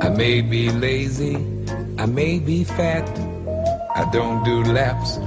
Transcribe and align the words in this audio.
I 0.00 0.08
may 0.08 0.40
be 0.40 0.70
lazy, 0.70 1.36
I 1.98 2.06
may 2.06 2.38
be 2.38 2.64
fat, 2.64 3.06
I 3.94 4.08
don't 4.10 4.42
do 4.42 4.64
laps, 4.64 5.18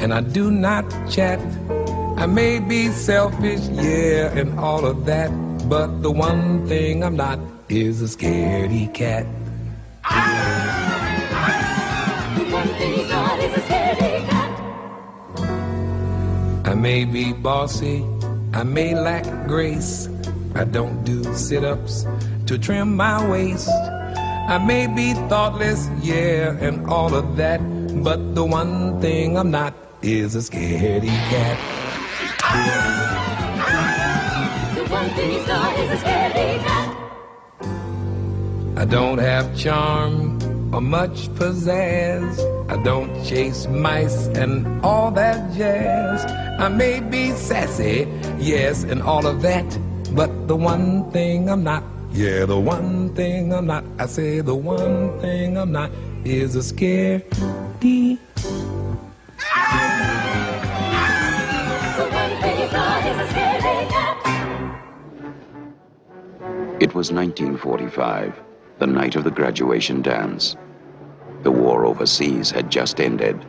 and 0.00 0.14
I 0.14 0.22
do 0.22 0.50
not 0.50 0.84
chat. 1.10 1.40
I 2.16 2.24
may 2.24 2.58
be 2.58 2.88
selfish, 2.88 3.68
yeah, 3.68 4.32
and 4.32 4.58
all 4.58 4.86
of 4.86 5.04
that, 5.04 5.28
but 5.68 6.00
the 6.02 6.10
one 6.10 6.66
thing 6.66 7.04
I'm 7.04 7.16
not 7.16 7.38
is 7.68 8.00
a 8.00 8.06
scaredy 8.06 8.88
cat. 8.94 9.26
I 16.64 16.74
may 16.74 17.04
be 17.04 17.34
bossy, 17.34 18.04
I 18.54 18.62
may 18.62 18.94
lack 18.94 19.24
grace. 19.46 20.08
I 20.58 20.64
don't 20.64 21.04
do 21.04 21.22
sit 21.36 21.62
ups 21.62 22.04
to 22.46 22.58
trim 22.58 22.96
my 22.96 23.24
waist. 23.30 23.68
I 23.68 24.58
may 24.58 24.88
be 24.88 25.14
thoughtless, 25.28 25.88
yeah, 26.02 26.50
and 26.58 26.88
all 26.88 27.14
of 27.14 27.36
that, 27.36 27.60
but 28.02 28.34
the 28.34 28.44
one 28.44 29.00
thing 29.00 29.38
I'm 29.38 29.52
not 29.52 29.72
is 30.02 30.34
a 30.34 30.40
scaredy 30.40 31.14
cat. 31.30 31.58
The 34.74 34.84
one 34.90 35.10
thing 35.10 35.30
he's 35.30 35.46
not 35.46 35.78
is 35.78 35.90
a 35.92 35.96
scaredy 36.04 36.58
cat. 36.64 36.96
I 38.78 38.84
don't 38.84 39.18
have 39.18 39.56
charm 39.56 40.74
or 40.74 40.80
much 40.80 41.28
pizzazz. 41.38 42.36
I 42.68 42.82
don't 42.82 43.24
chase 43.24 43.68
mice 43.68 44.26
and 44.26 44.84
all 44.84 45.12
that 45.12 45.56
jazz. 45.56 46.24
I 46.58 46.68
may 46.68 46.98
be 46.98 47.30
sassy, 47.30 48.08
yes, 48.38 48.82
and 48.82 49.02
all 49.02 49.24
of 49.24 49.42
that, 49.42 49.78
but 50.14 50.48
the 50.48 50.56
one 50.56 51.10
thing 51.10 51.48
I'm 51.48 51.64
not, 51.64 51.82
yeah, 52.12 52.44
the 52.46 52.58
one 52.58 53.14
thing 53.14 53.52
I'm 53.52 53.66
not, 53.66 53.84
I 53.98 54.06
say 54.06 54.40
the 54.40 54.54
one 54.54 55.18
thing 55.20 55.56
I'm 55.56 55.72
not 55.72 55.90
is 56.24 56.56
a 56.56 56.60
scaredy 56.60 58.18
The 61.96 62.08
one 62.10 62.40
thing 62.40 62.56
he's 62.58 62.72
not 62.72 63.06
is 63.06 63.18
a 63.18 63.26
scaredy 63.32 63.88
cat. 63.90 64.16
It 66.82 66.94
was 66.94 67.10
1945, 67.12 68.40
the 68.78 68.86
night 68.86 69.16
of 69.16 69.24
the 69.24 69.30
graduation 69.30 70.02
dance. 70.02 70.56
The 71.42 71.50
war 71.50 71.84
overseas 71.86 72.50
had 72.50 72.70
just 72.70 73.00
ended. 73.00 73.44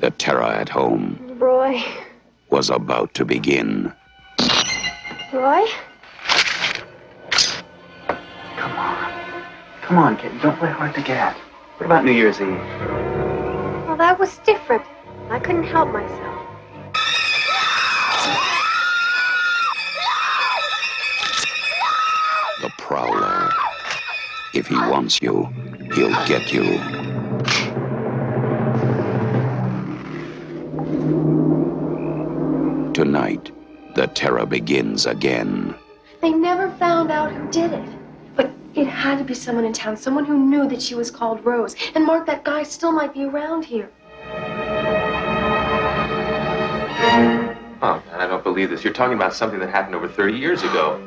The 0.00 0.10
terror 0.16 0.42
at 0.42 0.68
home 0.68 1.18
Roy. 1.38 1.82
Was 2.50 2.70
about 2.70 3.14
to 3.14 3.24
begin. 3.24 3.92
Roy? 5.32 5.64
Come 8.56 8.72
on, 8.72 9.44
Come 9.82 9.98
on, 9.98 10.16
kid. 10.16 10.32
Don't 10.42 10.58
play 10.58 10.70
hard 10.70 10.94
to 10.94 11.02
get. 11.02 11.36
What 11.78 11.86
about 11.86 12.04
New 12.04 12.12
Year's 12.12 12.40
Eve? 12.40 12.48
Well, 13.86 13.96
that 13.96 14.18
was 14.18 14.38
different. 14.38 14.84
I 15.30 15.38
couldn't 15.38 15.64
help 15.64 15.90
myself. 15.90 16.46
The 22.60 22.70
Prowler. 22.78 23.50
If 24.52 24.66
he 24.66 24.74
wants 24.74 25.22
you, 25.22 25.48
he'll 25.94 26.26
get 26.26 26.52
you. 26.52 26.62
Tonight, 33.00 33.50
the 33.94 34.08
terror 34.08 34.44
begins 34.44 35.06
again. 35.06 35.74
They 36.20 36.28
never 36.28 36.70
found 36.72 37.10
out 37.10 37.32
who 37.32 37.50
did 37.50 37.72
it. 37.72 37.88
But 38.36 38.50
it 38.74 38.86
had 38.86 39.16
to 39.16 39.24
be 39.24 39.32
someone 39.32 39.64
in 39.64 39.72
town, 39.72 39.96
someone 39.96 40.26
who 40.26 40.36
knew 40.36 40.68
that 40.68 40.82
she 40.82 40.94
was 40.94 41.10
called 41.10 41.42
Rose. 41.42 41.74
And 41.94 42.04
Mark, 42.04 42.26
that 42.26 42.44
guy 42.44 42.62
still 42.62 42.92
might 42.92 43.14
be 43.14 43.24
around 43.24 43.64
here. 43.64 43.90
Oh, 47.80 48.02
man, 48.06 48.20
I 48.20 48.26
don't 48.26 48.44
believe 48.44 48.68
this. 48.68 48.84
You're 48.84 48.92
talking 48.92 49.16
about 49.16 49.32
something 49.32 49.60
that 49.60 49.70
happened 49.70 49.94
over 49.94 50.06
30 50.06 50.36
years 50.36 50.62
ago. 50.62 50.98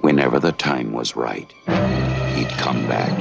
Whenever 0.00 0.40
the 0.40 0.52
time 0.52 0.94
was 0.94 1.14
right, 1.14 1.52
he'd 1.66 2.48
come 2.56 2.88
back. 2.88 3.12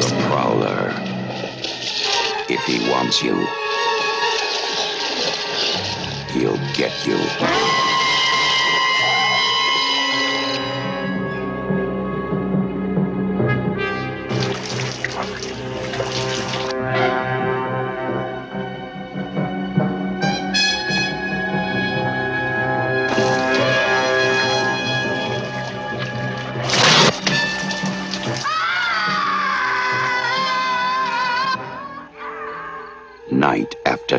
The 0.00 0.26
Prowler. 0.26 1.13
If 2.46 2.62
he 2.66 2.78
wants 2.90 3.22
you, 3.22 3.34
he'll 6.34 6.58
get 6.74 7.06
you. 7.06 7.83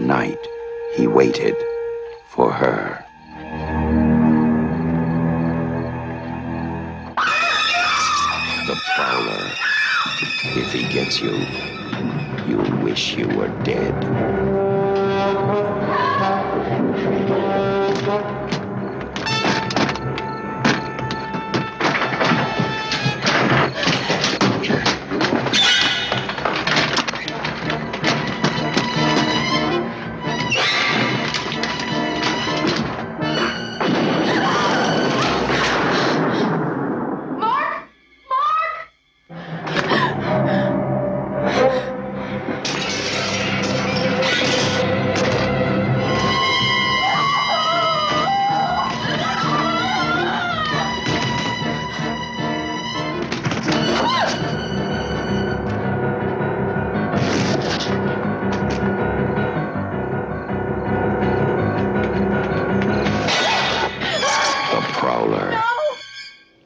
Night 0.06 0.38
he 0.94 1.08
waited 1.08 1.56
for 2.28 2.52
her. 2.52 3.04
The 8.68 8.76
Prowler. 8.96 9.52
If 10.62 10.74
he 10.74 10.84
gets 10.94 11.22
you, 11.22 11.32
you'll 12.48 12.84
wish 12.84 13.18
you 13.18 13.28
were 13.30 13.50
dead. 13.64 14.75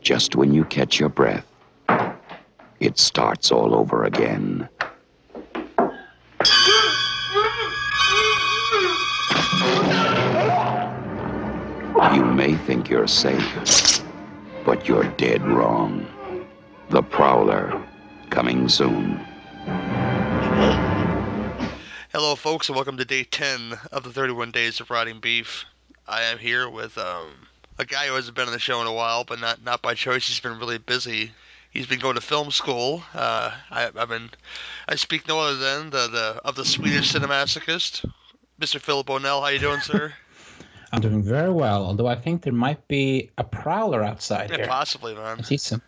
Just 0.10 0.36
when 0.36 0.56
you 0.56 0.66
catch 0.66 1.00
your 1.00 1.10
breath, 1.10 1.46
it 2.80 2.98
starts 2.98 3.52
all 3.52 3.76
over 3.76 4.06
again. 4.06 4.68
You 12.12 12.26
may 12.26 12.56
think 12.56 12.90
you're 12.90 13.06
safe, 13.06 14.04
but 14.66 14.88
you're 14.88 15.04
dead 15.04 15.48
wrong. 15.48 16.08
The 16.90 17.04
Prowler, 17.04 17.80
coming 18.32 18.68
soon. 18.68 19.18
Hello, 22.12 22.34
folks, 22.34 22.68
and 22.68 22.76
welcome 22.76 22.98
to 22.98 23.06
day 23.06 23.26
10 23.26 23.78
of 23.92 24.02
the 24.02 24.12
31 24.12 24.50
Days 24.50 24.80
of 24.80 24.90
Rotting 24.90 25.20
Beef. 25.20 25.66
I 26.08 26.24
am 26.24 26.40
here 26.40 26.68
with 26.68 26.98
um, 26.98 27.49
a 27.80 27.86
guy 27.86 28.08
who 28.08 28.14
hasn't 28.14 28.36
been 28.36 28.46
on 28.46 28.54
the 28.54 28.60
show 28.60 28.82
in 28.82 28.88
a 28.88 28.94
while, 28.94 29.24
but 29.24 29.40
not 29.40 29.64
not 29.64 29.82
by 29.82 29.96
choice. 29.96 30.28
He's 30.28 30.40
been 30.40 30.60
really 30.60 30.78
busy. 30.78 31.32
He's 31.72 31.88
been 31.88 32.00
going 32.00 32.16
to 32.16 32.22
film 32.22 32.52
school. 32.52 33.02
Uh, 33.14 33.52
I, 33.72 33.90
I've 33.96 34.10
been. 34.10 34.30
I 34.88 34.96
speak 34.96 35.28
no 35.28 35.40
other 35.40 35.56
than 35.56 35.90
the, 35.90 36.08
the 36.08 36.42
of 36.44 36.56
the 36.56 36.66
Swedish 36.66 37.14
cinemasochist, 37.14 38.06
Mr. 38.60 38.80
Philip 38.80 39.10
O'Neill. 39.10 39.42
How 39.42 39.48
you 39.48 39.60
doing, 39.60 39.80
sir? 39.80 40.14
I'm 40.92 41.02
doing 41.02 41.22
very 41.24 41.52
well, 41.52 41.86
although 41.86 42.08
I 42.08 42.16
think 42.16 42.42
there 42.42 42.54
might 42.54 42.88
be 42.88 43.30
a 43.38 43.44
prowler 43.44 44.04
outside 44.04 44.50
yeah, 44.50 44.58
here. 44.58 44.68
possibly, 44.68 45.14
man. 45.16 45.38
I 45.40 45.42
see 45.44 45.58
some. 45.58 45.82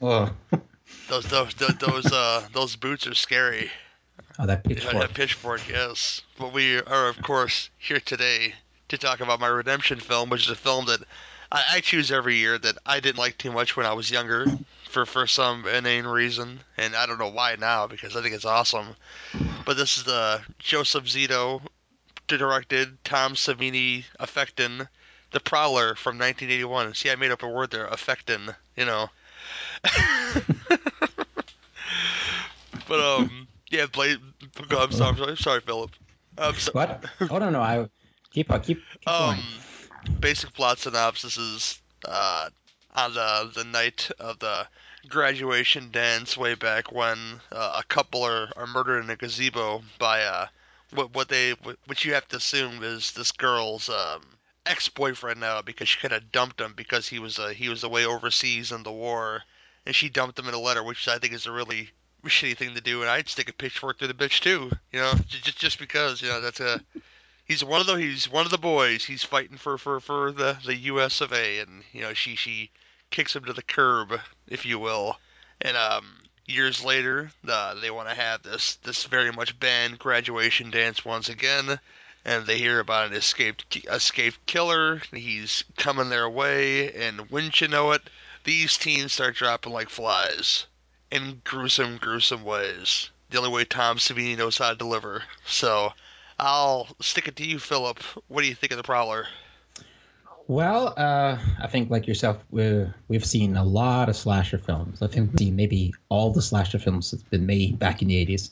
Oh. 0.00 0.32
Those 1.08 1.24
those 1.26 1.52
those 1.54 1.76
those, 1.78 2.12
uh, 2.12 2.46
those 2.52 2.76
boots 2.76 3.08
are 3.08 3.14
scary. 3.14 3.70
Oh, 4.38 4.46
that 4.46 4.62
Yeah, 4.64 4.74
pitchfork. 4.74 4.94
that 4.94 5.14
pitchfork, 5.14 5.68
yes. 5.68 6.22
But 6.38 6.52
we 6.52 6.78
are, 6.80 7.08
of 7.08 7.20
course, 7.22 7.70
here 7.78 7.98
today 7.98 8.54
to 8.88 8.98
talk 8.98 9.20
about 9.20 9.40
my 9.40 9.48
redemption 9.48 10.00
film, 10.00 10.30
which 10.30 10.44
is 10.44 10.50
a 10.50 10.56
film 10.56 10.86
that 10.86 11.00
I, 11.50 11.64
I 11.74 11.80
choose 11.80 12.10
every 12.12 12.36
year 12.36 12.58
that 12.58 12.78
I 12.84 13.00
didn't 13.00 13.18
like 13.18 13.38
too 13.38 13.52
much 13.52 13.76
when 13.76 13.86
I 13.86 13.92
was 13.92 14.10
younger, 14.10 14.46
for 14.88 15.06
for 15.06 15.26
some 15.26 15.66
inane 15.66 16.06
reason, 16.06 16.60
and 16.76 16.94
I 16.94 17.06
don't 17.06 17.18
know 17.18 17.30
why 17.30 17.56
now 17.58 17.86
because 17.86 18.16
I 18.16 18.22
think 18.22 18.34
it's 18.34 18.44
awesome. 18.44 18.86
But 19.64 19.76
this 19.76 19.98
is 19.98 20.04
the 20.04 20.40
Joseph 20.58 21.04
Zito 21.04 21.60
directed, 22.26 22.96
Tom 23.04 23.34
Savini 23.34 24.04
affectin', 24.18 24.88
The 25.32 25.40
Prowler 25.40 25.94
from 25.94 26.18
1981. 26.18 26.94
See, 26.94 27.10
I 27.10 27.16
made 27.16 27.30
up 27.30 27.42
a 27.42 27.48
word 27.48 27.70
there, 27.70 27.86
affectin', 27.88 28.54
you 28.76 28.84
know. 28.84 29.10
but 32.88 33.00
um, 33.00 33.48
yeah, 33.70 33.86
Blade. 33.86 34.18
I'm 34.70 34.92
sorry, 34.92 35.20
I'm 35.22 35.36
sorry, 35.36 35.60
Philip. 35.60 35.90
Um, 36.38 36.54
so, 36.54 36.72
What? 36.72 37.04
Oh 37.30 37.38
no, 37.38 37.50
no. 37.50 37.60
I 37.60 37.88
keep 38.30 38.50
uh, 38.50 38.58
keep, 38.58 38.82
keep 38.90 39.08
um, 39.08 39.36
going. 39.36 40.20
basic 40.20 40.52
plot 40.52 40.78
synopsis 40.78 41.36
is 41.36 41.80
uh, 42.06 42.48
on 42.94 43.14
the 43.14 43.50
the 43.54 43.64
night 43.64 44.10
of 44.18 44.38
the 44.38 44.66
graduation 45.08 45.90
dance 45.90 46.36
way 46.36 46.54
back 46.54 46.90
when 46.92 47.18
uh, 47.52 47.76
a 47.78 47.84
couple 47.84 48.22
are, 48.22 48.48
are 48.56 48.66
murdered 48.66 49.04
in 49.04 49.10
a 49.10 49.16
gazebo 49.16 49.82
by 49.98 50.22
uh 50.22 50.46
what 50.94 51.14
what 51.14 51.28
they 51.28 51.52
what 51.86 52.04
you 52.04 52.14
have 52.14 52.26
to 52.28 52.36
assume 52.36 52.82
is 52.82 53.12
this 53.12 53.32
girl's 53.32 53.88
um 53.88 54.22
ex-boyfriend 54.64 55.38
now 55.38 55.62
because 55.62 55.88
she 55.88 56.00
kind 56.00 56.14
of 56.14 56.32
dumped 56.32 56.60
him 56.60 56.72
because 56.76 57.06
he 57.06 57.18
was 57.18 57.38
uh, 57.38 57.48
he 57.48 57.68
was 57.68 57.84
away 57.84 58.04
overseas 58.04 58.72
in 58.72 58.82
the 58.82 58.92
war 58.92 59.42
and 59.84 59.94
she 59.94 60.08
dumped 60.08 60.38
him 60.38 60.48
in 60.48 60.54
a 60.54 60.58
letter 60.58 60.82
which 60.82 61.06
I 61.06 61.18
think 61.18 61.32
is 61.32 61.46
a 61.46 61.52
really 61.52 61.90
shitty 62.24 62.56
thing 62.56 62.74
to 62.74 62.80
do 62.80 63.02
and 63.02 63.10
I'd 63.10 63.28
stick 63.28 63.48
a 63.48 63.52
pitchfork 63.52 63.98
through 63.98 64.08
the 64.08 64.14
bitch 64.14 64.40
too 64.40 64.70
you 64.92 64.98
know 64.98 65.12
just 65.28 65.58
just 65.58 65.78
because 65.78 66.20
you 66.20 66.28
know 66.28 66.40
that's 66.40 66.60
a 66.60 66.80
he's 67.46 67.64
one 67.64 67.80
of 67.80 67.86
the 67.86 67.94
he's 67.94 68.28
one 68.28 68.44
of 68.44 68.50
the 68.50 68.58
boys. 68.58 69.04
He's 69.04 69.24
fighting 69.24 69.56
for 69.56 69.78
for 69.78 70.00
for 70.00 70.32
the 70.32 70.58
the 70.64 70.76
U.S. 70.76 71.20
of 71.20 71.32
A. 71.32 71.60
And 71.60 71.84
you 71.92 72.02
know 72.02 72.12
she 72.12 72.36
she 72.36 72.70
kicks 73.10 73.34
him 73.34 73.44
to 73.44 73.52
the 73.52 73.62
curb, 73.62 74.20
if 74.48 74.66
you 74.66 74.78
will. 74.78 75.18
And 75.60 75.76
um 75.76 76.22
years 76.46 76.84
later, 76.84 77.30
uh, 77.48 77.74
they 77.74 77.90
want 77.90 78.08
to 78.08 78.14
have 78.14 78.42
this 78.42 78.76
this 78.76 79.04
very 79.04 79.32
much 79.32 79.58
banned 79.58 79.98
graduation 79.98 80.70
dance 80.70 81.04
once 81.04 81.28
again. 81.28 81.80
And 82.24 82.44
they 82.44 82.58
hear 82.58 82.80
about 82.80 83.06
an 83.06 83.12
escaped 83.12 83.76
escaped 83.86 84.44
killer. 84.46 85.00
He's 85.12 85.64
coming 85.76 86.08
their 86.08 86.28
way, 86.28 86.92
and 86.92 87.30
wouldn't 87.30 87.60
you 87.60 87.68
know 87.68 87.92
it, 87.92 88.02
these 88.42 88.76
teens 88.76 89.12
start 89.12 89.36
dropping 89.36 89.72
like 89.72 89.88
flies, 89.88 90.66
in 91.10 91.42
gruesome, 91.44 91.98
gruesome 91.98 92.42
ways. 92.42 93.10
The 93.30 93.38
only 93.38 93.50
way 93.50 93.64
Tom 93.64 93.98
Savini 93.98 94.36
knows 94.36 94.58
how 94.58 94.70
to 94.70 94.76
deliver. 94.76 95.24
So, 95.44 95.94
I'll 96.38 96.88
stick 97.00 97.28
it 97.28 97.36
to 97.36 97.46
you, 97.46 97.58
Philip. 97.58 97.98
What 98.28 98.42
do 98.42 98.48
you 98.48 98.54
think 98.54 98.72
of 98.72 98.76
the 98.76 98.82
Prowler? 98.82 99.26
Well, 100.48 100.94
uh, 100.96 101.38
I 101.60 101.66
think 101.66 101.90
like 101.90 102.06
yourself, 102.06 102.38
we're, 102.50 102.94
we've 103.08 103.24
seen 103.24 103.56
a 103.56 103.64
lot 103.64 104.08
of 104.08 104.16
slasher 104.16 104.58
films. 104.58 105.02
I 105.02 105.08
think 105.08 105.32
we've 105.32 105.38
seen 105.40 105.56
maybe 105.56 105.94
all 106.08 106.30
the 106.30 106.42
slasher 106.42 106.78
films 106.78 107.10
that's 107.10 107.22
been 107.24 107.46
made 107.46 107.78
back 107.78 108.02
in 108.02 108.08
the 108.08 108.26
80s. 108.26 108.50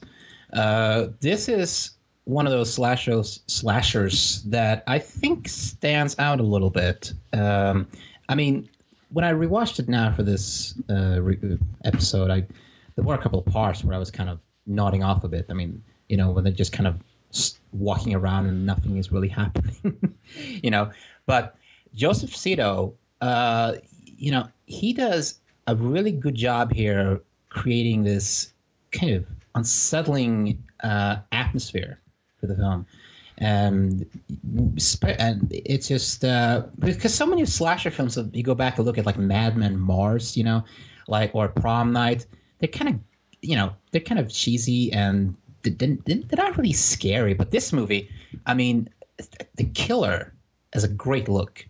Uh, 0.53 1.09
this 1.21 1.49
is 1.49 1.91
one 2.25 2.47
of 2.47 2.53
those 2.53 2.73
slashers, 2.73 3.41
slashers 3.47 4.43
that 4.45 4.83
I 4.87 4.99
think 4.99 5.49
stands 5.49 6.19
out 6.19 6.41
a 6.41 6.43
little 6.43 6.71
bit. 6.71 7.13
Um, 7.33 7.89
I 8.29 8.35
mean, 8.35 8.69
when 9.11 9.25
I 9.25 9.33
rewatched 9.33 9.79
it 9.79 9.89
now 9.89 10.13
for 10.13 10.23
this 10.23 10.75
uh, 10.91 11.21
re- 11.21 11.59
episode, 11.85 12.31
I 12.31 12.47
there 12.97 13.05
were 13.05 13.15
a 13.15 13.19
couple 13.19 13.41
of 13.41 13.47
parts 13.47 13.85
where 13.85 13.95
I 13.95 13.99
was 13.99 14.11
kind 14.11 14.31
of 14.31 14.41
nodding 14.67 15.03
off 15.03 15.25
a 15.25 15.29
bit. 15.29 15.47
I 15.51 15.53
mean, 15.53 15.83
you 16.09 16.17
know, 16.17 16.31
when 16.31 16.45
they're 16.45 16.53
just 16.53 16.73
kind 16.73 16.87
of 16.87 16.97
walking 17.73 18.15
around 18.15 18.47
and 18.47 18.67
nothing 18.67 18.97
is 18.97 19.11
really 19.13 19.29
happening, 19.41 20.15
you 20.63 20.71
know. 20.71 20.91
But 21.27 21.57
Joseph 21.95 22.31
Zito, 22.31 22.95
uh, 23.21 23.75
you 24.05 24.31
know, 24.31 24.49
he 24.67 24.93
does 24.93 25.39
a 25.67 25.75
really 25.75 26.13
good 26.13 26.35
job 26.35 26.73
here 26.73 27.23
creating 27.49 28.05
this 28.05 28.53
kind 28.91 29.15
of 29.15 29.27
unsettling 29.55 30.65
uh, 30.83 31.17
atmosphere 31.33 32.01
for 32.41 32.47
the 32.47 32.57
film. 32.57 32.87
And 33.37 34.07
and 35.03 35.49
it's 35.51 35.89
just 35.89 36.25
uh, 36.25 36.65
because 36.79 37.13
so 37.13 37.27
many 37.27 37.45
slasher 37.47 37.91
films, 37.91 38.17
you 38.33 38.45
go 38.45 38.55
back 38.55 38.79
and 38.79 38.87
look 38.87 38.97
at 38.97 39.07
like 39.07 39.19
Madman 39.19 39.77
Marz, 39.77 40.37
you 40.37 40.45
know, 40.45 40.65
like 41.09 41.35
or 41.35 41.49
Prom 41.49 41.93
Night, 41.93 42.27
they're 42.59 42.69
kind 42.69 42.95
of, 42.95 43.01
you 43.43 43.57
know, 43.57 43.75
they're 43.91 44.01
kind 44.01 44.21
of 44.21 44.31
cheesy 44.31 44.93
and 44.93 45.35
they- 45.71 45.99
they- 46.05 46.15
they're 46.15 46.45
not 46.45 46.57
really 46.57 46.73
scary. 46.73 47.35
But 47.35 47.51
this 47.51 47.73
movie, 47.73 48.11
I 48.47 48.55
mean, 48.55 48.89
the 49.57 49.65
killer 49.65 50.33
has 50.73 50.85
a 50.85 50.89
great 50.89 51.29
look, 51.29 51.67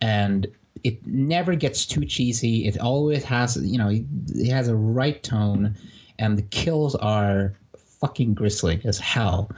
and 0.00 0.46
it 0.82 1.06
never 1.06 1.54
gets 1.54 1.86
too 1.86 2.04
cheesy. 2.04 2.66
It 2.66 2.78
always 2.78 3.24
has, 3.24 3.56
you 3.56 3.78
know, 3.78 3.90
it 3.90 4.50
has 4.50 4.68
a 4.68 4.74
right 4.76 5.22
tone, 5.22 5.76
and 6.18 6.38
the 6.38 6.42
kills 6.42 6.94
are 6.94 7.54
fucking 8.00 8.34
grisly 8.34 8.80
as 8.84 8.98
hell. 8.98 9.50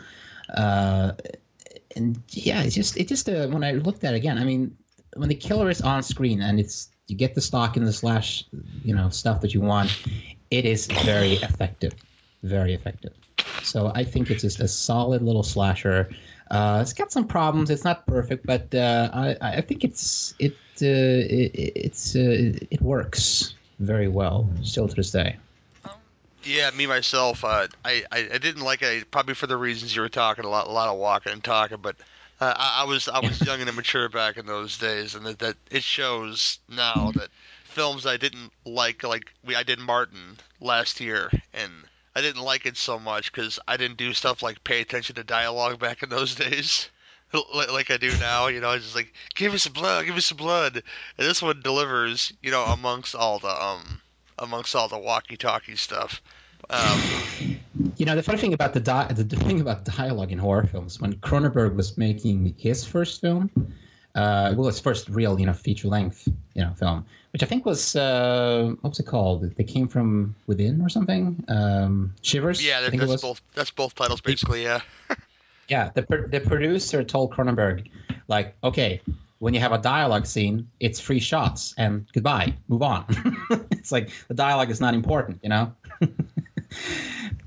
Uh, 0.52 1.12
and 1.94 2.23
yeah, 2.31 2.62
it's 2.62 2.75
just 2.75 2.96
it 2.96 3.08
just 3.08 3.29
uh, 3.29 3.46
when 3.49 3.64
I 3.64 3.73
looked 3.73 4.05
at 4.05 4.14
it 4.14 4.17
again, 4.17 4.38
I 4.38 4.44
mean, 4.44 4.76
when 5.14 5.29
the 5.29 5.34
killer 5.34 5.70
is 5.70 5.81
on 5.81 6.02
screen 6.02 6.40
and 6.40 6.58
it's 6.58 6.88
you 7.06 7.17
get 7.17 7.34
the 7.34 7.40
stock 7.40 7.76
and 7.76 7.87
the 7.87 7.93
slash, 7.93 8.44
you 8.84 8.94
know, 8.94 9.11
stuff 9.11 9.43
that 9.43 9.55
you 9.55 9.61
want, 9.61 9.90
it 10.50 10.64
is 10.64 10.87
very 10.87 11.34
effective, 11.34 11.94
very 12.43 12.75
effective. 12.75 13.12
So 13.62 13.91
I 13.94 14.05
think 14.05 14.31
it's 14.31 14.43
just 14.43 14.61
a 14.61 14.69
solid 14.69 15.23
little 15.23 15.43
slasher. 15.43 16.11
Uh, 16.50 16.81
it's 16.82 16.93
got 16.93 17.12
some 17.12 17.26
problems. 17.26 17.70
It's 17.70 17.85
not 17.85 18.06
perfect, 18.06 18.44
but 18.44 18.75
uh, 18.75 19.11
I, 19.12 19.37
I 19.41 19.61
think 19.62 19.85
it's 19.85 20.35
it 20.38 20.53
uh, 20.82 20.87
it 20.87 21.53
it's 21.55 22.14
uh, 22.14 22.53
it 22.70 22.82
works 22.82 23.55
very 23.79 24.09
well 24.09 24.49
still 24.62 24.88
to 24.88 24.94
this 24.94 25.11
day. 25.11 25.37
Yeah, 26.44 26.70
me 26.73 26.87
myself, 26.87 27.44
uh, 27.44 27.69
I, 27.85 28.05
I 28.11 28.29
I 28.35 28.38
didn't 28.38 28.62
like 28.62 28.82
it 28.82 29.11
probably 29.11 29.35
for 29.35 29.47
the 29.47 29.56
reasons 29.56 29.94
you 29.94 30.03
were 30.03 30.08
talking 30.08 30.44
a 30.44 30.49
lot 30.49 30.67
a 30.67 30.70
lot 30.70 30.88
of 30.88 30.99
walking 30.99 31.32
and 31.32 31.43
talking, 31.43 31.79
but 31.81 31.97
uh, 32.41 32.53
I, 32.56 32.82
I 32.82 32.85
was 32.85 33.08
I 33.08 33.20
was 33.20 33.41
young 33.47 33.61
and 33.61 33.69
immature 33.69 34.08
back 34.08 34.37
in 34.37 34.47
those 34.47 34.76
days, 34.76 35.15
and 35.15 35.25
that, 35.25 35.38
that 35.38 35.56
it 35.70 35.85
shows 35.85 36.58
now 36.69 37.12
that 37.12 37.29
films 37.65 38.06
I 38.06 38.17
didn't 38.17 38.53
like 38.67 39.05
like 39.05 39.32
we 39.44 39.55
I 39.55 39.62
did 39.62 39.79
Martin 39.79 40.37
last 40.61 41.00
year, 41.00 41.31
and 41.55 41.73
I 42.14 42.20
didn't 42.20 42.43
like 42.43 42.67
it 42.67 42.76
so 42.76 42.99
much 42.99 43.32
because 43.32 43.59
I 43.67 43.76
didn't 43.76 43.97
do 43.97 44.12
stuff 44.12 44.43
like 44.43 44.64
pay 44.64 44.81
attention 44.81 45.17
to 45.17 45.25
dialogue 45.25 45.79
back 45.79 46.03
in 46.03 46.09
those 46.09 46.35
days. 46.47 46.88
Like, 47.55 47.91
I 47.91 47.96
do 47.96 48.13
now, 48.20 48.48
you 48.48 48.60
know, 48.60 48.72
it's 48.72 48.84
just 48.84 48.96
like 48.96 49.15
give 49.34 49.55
us 49.55 49.63
some 49.63 49.72
blood, 49.72 50.05
give 50.05 50.17
us 50.17 50.27
some 50.27 50.37
blood, 50.37 50.75
and 50.77 51.27
this 51.27 51.41
one 51.41 51.63
delivers, 51.63 52.31
you 52.43 52.51
know, 52.51 52.63
amongst 52.65 53.15
all 53.15 53.39
the 53.39 53.48
um, 53.48 54.03
amongst 54.39 54.77
all 54.77 54.89
the 54.89 54.98
walkie-talkie 54.98 55.77
stuff. 55.77 56.20
Um, 56.69 57.01
You 57.96 58.05
know, 58.05 58.15
the 58.15 58.22
funny 58.22 58.39
thing 58.39 58.53
about 58.53 58.75
the, 58.75 58.81
di- 58.81 59.08
the 59.13 59.25
thing 59.25 59.60
about 59.60 59.84
dialogue 59.84 60.31
in 60.31 60.39
horror 60.39 60.67
films, 60.67 61.01
when 61.01 61.15
Cronenberg 61.15 61.75
was 61.75 61.96
making 61.96 62.55
his 62.58 62.84
first 62.84 63.20
film, 63.20 63.51
uh, 64.15 64.55
well, 64.57 64.67
his 64.67 64.81
first 64.81 65.09
real, 65.09 65.39
you 65.41 65.47
know, 65.47 65.53
feature 65.53 65.89
length, 65.89 66.29
you 66.55 66.63
know, 66.63 66.73
film, 66.75 67.07
which 67.33 67.43
I 67.43 67.47
think 67.47 67.65
was 67.65 67.97
uh, 67.97 68.73
what 68.81 68.91
was 68.91 69.01
it 69.01 69.07
called? 69.07 69.57
They 69.57 69.65
came 69.65 69.89
from 69.89 70.35
within 70.47 70.83
or 70.83 70.89
something. 70.89 71.45
Um, 71.49 72.15
Shivers. 72.23 72.65
yeah, 72.65 72.79
I 72.79 72.83
that, 72.83 72.91
think 72.91 73.03
it 73.03 73.07
that's 73.07 73.23
was. 73.23 73.23
both. 73.23 73.43
That's 73.55 73.71
both 73.71 73.95
titles 73.95 74.21
basically. 74.21 74.63
Yeah. 74.63 74.81
Yeah, 75.69 75.91
the 75.95 76.03
the 76.29 76.41
producer 76.41 77.03
told 77.03 77.33
Cronenberg, 77.33 77.89
like, 78.29 78.57
okay, 78.63 79.01
when 79.39 79.55
you 79.55 79.61
have 79.61 79.73
a 79.73 79.79
dialogue 79.79 80.27
scene, 80.27 80.69
it's 80.79 81.01
free 81.01 81.21
shots 81.21 81.73
and 81.79 82.07
goodbye, 82.13 82.55
move 82.69 82.83
on. 82.83 83.07
it's 83.71 83.91
like 83.91 84.11
the 84.29 84.35
dialogue 84.35 84.71
is 84.71 84.81
not 84.81 84.93
important, 84.93 85.41
you 85.43 85.49
know. 85.49 85.73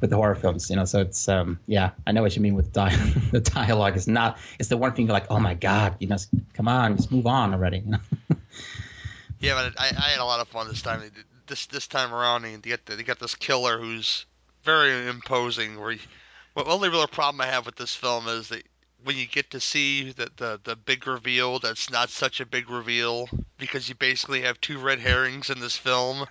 with 0.05 0.11
the 0.11 0.17
horror 0.17 0.35
films, 0.35 0.69
you 0.69 0.75
know, 0.75 0.85
so 0.85 1.01
it's 1.01 1.27
um, 1.27 1.59
yeah, 1.65 1.89
I 2.05 2.11
know 2.11 2.21
what 2.21 2.35
you 2.35 2.41
mean 2.41 2.53
with 2.53 2.71
di- 2.71 2.95
the 3.31 3.41
dialogue 3.41 3.97
is 3.97 4.07
not. 4.07 4.37
It's 4.59 4.69
the 4.69 4.77
one 4.77 4.93
thing 4.93 5.07
you're 5.07 5.13
like, 5.13 5.31
oh 5.31 5.39
my 5.39 5.55
god, 5.55 5.95
you 5.99 6.07
know, 6.07 6.17
come 6.53 6.67
on, 6.67 6.95
just 6.95 7.11
move 7.11 7.25
on 7.25 7.53
already, 7.53 7.79
you 7.79 7.91
know. 7.91 7.99
Yeah, 9.41 9.53
but 9.55 9.79
I, 9.79 9.87
I 9.89 10.09
had 10.11 10.21
a 10.21 10.25
lot 10.25 10.39
of 10.39 10.47
fun 10.47 10.67
this 10.69 10.81
time. 10.81 11.01
This 11.45 11.67
this 11.67 11.87
time 11.87 12.13
around, 12.13 12.45
and 12.45 12.63
they 12.63 12.69
get 12.69 12.85
they 12.85 13.03
got 13.03 13.19
this 13.19 13.35
killer 13.35 13.77
who's 13.77 14.25
very 14.63 15.07
imposing. 15.07 15.79
Where, 15.79 15.91
you, 15.91 15.99
well, 16.55 16.65
the 16.65 16.71
only 16.71 16.89
real 16.89 17.05
problem 17.05 17.41
I 17.41 17.47
have 17.47 17.65
with 17.65 17.75
this 17.75 17.93
film 17.93 18.27
is 18.27 18.49
that 18.49 18.63
when 19.03 19.17
you 19.17 19.27
get 19.27 19.51
to 19.51 19.59
see 19.59 20.13
the, 20.13 20.31
the 20.37 20.59
the 20.63 20.75
big 20.75 21.05
reveal, 21.05 21.59
that's 21.59 21.91
not 21.91 22.09
such 22.09 22.39
a 22.39 22.45
big 22.45 22.69
reveal 22.69 23.29
because 23.57 23.87
you 23.87 23.93
basically 23.93 24.41
have 24.41 24.59
two 24.61 24.79
red 24.79 24.99
herrings 24.99 25.49
in 25.49 25.59
this 25.59 25.75
film. 25.75 26.25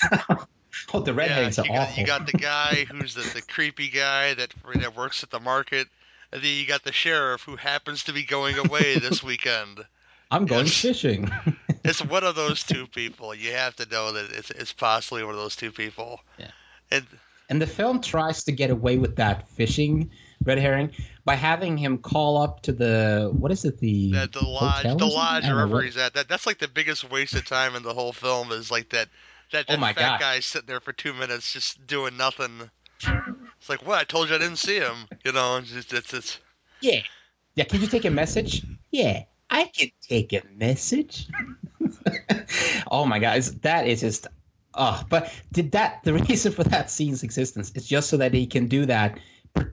oh, 0.92 1.00
the 1.00 1.14
red 1.14 1.30
yeah, 1.30 1.36
herrings 1.36 1.58
are 1.58 1.64
you 1.64 1.72
got, 1.72 1.80
awful. 1.88 2.00
you 2.00 2.06
got 2.06 2.26
the 2.26 2.38
guy 2.38 2.84
who's 2.90 3.14
the, 3.14 3.22
the 3.34 3.42
creepy 3.42 3.88
guy 3.88 4.34
that 4.34 4.54
that 4.76 4.96
works 4.96 5.22
at 5.22 5.30
the 5.30 5.40
market, 5.40 5.88
and 6.32 6.42
then 6.42 6.56
you 6.56 6.66
got 6.66 6.84
the 6.84 6.92
sheriff 6.92 7.42
who 7.42 7.56
happens 7.56 8.04
to 8.04 8.12
be 8.12 8.24
going 8.24 8.58
away 8.58 8.98
this 8.98 9.22
weekend. 9.22 9.84
I'm 10.30 10.46
going 10.46 10.66
yes. 10.66 10.80
fishing. 10.80 11.30
It's 11.86 12.02
one 12.02 12.24
of 12.24 12.34
those 12.34 12.62
two 12.62 12.86
people. 12.86 13.34
You 13.34 13.52
have 13.52 13.76
to 13.76 13.86
know 13.86 14.12
that 14.12 14.30
it's 14.32 14.50
it's 14.50 14.72
possibly 14.72 15.22
one 15.22 15.34
of 15.34 15.38
those 15.38 15.54
two 15.54 15.70
people. 15.70 16.20
Yeah. 16.38 16.46
And 16.90 17.04
And 17.50 17.60
the 17.60 17.66
film 17.66 18.00
tries 18.00 18.44
to 18.44 18.52
get 18.52 18.70
away 18.70 18.96
with 18.96 19.16
that 19.16 19.46
fishing 19.50 20.10
red 20.42 20.58
herring 20.58 20.92
by 21.26 21.34
having 21.34 21.76
him 21.76 21.98
call 21.98 22.38
up 22.38 22.62
to 22.62 22.72
the 22.72 23.30
what 23.34 23.52
is 23.52 23.66
it 23.66 23.78
the 23.80 24.12
That 24.12 24.32
the 24.32 24.46
lodge, 24.46 24.84
the 24.84 25.06
lodge, 25.06 25.44
wherever 25.44 25.82
he's 25.82 25.98
at. 25.98 26.14
That 26.14 26.26
that's 26.26 26.46
like 26.46 26.58
the 26.58 26.68
biggest 26.68 27.10
waste 27.10 27.34
of 27.34 27.44
time 27.44 27.76
in 27.76 27.82
the 27.82 27.92
whole 27.92 28.14
film. 28.14 28.50
Is 28.50 28.70
like 28.70 28.88
that 28.90 29.08
that, 29.52 29.66
that 29.66 29.76
Oh 29.76 29.80
my 29.80 29.92
fat 29.92 30.18
God. 30.18 30.20
guy 30.20 30.40
sitting 30.40 30.66
there 30.66 30.80
for 30.80 30.92
two 30.92 31.12
minutes 31.14 31.52
just 31.52 31.86
doing 31.86 32.16
nothing. 32.16 32.70
It's 33.02 33.68
like, 33.68 33.86
what? 33.86 33.98
I 33.98 34.04
told 34.04 34.28
you 34.28 34.34
I 34.34 34.38
didn't 34.38 34.56
see 34.58 34.78
him. 34.78 34.96
You 35.24 35.32
know, 35.32 35.56
it's 35.58 35.70
just, 35.70 35.92
it's, 35.92 36.12
it's 36.14 36.38
Yeah. 36.80 37.00
Yeah, 37.54 37.64
can 37.64 37.80
you 37.80 37.86
take 37.86 38.04
a 38.04 38.10
message? 38.10 38.62
Yeah, 38.90 39.24
I 39.48 39.64
can 39.64 39.90
take 40.02 40.32
a 40.32 40.42
message. 40.56 41.28
oh 42.90 43.04
my 43.04 43.18
guys, 43.18 43.54
that 43.60 43.86
is 43.86 44.00
just 44.00 44.26
oh, 44.74 45.04
but 45.08 45.32
did 45.52 45.72
that 45.72 46.02
the 46.04 46.14
reason 46.14 46.52
for 46.52 46.64
that 46.64 46.90
scene's 46.90 47.22
existence 47.22 47.72
is 47.74 47.86
just 47.86 48.10
so 48.10 48.16
that 48.18 48.34
he 48.34 48.46
can 48.46 48.66
do 48.66 48.86
that 48.86 49.18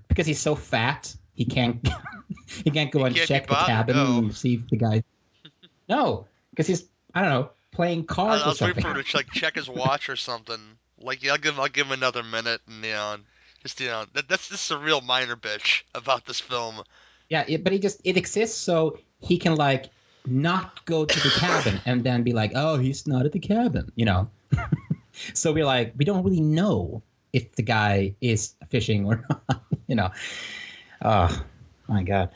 because 0.08 0.28
he's 0.28 0.40
so 0.40 0.56
fat, 0.56 1.16
he 1.34 1.46
can't 1.46 1.88
he 2.64 2.70
can't 2.70 2.92
go 2.92 3.00
He 3.00 3.06
and 3.06 3.16
can't 3.16 3.28
check 3.28 3.48
the 3.48 3.56
cabin 3.56 3.96
no. 3.96 4.18
and 4.20 4.36
see 4.36 4.56
if 4.56 4.68
the 4.70 4.78
guy 4.78 5.04
No, 5.90 6.28
because 6.52 6.68
he's 6.68 6.86
I 7.14 7.22
don't 7.22 7.30
know, 7.32 7.50
playing 7.72 8.06
I, 8.10 8.14
cards 8.14 8.44
I 8.44 8.46
or 8.46 8.50
was 8.50 8.62
waiting 8.62 8.82
for 8.82 8.94
him 8.94 9.04
to 9.04 9.18
like 9.18 9.32
check 9.32 9.56
his 9.56 9.70
watch 9.70 10.10
or 10.10 10.16
something. 10.16 10.60
Like, 11.00 11.24
yeah, 11.24 11.32
I'll 11.32 11.38
give 11.38 11.56
him, 11.56 11.62
I'll 11.62 11.68
give 11.68 11.88
him 11.88 11.94
another 11.94 12.24
minute, 12.24 12.62
and 12.68 12.84
you 12.84 12.92
know, 12.92 13.18
just 13.64 13.80
you 13.80 13.88
know, 13.88 14.06
that, 14.14 14.28
that's 14.28 14.50
just 14.50 14.72
a 14.72 14.78
real 14.78 15.02
minor 15.02 15.36
bitch 15.36 15.84
about 15.96 16.26
this 16.26 16.40
film. 16.40 16.84
Yeah, 17.30 17.46
it, 17.48 17.64
but 17.64 17.74
he 17.74 17.80
just 17.80 18.02
it 18.04 18.18
exists 18.18 18.58
so 18.58 19.00
he 19.20 19.38
can 19.38 19.56
like 19.56 19.90
not 20.26 20.86
go 20.86 21.06
to 21.06 21.20
the 21.20 21.30
cabin 21.30 21.80
and 21.86 22.04
then 22.04 22.24
be 22.24 22.34
like, 22.34 22.52
oh, 22.56 22.78
he's 22.78 23.08
not 23.08 23.26
at 23.26 23.32
the 23.32 23.40
cabin, 23.40 23.92
you 23.96 24.06
know. 24.06 24.30
so 25.34 25.52
we're 25.52 25.66
like, 25.66 25.94
we 25.98 26.06
don't 26.06 26.24
really 26.24 26.42
know 26.42 27.02
if 27.34 27.56
the 27.56 27.64
guy 27.64 28.16
is 28.22 28.54
fishing 28.70 29.06
or 29.06 29.26
not, 29.50 29.64
you 29.88 29.96
know. 29.96 30.12
Oh 31.02 31.44
my 31.88 32.04
god! 32.04 32.30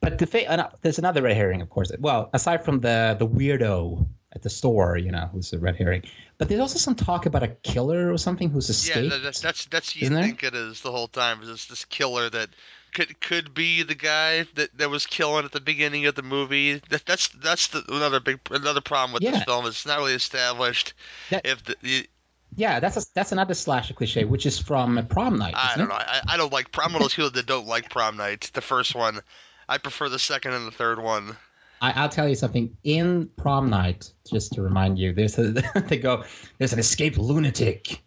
But 0.00 0.18
the 0.18 0.26
fa- 0.26 0.50
uh, 0.50 0.70
there's 0.82 0.98
another 0.98 1.22
red 1.22 1.36
herring, 1.36 1.60
of 1.60 1.70
course. 1.70 1.92
Well, 1.98 2.30
aside 2.32 2.64
from 2.64 2.80
the 2.80 3.16
the 3.18 3.26
weirdo 3.26 4.06
at 4.32 4.42
the 4.42 4.50
store, 4.50 4.96
you 4.96 5.10
know, 5.10 5.28
who's 5.32 5.52
a 5.52 5.58
red 5.58 5.76
herring, 5.76 6.02
but 6.38 6.48
there's 6.48 6.60
also 6.60 6.78
some 6.78 6.94
talk 6.94 7.26
about 7.26 7.42
a 7.42 7.48
killer 7.48 8.12
or 8.12 8.18
something 8.18 8.50
who's 8.50 8.68
Yeah, 8.68 8.94
escaped. 8.98 9.10
that, 9.10 9.22
that's 9.22 9.40
that's 9.40 9.64
that's 9.66 9.96
you 9.96 10.02
Isn't 10.02 10.14
there? 10.14 10.22
think 10.24 10.42
it 10.44 10.54
is 10.54 10.80
the 10.82 10.90
whole 10.92 11.08
time. 11.08 11.42
Is 11.42 11.48
this 11.48 11.66
this 11.66 11.84
killer 11.84 12.30
that 12.30 12.48
could 12.94 13.20
could 13.20 13.54
be 13.54 13.82
the 13.82 13.94
guy 13.94 14.44
that, 14.54 14.76
that 14.78 14.90
was 14.90 15.06
killing 15.06 15.44
at 15.44 15.52
the 15.52 15.60
beginning 15.60 16.06
of 16.06 16.14
the 16.14 16.22
movie? 16.22 16.80
That, 16.90 17.04
that's 17.06 17.28
that's 17.28 17.68
the, 17.68 17.84
another 17.88 18.20
big 18.20 18.38
another 18.50 18.80
problem 18.80 19.12
with 19.14 19.22
Yeah. 19.22 19.32
this 19.32 19.44
film. 19.44 19.66
It's 19.66 19.84
not 19.86 19.98
really 19.98 20.14
established 20.14 20.94
That- 21.30 21.46
if 21.46 21.64
the, 21.64 21.76
the 21.82 22.08
yeah, 22.56 22.80
that's 22.80 22.96
a, 22.96 23.02
that's 23.14 23.30
another 23.30 23.54
slasher 23.54 23.94
cliche, 23.94 24.24
which 24.24 24.44
is 24.44 24.58
from 24.58 25.06
Prom 25.06 25.38
Night. 25.38 25.54
I 25.56 25.76
don't 25.76 25.86
it? 25.86 25.88
know. 25.90 25.94
I, 25.94 26.20
I 26.30 26.36
don't 26.36 26.52
like. 26.52 26.66
I'm 26.78 26.92
one 26.92 26.96
of 26.96 27.02
those 27.02 27.14
people 27.14 27.30
that 27.30 27.46
don't 27.46 27.66
like 27.68 27.90
prom 27.90 28.16
night. 28.16 28.50
The 28.54 28.60
first 28.60 28.92
one, 28.96 29.20
I 29.68 29.78
prefer 29.78 30.08
the 30.08 30.18
second 30.18 30.54
and 30.54 30.66
the 30.66 30.72
third 30.72 31.00
one. 31.00 31.36
I, 31.80 31.92
I'll 31.92 32.08
tell 32.10 32.28
you 32.28 32.34
something. 32.34 32.76
In 32.84 33.30
prom 33.36 33.70
night, 33.70 34.12
just 34.30 34.52
to 34.52 34.62
remind 34.62 34.98
you, 34.98 35.12
there's 35.14 35.38
a, 35.38 35.52
they 35.88 35.96
go. 35.96 36.24
There's 36.58 36.72
an 36.74 36.78
escaped 36.78 37.16
lunatic. 37.16 38.02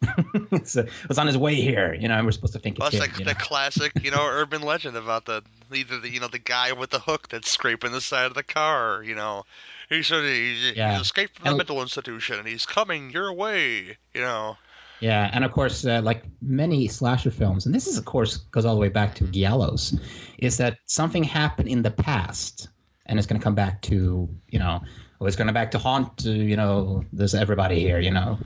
it's, 0.52 0.76
a, 0.76 0.86
it's 1.10 1.18
on 1.18 1.28
his 1.28 1.38
way 1.38 1.56
here, 1.56 1.94
you 1.94 2.08
know, 2.08 2.16
and 2.16 2.26
we're 2.26 2.32
supposed 2.32 2.54
to 2.54 2.60
think 2.60 2.78
Well, 2.78 2.90
it's 2.90 3.00
that's 3.00 3.10
like 3.12 3.18
the 3.18 3.34
know? 3.34 3.40
classic, 3.40 3.92
you 4.04 4.12
know, 4.12 4.24
urban 4.26 4.62
legend 4.62 4.96
about 4.96 5.26
the 5.26 5.42
either 5.74 6.00
the 6.00 6.10
you 6.10 6.20
know 6.20 6.28
the 6.28 6.38
guy 6.40 6.74
with 6.74 6.92
the 6.92 7.00
hook 7.00 7.30
that's 7.30 7.50
scraping 7.50 7.92
the 7.92 8.02
side 8.02 8.28
of 8.28 8.36
the 8.36 8.44
car. 8.44 9.02
You 9.04 9.16
know, 9.16 9.44
he's 9.90 10.12
of 10.12 10.24
he's, 10.24 10.74
Yeah. 10.76 10.94
he's 10.94 11.02
escaped 11.02 11.38
from 11.38 11.46
the 11.46 11.50
And- 11.52 11.58
mental 11.58 11.82
institution 11.82 12.38
and 12.40 12.48
he's 12.48 12.66
coming 12.68 13.10
your 13.12 13.34
way. 13.34 13.98
You 14.14 14.22
know. 14.22 14.58
Yeah, 15.00 15.30
and 15.34 15.44
of 15.44 15.52
course, 15.52 15.84
uh, 15.86 16.00
like 16.02 16.24
many 16.42 16.88
slasher 16.88 17.32
films, 17.32 17.66
and 17.66 17.76
this 17.76 17.88
is 17.88 17.98
of 17.98 18.06
course 18.06 18.38
goes 18.38 18.64
all 18.64 18.76
the 18.76 18.80
way 18.80 18.88
back 18.90 19.16
to 19.16 19.26
Giallos, 19.26 20.00
is 20.38 20.58
that 20.58 20.78
something 20.86 21.24
happened 21.26 21.68
in 21.68 21.82
the 21.82 21.92
past, 21.92 22.70
and 23.06 23.20
it's 23.20 23.28
going 23.28 23.40
to 23.40 23.44
come 23.44 23.56
back 23.56 23.82
to 23.84 24.30
you 24.50 24.60
know, 24.60 24.82
oh, 25.20 25.26
it's 25.26 25.36
going 25.36 25.48
to 25.48 25.54
back 25.54 25.72
to 25.72 25.78
haunt 25.78 26.26
uh, 26.26 26.30
you 26.30 26.56
know, 26.56 27.04
there's 27.14 27.36
everybody 27.36 27.80
here, 27.80 28.00
you 28.00 28.12
know, 28.12 28.38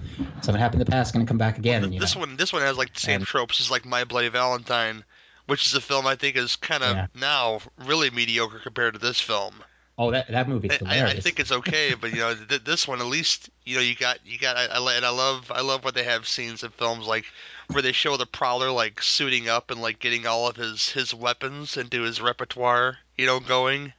something 0.41 0.59
happened 0.61 0.81
in 0.81 0.85
the 0.85 0.91
past, 0.91 1.13
going 1.13 1.25
to 1.25 1.29
come 1.29 1.37
back 1.37 1.57
again. 1.57 1.89
this 1.99 2.15
know. 2.15 2.21
one, 2.21 2.37
this 2.37 2.51
one 2.53 2.61
has 2.61 2.77
like 2.77 2.93
the 2.93 2.99
same 2.99 3.17
And- 3.17 3.25
tropes 3.25 3.59
as 3.59 3.69
like 3.71 3.85
My 3.85 4.03
Bloody 4.03 4.29
Valentine, 4.29 5.03
which 5.45 5.67
is 5.67 5.73
a 5.75 5.81
film 5.81 6.07
I 6.07 6.15
think 6.15 6.35
is 6.35 6.55
kind 6.55 6.83
of 6.83 6.95
Yeah. 6.95 7.07
now 7.15 7.59
really 7.85 8.09
mediocre 8.09 8.59
compared 8.59 8.93
to 8.93 8.99
this 8.99 9.19
film. 9.19 9.53
Oh, 9.99 10.11
that 10.11 10.27
that 10.27 10.47
movie's 10.47 10.77
I- 10.85 11.05
I 11.07 11.19
think 11.19 11.39
it's 11.39 11.51
okay, 11.51 11.95
but 11.99 12.11
you 12.11 12.19
know 12.19 12.35
th- 12.35 12.63
this 12.63 12.87
one 12.87 12.99
at 13.01 13.07
least 13.07 13.49
you 13.65 13.75
know 13.77 13.81
you 13.81 13.95
got 13.95 14.19
you 14.23 14.37
got 14.37 14.55
I, 14.55 14.65
I 14.65 14.93
and 14.95 15.03
I 15.03 15.09
love 15.09 15.51
I 15.51 15.61
love 15.61 15.83
what 15.83 15.95
they 15.95 16.03
have 16.03 16.27
scenes 16.27 16.63
in 16.63 16.69
films 16.69 17.07
like 17.07 17.25
where 17.71 17.81
they 17.81 17.93
show 17.93 18.15
the 18.15 18.27
prowler 18.27 18.69
like 18.69 19.01
suiting 19.01 19.49
up 19.49 19.71
and 19.71 19.81
like 19.81 19.97
getting 19.97 20.27
all 20.27 20.47
of 20.47 20.55
his 20.55 20.89
his 20.89 21.15
weapons 21.15 21.77
into 21.77 22.03
his 22.03 22.21
repertoire, 22.21 22.97
you 23.17 23.25
know, 23.25 23.39
going. 23.39 23.91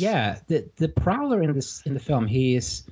Yeah 0.00 0.38
the 0.46 0.68
the 0.76 0.88
prowler 0.88 1.42
in 1.42 1.52
this 1.52 1.82
in 1.84 1.94
the 1.94 2.00
film 2.00 2.26
he 2.26 2.54
is 2.54 2.84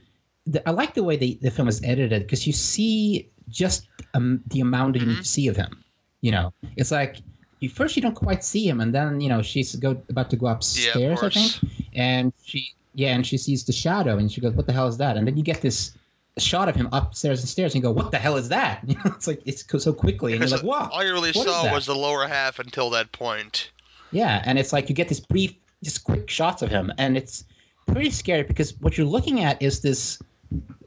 the, 0.47 0.67
i 0.69 0.73
like 0.73 0.95
the 0.95 1.03
way 1.03 1.17
the, 1.17 1.39
the 1.43 1.51
film 1.51 1.69
is 1.69 1.83
edited 1.83 2.23
because 2.23 2.47
you 2.47 2.53
see 2.53 3.31
just 3.49 3.89
um, 4.15 4.43
the 4.47 4.61
amount 4.61 4.95
that 4.95 5.03
you 5.03 5.23
see 5.25 5.49
of 5.49 5.57
him 5.57 5.85
you 6.21 6.33
know? 6.33 6.53
It's 6.77 6.91
like 6.91 7.17
you 7.61 7.69
first 7.69 7.97
you 7.97 8.03
don't 8.03 8.15
quite 8.15 8.45
see 8.45 8.69
him 8.69 8.81
and 8.81 8.95
then 8.95 9.21
you 9.21 9.29
know 9.29 9.43
she's 9.43 9.75
go 9.77 10.03
about 10.09 10.31
to 10.31 10.37
go 10.37 10.47
upstairs 10.47 11.23
i 11.23 11.29
think 11.31 11.53
and 11.95 12.33
she 12.45 12.75
yeah 12.95 13.15
and 13.15 13.27
she 13.27 13.39
sees 13.39 13.65
the 13.65 13.73
shadow 13.73 14.19
and 14.19 14.31
she 14.31 14.41
goes 14.41 14.53
what 14.53 14.67
the 14.67 14.73
hell 14.73 14.89
is 14.89 14.99
that? 14.99 15.17
And 15.17 15.27
then 15.27 15.37
you 15.37 15.43
get 15.43 15.63
this 15.63 15.97
shot 16.39 16.69
of 16.69 16.75
him 16.75 16.89
upstairs 16.93 17.41
and 17.41 17.49
stairs 17.49 17.75
and 17.75 17.83
you 17.83 17.89
go 17.89 17.93
what 17.93 18.11
the 18.11 18.19
hell 18.19 18.37
is 18.37 18.51
that? 18.51 18.83
You 18.87 18.95
know 18.97 19.03
it's 19.07 19.27
like 19.27 19.43
it's 19.47 19.65
so 19.83 19.93
quickly 19.93 20.33
and 20.33 20.41
you're 20.41 20.51
like 20.51 20.63
wow 20.63 20.91
all 20.93 21.05
you 21.05 21.13
really 21.13 21.33
saw 21.33 21.73
was 21.73 21.87
the 21.87 21.95
lower 21.95 22.27
half 22.27 22.59
until 22.59 22.91
that 22.91 23.13
point. 23.13 23.71
Yeah, 24.13 24.41
and 24.45 24.59
it's 24.59 24.73
like 24.73 24.89
you 24.89 24.95
get 24.95 25.09
this 25.09 25.21
brief, 25.21 25.55
just 25.87 26.05
quick 26.05 26.28
shots 26.28 26.62
of 26.62 26.71
him, 26.71 26.93
and 26.99 27.16
it's 27.16 27.45
pretty 27.87 28.11
scary 28.11 28.43
because 28.43 28.75
what 28.78 28.99
you're 28.99 29.07
looking 29.07 29.40
at 29.40 29.62
is 29.62 29.81
this 29.81 30.21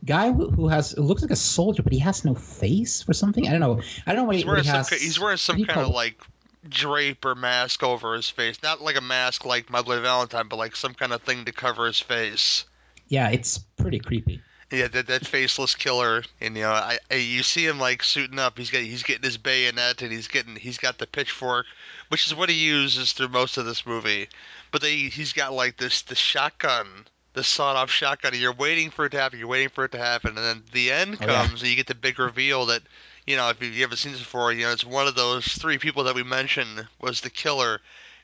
guy 0.06 0.32
who 0.32 0.68
has 0.68 0.94
it 0.94 1.00
looks 1.02 1.22
like 1.22 1.32
a 1.32 1.36
soldier, 1.36 1.82
but 1.84 1.92
he 1.94 2.00
has 2.00 2.24
no 2.24 2.36
face 2.36 3.02
for 3.02 3.14
something. 3.14 3.48
I 3.48 3.52
don't 3.52 3.60
know. 3.60 3.82
I 4.06 4.14
don't 4.14 4.24
know 4.24 4.24
what 4.26 4.36
He's 4.36 4.46
wearing 4.46 4.64
he 4.64 4.68
some 4.70 4.78
has. 4.78 4.90
ki- 4.90 4.98
he's 5.00 5.20
wearing 5.20 5.38
some 5.38 5.64
kind 5.66 5.82
of 5.82 5.90
like 5.94 6.20
drape 6.68 7.26
or 7.26 7.36
mask 7.36 7.84
over 7.84 8.14
his 8.16 8.30
face, 8.30 8.62
not 8.62 8.82
like 8.82 8.98
a 8.98 9.02
mask 9.02 9.46
like 9.46 9.70
My 9.70 9.82
Bloody 9.82 10.02
Valentine, 10.02 10.48
but 10.50 10.58
like 10.58 10.76
some 10.76 10.94
kind 10.94 11.14
of 11.14 11.22
thing 11.24 11.46
to 11.46 11.52
cover 11.52 11.88
his 11.88 12.00
face. 12.00 12.66
Yeah, 13.08 13.30
it's 13.30 13.58
pretty 13.78 14.00
creepy. 14.00 14.42
Yeah, 14.72 14.88
that, 14.88 15.08
that 15.08 15.26
faceless 15.26 15.74
killer, 15.74 16.24
and 16.40 16.56
you 16.56 16.62
know, 16.62 16.70
I, 16.72 17.00
I 17.10 17.16
you 17.16 17.42
see 17.42 17.66
him 17.66 17.80
like 17.80 18.04
suiting 18.04 18.38
up. 18.38 18.56
He's 18.58 18.70
got 18.70 18.82
he's 18.82 19.02
getting 19.02 19.24
his 19.24 19.38
bayonet, 19.38 20.04
and 20.04 20.12
he's 20.12 20.28
getting 20.28 20.56
he's 20.56 20.78
got 20.78 21.00
the 21.00 21.08
pitchfork, 21.08 21.66
which 22.10 22.28
is 22.28 22.36
what 22.36 22.50
he 22.50 22.56
uses 22.56 23.14
through 23.14 23.30
most 23.30 23.58
of 23.58 23.66
this 23.66 23.86
movie. 23.88 24.30
But 24.72 24.82
they 24.82 24.96
he's 24.96 25.34
got 25.34 25.54
like 25.54 25.78
this 25.78 26.04
the 26.04 26.14
shotgun, 26.14 26.86
the 27.34 27.44
sawed-off 27.44 27.90
shotgun. 27.90 28.34
And 28.34 28.42
you're 28.42 28.54
waiting 28.54 28.92
for 28.92 29.06
it 29.06 29.10
to 29.12 29.20
happen. 29.20 29.40
You're 29.40 29.48
waiting 29.48 29.70
for 29.70 29.86
it 29.86 29.92
to 29.94 29.98
happen, 29.98 30.38
and 30.38 30.46
then 30.46 30.64
the 30.72 30.92
end 30.92 31.18
Oh, 31.20 31.26
yeah. 31.26 31.48
comes, 31.48 31.62
and 31.62 31.70
you 31.72 31.76
get 31.76 31.88
the 31.88 31.96
big 31.96 32.20
reveal 32.20 32.68
that. 32.68 32.84
You 33.26 33.36
know, 33.38 33.50
if 33.50 33.62
you 33.64 33.70
you 33.70 33.82
haven't 33.82 33.98
seen 33.98 34.12
this 34.12 34.22
before, 34.22 34.52
you 34.54 34.66
know 34.66 34.72
it's 34.72 34.86
one 34.86 35.08
of 35.08 35.14
those 35.16 35.46
three 35.46 35.78
people 35.80 36.04
that 36.06 36.16
we 36.16 36.24
mentioned 36.24 36.88
was 37.00 37.22
the 37.22 37.30
killer, 37.32 37.80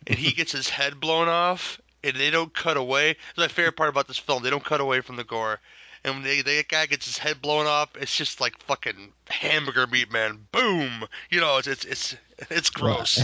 and 0.08 0.18
he 0.18 0.32
gets 0.36 0.52
his 0.52 0.70
head 0.70 1.00
blown 1.00 1.28
off, 1.28 1.80
and 2.04 2.16
they 2.16 2.30
don't 2.30 2.54
cut 2.54 2.78
away. 2.78 3.16
That's 3.36 3.38
my 3.38 3.48
favorite 3.48 3.76
part 3.78 3.90
about 3.90 4.08
this 4.08 4.18
film. 4.18 4.42
They 4.44 4.50
don't 4.52 4.64
cut 4.64 4.82
away 4.82 5.02
from 5.02 5.16
the 5.16 5.24
gore. 5.24 5.60
And 6.06 6.14
when 6.14 6.24
they, 6.24 6.44
that 6.44 6.68
guy 6.70 6.86
gets 6.86 7.08
his 7.08 7.18
head 7.18 7.42
blown 7.42 7.66
off, 7.66 7.90
it's 8.00 8.16
just 8.16 8.40
like 8.40 8.60
fucking 8.60 9.12
hamburger 9.28 9.88
meat, 9.88 10.12
man. 10.12 10.38
Boom! 10.52 11.04
You 11.32 11.42
know, 11.42 11.58
it's 11.58 11.68
it's 11.68 11.84
it's, 11.84 12.16
it's 12.52 12.70
gross. 12.70 13.18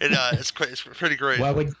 it, 0.00 0.12
uh, 0.12 0.30
it's 0.32 0.52
it's 0.62 0.82
pretty 0.82 1.14
great. 1.14 1.38
Well, 1.38 1.54
would, 1.54 1.74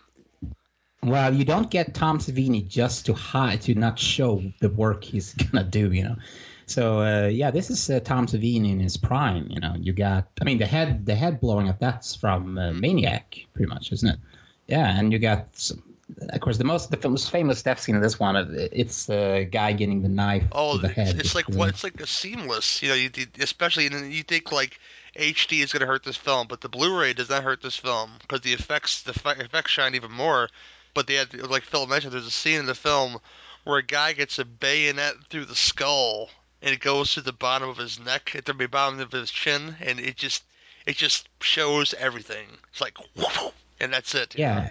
well, 1.02 1.34
you 1.34 1.44
don't 1.44 1.68
get 1.68 1.92
Tom 1.92 2.20
Savini 2.20 2.66
just 2.68 3.06
to 3.06 3.14
hide 3.14 3.62
to 3.62 3.74
not 3.74 3.98
show 3.98 4.44
the 4.60 4.68
work 4.68 5.02
he's 5.02 5.34
gonna 5.52 5.64
do, 5.64 5.90
you 5.90 6.04
know. 6.04 6.16
So 6.66 7.00
uh, 7.00 7.26
yeah, 7.26 7.50
this 7.50 7.70
is 7.70 7.90
uh, 7.90 7.98
Tom 7.98 8.28
Savini 8.28 8.70
in 8.70 8.78
his 8.78 8.96
prime. 8.96 9.48
You 9.50 9.58
know, 9.58 9.74
you 9.76 9.92
got. 9.92 10.28
I 10.40 10.44
mean, 10.44 10.58
the 10.58 10.66
head, 10.66 11.04
the 11.04 11.16
head 11.16 11.40
blowing 11.40 11.68
up. 11.68 11.80
That's 11.80 12.14
from 12.14 12.58
uh, 12.58 12.72
Maniac, 12.72 13.44
pretty 13.54 13.68
much, 13.68 13.90
isn't 13.90 14.08
it? 14.08 14.20
Yeah, 14.68 14.96
and 14.96 15.12
you 15.12 15.18
got. 15.18 15.48
Some, 15.58 15.82
of 16.30 16.40
course, 16.40 16.58
the 16.58 16.64
most 16.64 16.90
the 16.90 17.08
most 17.08 17.30
famous 17.30 17.62
death 17.62 17.80
scene 17.80 17.94
in 17.94 18.00
this 18.02 18.18
one, 18.18 18.36
it's 18.72 19.06
the 19.06 19.48
guy 19.50 19.72
getting 19.72 20.02
the 20.02 20.08
knife 20.08 20.44
Oh, 20.52 20.76
to 20.76 20.82
the 20.82 20.88
head. 20.88 21.18
it's 21.18 21.34
like 21.34 21.48
what? 21.48 21.68
it? 21.68 21.74
It's 21.74 21.84
like 21.84 22.00
a 22.00 22.06
seamless. 22.06 22.82
You 22.82 22.88
know, 22.90 22.94
you 22.94 23.10
especially 23.40 23.86
and 23.86 24.12
you 24.12 24.22
think 24.22 24.52
like 24.52 24.78
HD 25.16 25.62
is 25.62 25.72
gonna 25.72 25.86
hurt 25.86 26.04
this 26.04 26.16
film, 26.16 26.46
but 26.46 26.60
the 26.60 26.68
Blu-ray 26.68 27.14
does 27.14 27.30
not 27.30 27.42
hurt 27.42 27.62
this 27.62 27.76
film 27.76 28.10
because 28.20 28.40
the 28.42 28.52
effects 28.52 29.02
the 29.02 29.12
effects 29.12 29.70
shine 29.70 29.94
even 29.94 30.12
more. 30.12 30.48
But 30.92 31.06
they 31.08 31.14
had, 31.14 31.34
like 31.50 31.64
Phil 31.64 31.86
mentioned, 31.86 32.12
there's 32.12 32.26
a 32.26 32.30
scene 32.30 32.60
in 32.60 32.66
the 32.66 32.74
film 32.74 33.18
where 33.64 33.78
a 33.78 33.82
guy 33.82 34.12
gets 34.12 34.38
a 34.38 34.44
bayonet 34.44 35.14
through 35.28 35.46
the 35.46 35.54
skull 35.56 36.30
and 36.62 36.72
it 36.72 36.80
goes 36.80 37.14
to 37.14 37.20
the 37.20 37.32
bottom 37.32 37.68
of 37.68 37.76
his 37.76 37.98
neck, 37.98 38.32
at 38.36 38.44
the 38.44 38.54
bottom 38.68 39.00
of 39.00 39.10
his 39.12 39.30
chin, 39.30 39.76
and 39.80 39.98
it 40.00 40.16
just 40.16 40.44
it 40.86 40.96
just 40.96 41.28
shows 41.40 41.94
everything. 41.94 42.46
It's 42.70 42.80
like, 42.80 42.96
and 43.80 43.92
that's 43.92 44.14
it. 44.14 44.34
you 44.38 44.44
know? 44.44 44.50
Yeah, 44.50 44.70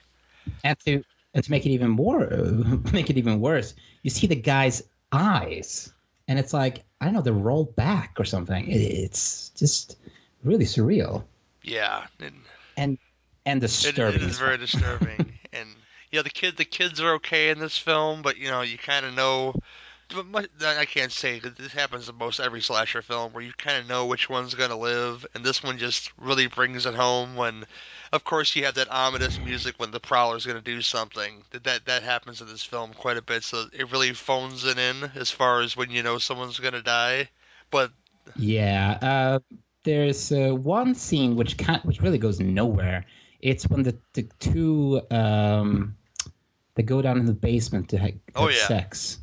and 0.63 0.79
to 0.85 1.03
and 1.33 1.43
to 1.43 1.51
make 1.51 1.65
it 1.65 1.69
even 1.71 1.89
more 1.89 2.23
uh, 2.31 2.77
make 2.93 3.09
it 3.09 3.17
even 3.17 3.39
worse, 3.41 3.73
you 4.03 4.09
see 4.09 4.27
the 4.27 4.35
guy's 4.35 4.83
eyes, 5.11 5.91
and 6.27 6.37
it's 6.39 6.53
like 6.53 6.83
I 7.01 7.05
don't 7.05 7.13
know, 7.13 7.21
they're 7.21 7.33
rolled 7.33 7.75
back 7.75 8.15
or 8.19 8.25
something. 8.25 8.67
It- 8.69 8.77
It's 8.81 9.49
just 9.49 9.97
really 10.43 10.65
surreal 10.65 11.23
Yeah, 11.63 12.05
and 12.19 12.35
and 12.77 12.97
and 13.45 13.63
it, 13.63 13.67
disturbing. 13.67 14.21
it 14.21 14.27
is 14.29 14.39
very 14.39 14.57
disturbing. 14.67 15.33
and 15.51 15.69
yeah, 16.11 16.21
the 16.21 16.29
kid 16.29 16.57
the 16.57 16.65
kids 16.65 17.01
are 17.01 17.13
okay 17.15 17.49
in 17.49 17.59
this 17.59 17.77
film, 17.77 18.21
but 18.21 18.37
you 18.37 18.49
know 18.49 18.61
you 18.61 18.77
kind 18.77 19.05
of 19.05 19.13
know. 19.13 19.53
But 20.31 20.49
I 20.63 20.85
can't 20.85 21.11
say 21.11 21.39
that 21.39 21.57
this 21.57 21.71
happens 21.73 22.09
in 22.09 22.15
most 22.15 22.39
every 22.39 22.61
slasher 22.61 23.01
film 23.01 23.33
where 23.33 23.43
you 23.43 23.51
kind 23.57 23.77
of 23.79 23.87
know 23.87 24.05
which 24.05 24.29
one's 24.29 24.53
gonna 24.55 24.77
live, 24.77 25.25
and 25.33 25.43
this 25.43 25.63
one 25.63 25.77
just 25.77 26.11
really 26.17 26.47
brings 26.47 26.85
it 26.85 26.95
home. 26.95 27.35
When, 27.35 27.65
of 28.11 28.23
course, 28.23 28.55
you 28.55 28.65
have 28.65 28.75
that 28.75 28.91
ominous 28.91 29.39
music 29.39 29.75
when 29.77 29.91
the 29.91 29.99
prowler's 29.99 30.45
gonna 30.45 30.61
do 30.61 30.81
something. 30.81 31.43
That 31.51 31.63
that 31.65 31.85
that 31.85 32.03
happens 32.03 32.41
in 32.41 32.47
this 32.47 32.63
film 32.63 32.93
quite 32.93 33.17
a 33.17 33.21
bit, 33.21 33.43
so 33.43 33.65
it 33.73 33.91
really 33.91 34.13
phones 34.13 34.65
it 34.65 34.77
in 34.77 35.11
as 35.15 35.31
far 35.31 35.61
as 35.61 35.75
when 35.75 35.91
you 35.91 36.03
know 36.03 36.17
someone's 36.17 36.59
gonna 36.59 36.81
die. 36.81 37.29
But 37.71 37.91
Yeah, 38.35 38.97
uh, 39.01 39.39
there's 39.83 40.31
uh, 40.31 40.49
one 40.55 40.95
scene 40.95 41.35
which 41.35 41.57
can't, 41.57 41.85
which 41.85 42.01
really 42.01 42.17
goes 42.17 42.39
nowhere. 42.39 43.05
It's 43.41 43.67
when 43.67 43.83
the 43.83 43.97
the 44.13 44.27
two 44.39 45.01
um, 45.11 45.97
they 46.75 46.83
go 46.83 47.01
down 47.01 47.17
in 47.17 47.25
the 47.25 47.33
basement 47.33 47.89
to 47.89 47.97
have 47.97 48.13
Oh, 48.35 48.47
yeah. 48.49 48.67
sex, 48.67 49.19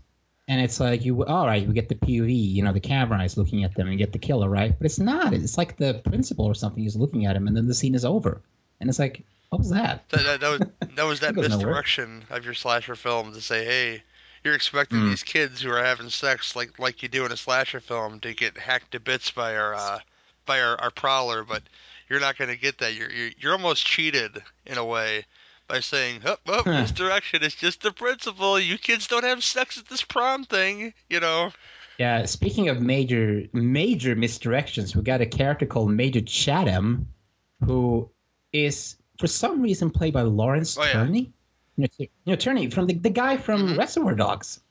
and 0.51 0.61
it's 0.61 0.81
like 0.81 1.05
you 1.05 1.25
all 1.25 1.47
right, 1.47 1.65
we 1.67 1.73
get 1.73 1.89
the 1.89 1.95
POV, 1.95 2.53
you 2.55 2.65
know, 2.65 2.73
the 2.73 2.81
camera 2.81 3.23
is 3.23 3.37
looking 3.39 3.63
at 3.63 3.75
them, 3.77 3.87
and 3.87 3.97
get 3.97 4.13
the 4.13 4.19
killer, 4.19 4.49
right? 4.51 4.77
But 4.77 4.85
it's 4.85 4.99
not. 4.99 5.33
It's 5.33 5.57
like 5.57 5.77
the 5.77 6.03
principal 6.05 6.45
or 6.45 6.55
something 6.55 6.85
is 6.85 6.97
looking 6.97 7.25
at 7.25 7.37
him, 7.37 7.47
and 7.47 7.57
then 7.57 7.69
the 7.69 7.75
scene 7.75 7.95
is 7.95 8.05
over, 8.05 8.43
and 8.81 8.91
it's 8.91 8.99
like, 8.99 9.23
what 9.51 9.61
was 9.61 9.71
that? 9.71 10.09
That, 10.11 10.25
that, 10.25 10.41
that 10.41 10.49
was 10.51 10.61
that 10.97 11.05
was 11.05 11.21
that 11.21 11.35
goes 11.35 11.49
nowhere. 11.49 11.67
misdirection 11.67 12.25
of 12.31 12.45
your 12.45 12.55
slasher 12.55 12.97
film 12.97 13.33
to 13.35 13.41
say, 13.41 13.65
hey, 13.65 14.03
you're 14.43 14.55
expecting 14.55 14.99
Mm. 14.99 15.11
these 15.11 15.23
kids 15.23 15.61
who 15.63 15.71
are 15.71 15.85
having 15.85 16.09
sex 16.11 16.57
like 16.57 16.81
like 16.81 17.05
you 17.05 17.09
do 17.09 17.25
in 17.25 17.31
a 17.31 17.37
slasher 17.37 17.79
film 17.81 18.19
to 18.21 18.35
get 18.35 18.59
hacked 18.59 18.91
to 18.93 19.01
bits 19.01 19.31
by 19.31 19.57
our 19.57 19.75
uh, 19.75 19.99
by 20.47 20.61
our, 20.61 20.81
our 20.81 20.91
prowler, 20.91 21.45
but 21.45 21.63
you're 22.09 22.19
not 22.21 22.37
going 22.37 22.51
to 22.51 22.57
get 22.57 22.79
that. 22.79 22.95
You're, 22.95 23.11
you're 23.11 23.31
you're 23.39 23.53
almost 23.53 23.87
cheated 23.87 24.43
in 24.67 24.79
a 24.79 24.85
way 24.85 25.27
by 25.71 25.81
saying, 25.81 26.21
oh, 26.27 26.37
oh 26.49 26.63
Huh. 26.65 26.81
misdirection. 26.83 27.43
It's 27.43 27.55
just 27.55 27.83
the 27.83 27.93
principle. 27.93 28.59
You 28.59 28.77
kids 28.77 29.07
don't 29.07 29.25
have 29.25 29.43
sex 29.45 29.79
at 29.79 29.87
this 29.89 30.03
prom 30.03 30.45
thing, 30.45 30.93
you 31.09 31.21
know. 31.21 31.53
Yeah, 31.99 32.25
speaking 32.27 32.69
of 32.71 32.81
major 32.81 33.45
major 33.53 34.17
misdirections, 34.17 34.97
we 34.97 35.03
got 35.03 35.21
a 35.21 35.27
character 35.27 35.67
called 35.67 35.91
Major 35.93 36.23
Chatham, 36.23 37.09
who 37.65 38.11
is 38.53 38.97
for 39.19 39.27
some 39.27 39.61
reason 39.63 39.91
played 39.91 40.15
by 40.15 40.23
Lawrence 40.23 40.77
Oh, 40.79 40.83
yeah. 40.83 40.93
Tierney. 40.93 41.33
You 41.77 41.83
know, 41.85 41.89
you 41.99 42.09
know 42.27 42.37
Tierney 42.37 42.71
from 42.71 42.87
the, 42.87 42.95
the 42.95 43.11
guy 43.11 43.37
from 43.37 43.69
Mhm. 43.75 43.79
Reservoir 43.79 44.15
Dogs. 44.15 44.61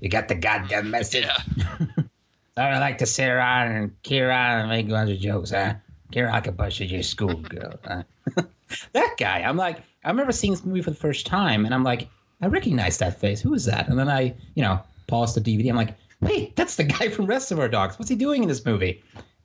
You 0.00 0.10
got 0.10 0.28
the 0.28 0.34
goddamn 0.34 0.90
message. 0.90 1.24
I 2.56 2.70
don't 2.70 2.80
like 2.80 2.98
to 2.98 3.06
sit 3.06 3.26
around 3.26 3.72
and 3.72 4.02
kid 4.02 4.20
around 4.20 4.60
and 4.60 4.68
make 4.68 4.86
a 4.86 4.90
bunch 4.90 5.10
of 5.10 5.18
jokes, 5.18 5.50
huh? 5.50 5.74
A 6.16 6.52
bunch 6.52 6.80
of 6.80 6.90
your 6.90 7.02
schoolgirl. 7.02 7.80
that 8.92 9.14
guy. 9.18 9.42
I'm 9.42 9.56
like, 9.56 9.78
I 10.04 10.10
remember 10.10 10.32
seeing 10.32 10.52
this 10.52 10.64
movie 10.64 10.82
for 10.82 10.90
the 10.90 10.96
first 10.96 11.26
time, 11.26 11.64
and 11.64 11.74
I'm 11.74 11.84
like, 11.84 12.08
I 12.40 12.46
recognize 12.46 12.98
that 12.98 13.20
face. 13.20 13.40
Who 13.40 13.54
is 13.54 13.66
that? 13.66 13.88
And 13.88 13.98
then 13.98 14.08
I, 14.08 14.34
you 14.54 14.62
know, 14.62 14.80
paused 15.06 15.36
the 15.36 15.40
DVD. 15.40 15.70
I'm 15.70 15.76
like, 15.76 15.94
wait, 16.20 16.56
that's 16.56 16.76
the 16.76 16.84
guy 16.98 17.08
from 17.08 17.26
Reservoir 17.26 17.68
Dogs. 17.68 17.98
What's 17.98 18.08
he 18.08 18.16
doing 18.16 18.42
in 18.42 18.48
this 18.48 18.64
movie? 18.64 19.02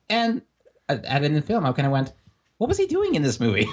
And 0.08 0.42
at, 0.88 1.04
at 1.04 1.24
in 1.24 1.34
the 1.34 1.42
film, 1.42 1.64
I 1.64 1.72
kind 1.72 1.86
of 1.86 1.92
went, 1.92 2.12
what 2.58 2.68
was 2.68 2.78
he 2.78 2.86
doing 2.86 3.14
in 3.14 3.22
this 3.22 3.40
movie? 3.40 3.68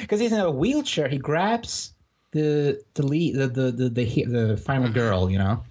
Because 0.00 0.20
he's 0.20 0.32
in 0.32 0.40
a 0.40 0.50
wheelchair. 0.50 1.08
He 1.08 1.18
grabs 1.18 1.92
the 2.32 2.82
the 2.94 3.06
lead, 3.06 3.36
the 3.36 3.48
the 3.48 3.70
the 3.70 3.88
the, 3.88 4.24
the 4.24 4.56
final 4.56 4.90
girl, 4.90 5.30
you 5.30 5.38
know, 5.38 5.62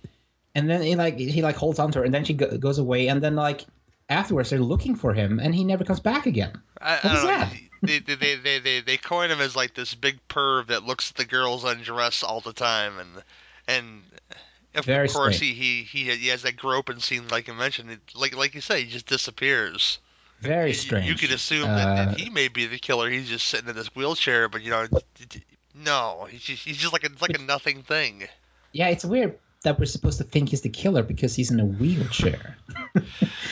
and 0.53 0.69
then 0.69 0.81
he 0.81 0.95
like 0.95 1.17
he 1.17 1.41
like 1.41 1.55
holds 1.55 1.79
onto 1.79 2.00
her, 2.00 2.05
and 2.05 2.13
then 2.13 2.23
she 2.23 2.33
go, 2.33 2.57
goes 2.57 2.77
away, 2.77 3.07
and 3.07 3.21
then 3.21 3.35
like 3.35 3.65
afterwards 4.11 4.49
they're 4.49 4.59
looking 4.59 4.95
for 4.95 5.13
him, 5.13 5.39
and 5.39 5.55
he 5.55 5.63
never 5.63 5.83
comes 5.83 5.99
back 5.99 6.25
again. 6.25 6.51
I, 6.79 6.91
I 6.91 6.95
What 6.95 7.03
was 7.03 7.21
don't 7.23 7.27
that? 7.27 7.53
They, 7.83 7.99
they, 7.99 8.35
they, 8.35 8.59
they, 8.59 8.81
they, 8.81 8.97
coin 8.97 9.31
him 9.31 9.41
as 9.41 9.55
like 9.55 9.73
this 9.73 9.95
big 9.95 10.19
perv 10.27 10.67
that 10.67 10.83
looks 10.83 11.09
at 11.09 11.17
the 11.17 11.25
girls 11.25 11.63
undress 11.63 12.21
all 12.21 12.39
the 12.41 12.53
time, 12.53 12.99
and 12.99 13.09
and 13.67 14.03
of 14.75 14.85
Very 14.85 15.07
course 15.07 15.37
strange. 15.37 15.57
he, 15.57 15.83
he 15.83 16.03
he 16.11 16.27
has 16.27 16.43
that 16.43 16.57
groping 16.57 17.00
scene 17.00 17.27
like 17.29 17.47
you 17.47 17.55
mentioned. 17.55 17.89
It, 17.89 18.00
like 18.15 18.35
like 18.35 18.53
you 18.53 18.61
say, 18.61 18.83
he 18.83 18.89
just 18.91 19.07
disappears. 19.07 19.97
Very 20.41 20.74
strange. 20.74 21.07
You, 21.07 21.15
could 21.15 21.31
assume 21.31 21.63
that, 21.63 21.87
Uh, 21.87 22.05
that 22.05 22.19
he 22.19 22.29
may 22.31 22.47
be 22.47 22.65
the 22.65 22.79
killer. 22.79 23.09
He's 23.09 23.29
just 23.29 23.45
sitting 23.47 23.69
in 23.69 23.75
this 23.75 23.95
wheelchair, 23.95 24.50
but 24.50 24.63
you 24.63 24.71
know, 24.71 24.87
no, 25.75 26.27
he's 26.29 26.41
just, 26.41 26.63
he's 26.65 26.77
just 26.77 26.93
like 26.93 27.03
a 27.03 27.09
like 27.21 27.37
a 27.39 27.41
nothing 27.41 27.83
thing. 27.83 28.27
yeah, 28.74 28.89
it's 28.89 29.05
weird 29.05 29.37
that 29.63 29.79
we're 29.79 29.85
supposed 29.85 30.17
to 30.17 30.24
think 30.24 30.50
he's 30.50 30.61
the 30.61 30.69
killer 30.69 31.03
because 31.03 31.35
he's 31.35 31.51
in 31.51 31.59
a 31.59 31.65
wheelchair. 31.65 32.57
You 32.95 33.01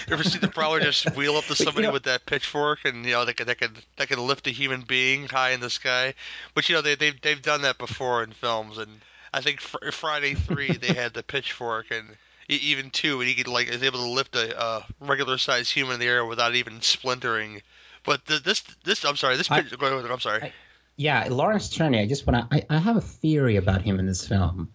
ever 0.09 0.23
see 0.23 0.39
the 0.39 0.47
prowler 0.47 0.79
just 0.79 1.15
wheel 1.15 1.35
up 1.35 1.43
to 1.45 1.49
But, 1.49 1.59
you 1.59 1.65
somebody 1.65 1.87
know- 1.87 1.93
with 1.93 2.03
that 2.03 2.25
pitchfork, 2.25 2.79
and 2.85 3.05
you 3.05 3.11
know 3.11 3.25
that 3.25 3.35
could 3.35 3.47
that 3.47 3.59
could 3.59 3.71
that 3.97 4.07
could 4.09 4.17
lift 4.19 4.47
a 4.47 4.51
human 4.51 4.81
being 4.81 5.27
high 5.27 5.51
in 5.51 5.59
the 5.59 5.69
sky? 5.69 6.13
But 6.55 6.67
you 6.69 6.75
know 6.75 6.81
they 6.81 6.95
they've 6.95 7.19
they've 7.21 7.41
done 7.41 7.61
that 7.63 7.77
before 7.77 8.23
in 8.23 8.31
films, 8.31 8.77
and 8.77 8.89
I 9.33 9.41
think 9.41 9.61
fr- 9.61 9.91
Friday 9.91 10.33
Three 10.33 10.71
they 10.71 10.93
had 10.93 11.13
the 11.13 11.23
pitchfork, 11.23 11.87
and 11.91 12.07
even 12.47 12.89
two, 12.89 13.19
and 13.19 13.29
he 13.29 13.35
could 13.35 13.47
like 13.47 13.67
is 13.69 13.83
able 13.83 13.99
to 13.99 14.09
lift 14.09 14.35
a, 14.35 14.59
a 14.59 14.85
regular 15.01 15.37
sized 15.37 15.71
human 15.71 15.95
in 15.95 15.99
the 15.99 16.07
air 16.07 16.25
without 16.25 16.55
even 16.55 16.81
splintering. 16.81 17.61
But 18.03 18.25
th- 18.25 18.41
this 18.43 18.61
this 18.83 19.05
I'm 19.05 19.15
sorry 19.17 19.37
this 19.37 19.51
I- 19.51 19.61
pitch, 19.61 19.77
go 19.77 19.85
ahead, 19.85 20.09
I'm 20.09 20.19
sorry. 20.19 20.41
I- 20.41 20.53
yeah, 20.95 21.27
Lawrence 21.29 21.69
Tierney. 21.69 21.99
I 21.99 22.07
just 22.07 22.27
want 22.27 22.49
to. 22.51 22.57
I, 22.57 22.75
I 22.75 22.79
have 22.79 22.97
a 22.97 23.01
theory 23.01 23.55
about 23.55 23.83
him 23.83 23.99
in 23.99 24.05
this 24.05 24.27
film. 24.27 24.69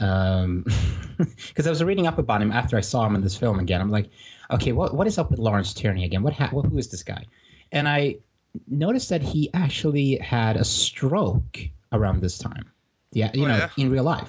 Um, 0.00 0.64
because 1.18 1.66
I 1.66 1.70
was 1.70 1.84
reading 1.84 2.06
up 2.06 2.18
about 2.18 2.42
him 2.42 2.50
after 2.52 2.76
I 2.76 2.80
saw 2.80 3.06
him 3.06 3.14
in 3.14 3.20
this 3.22 3.36
film 3.36 3.58
again. 3.60 3.80
I'm 3.80 3.90
like, 3.90 4.10
okay, 4.50 4.72
what 4.72 4.94
what 4.94 5.06
is 5.06 5.18
up 5.18 5.30
with 5.30 5.38
Lawrence 5.38 5.74
Tierney 5.74 6.04
again? 6.04 6.22
What, 6.22 6.32
ha- 6.32 6.48
what 6.50 6.66
who 6.66 6.78
is 6.78 6.88
this 6.90 7.02
guy? 7.02 7.26
And 7.70 7.86
I 7.86 8.16
noticed 8.66 9.10
that 9.10 9.22
he 9.22 9.50
actually 9.54 10.16
had 10.16 10.56
a 10.56 10.64
stroke 10.64 11.58
around 11.92 12.20
this 12.22 12.38
time. 12.38 12.70
Yeah, 13.12 13.30
you 13.34 13.44
Oh, 13.44 13.48
know, 13.48 13.56
yeah? 13.56 13.68
in 13.76 13.90
real 13.90 14.04
life, 14.04 14.28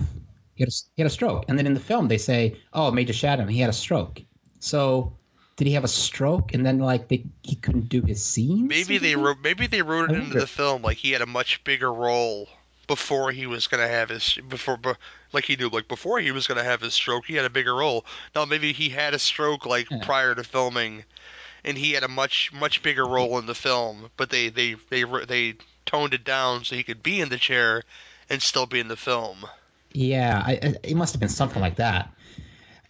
he 0.56 0.64
had, 0.64 0.70
a, 0.70 0.74
he 0.96 1.02
had 1.04 1.08
a 1.08 1.14
stroke. 1.14 1.46
And 1.48 1.58
then 1.58 1.66
in 1.66 1.74
the 1.74 1.80
film, 1.80 2.08
they 2.08 2.18
say, 2.18 2.58
oh, 2.74 2.92
Major 2.92 3.14
Chatham, 3.14 3.48
he 3.48 3.60
had 3.60 3.70
a 3.70 3.74
stroke. 3.74 4.22
So. 4.60 5.18
Did 5.58 5.68
he 5.68 5.74
have 5.74 5.84
a 5.84 5.88
stroke 5.90 6.56
and 6.56 6.66
then 6.66 6.80
like 6.80 7.08
they, 7.08 7.26
he 7.44 7.56
couldn't 7.56 7.88
do 7.88 8.02
his 8.02 8.24
scenes? 8.24 8.68
Maybe 8.68 8.98
they 8.98 9.16
wrote 9.16 9.38
maybe 9.44 9.68
they 9.68 9.84
wrote 9.84 10.10
it 10.10 10.18
into 10.18 10.40
the 10.40 10.48
film 10.48 10.82
like 10.82 10.98
he 10.98 11.12
had 11.12 11.22
a 11.22 11.28
much 11.28 11.64
bigger 11.64 11.92
role 11.94 12.50
before 12.92 13.32
he 13.32 13.48
was 13.48 13.68
gonna 13.68 13.88
have 13.88 14.10
his 14.10 14.38
before 14.50 14.78
like 15.32 15.46
he 15.46 15.56
knew 15.56 15.70
like 15.70 15.88
before 15.88 16.20
he 16.20 16.32
was 16.32 16.46
gonna 16.46 16.62
have 16.64 16.82
his 16.82 16.94
stroke 16.94 17.26
he 17.26 17.36
had 17.36 17.46
a 17.46 17.50
bigger 17.50 17.74
role. 17.74 18.04
Now 18.36 18.44
maybe 18.44 18.74
he 18.74 18.90
had 18.90 19.14
a 19.14 19.20
stroke 19.20 19.66
like 19.66 19.90
Yeah. 19.90 20.04
prior 20.04 20.36
to 20.36 20.44
filming, 20.44 21.06
and 21.64 21.78
he 21.78 21.94
had 21.94 22.04
a 22.04 22.10
much 22.10 22.52
much 22.52 22.84
bigger 22.84 23.06
role 23.06 23.40
in 23.40 23.46
the 23.46 23.56
film, 23.56 24.10
but 24.18 24.30
they 24.30 24.50
they 24.50 24.76
they 24.90 25.06
they 25.26 25.54
toned 25.86 26.14
it 26.14 26.26
down 26.26 26.66
so 26.66 26.76
he 26.76 26.84
could 26.84 27.02
be 27.02 27.22
in 27.22 27.30
the 27.30 27.38
chair 27.38 27.84
and 28.30 28.42
still 28.42 28.66
be 28.66 28.82
in 28.82 28.90
the 28.90 28.98
film. 28.98 29.46
Yeah, 29.94 30.44
I, 30.46 30.52
I, 30.52 30.74
it 30.84 30.96
must 30.96 31.14
have 31.14 31.22
been 31.22 31.30
something 31.30 31.62
like 31.62 31.78
that. 31.78 32.14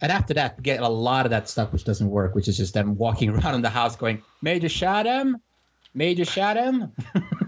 And 0.00 0.10
after 0.10 0.34
that, 0.34 0.56
we 0.56 0.64
get 0.64 0.80
a 0.80 0.88
lot 0.88 1.26
of 1.26 1.30
that 1.30 1.48
stuff 1.48 1.72
which 1.72 1.84
doesn't 1.84 2.10
work, 2.10 2.34
which 2.34 2.48
is 2.48 2.56
just 2.56 2.74
them 2.74 2.96
walking 2.96 3.30
around 3.34 3.54
in 3.54 3.62
the 3.62 3.70
house 3.70 3.94
going, 3.94 4.22
Major 4.40 4.68
Chatham, 4.68 5.40
Major 5.94 6.24
Chatham. 6.24 6.92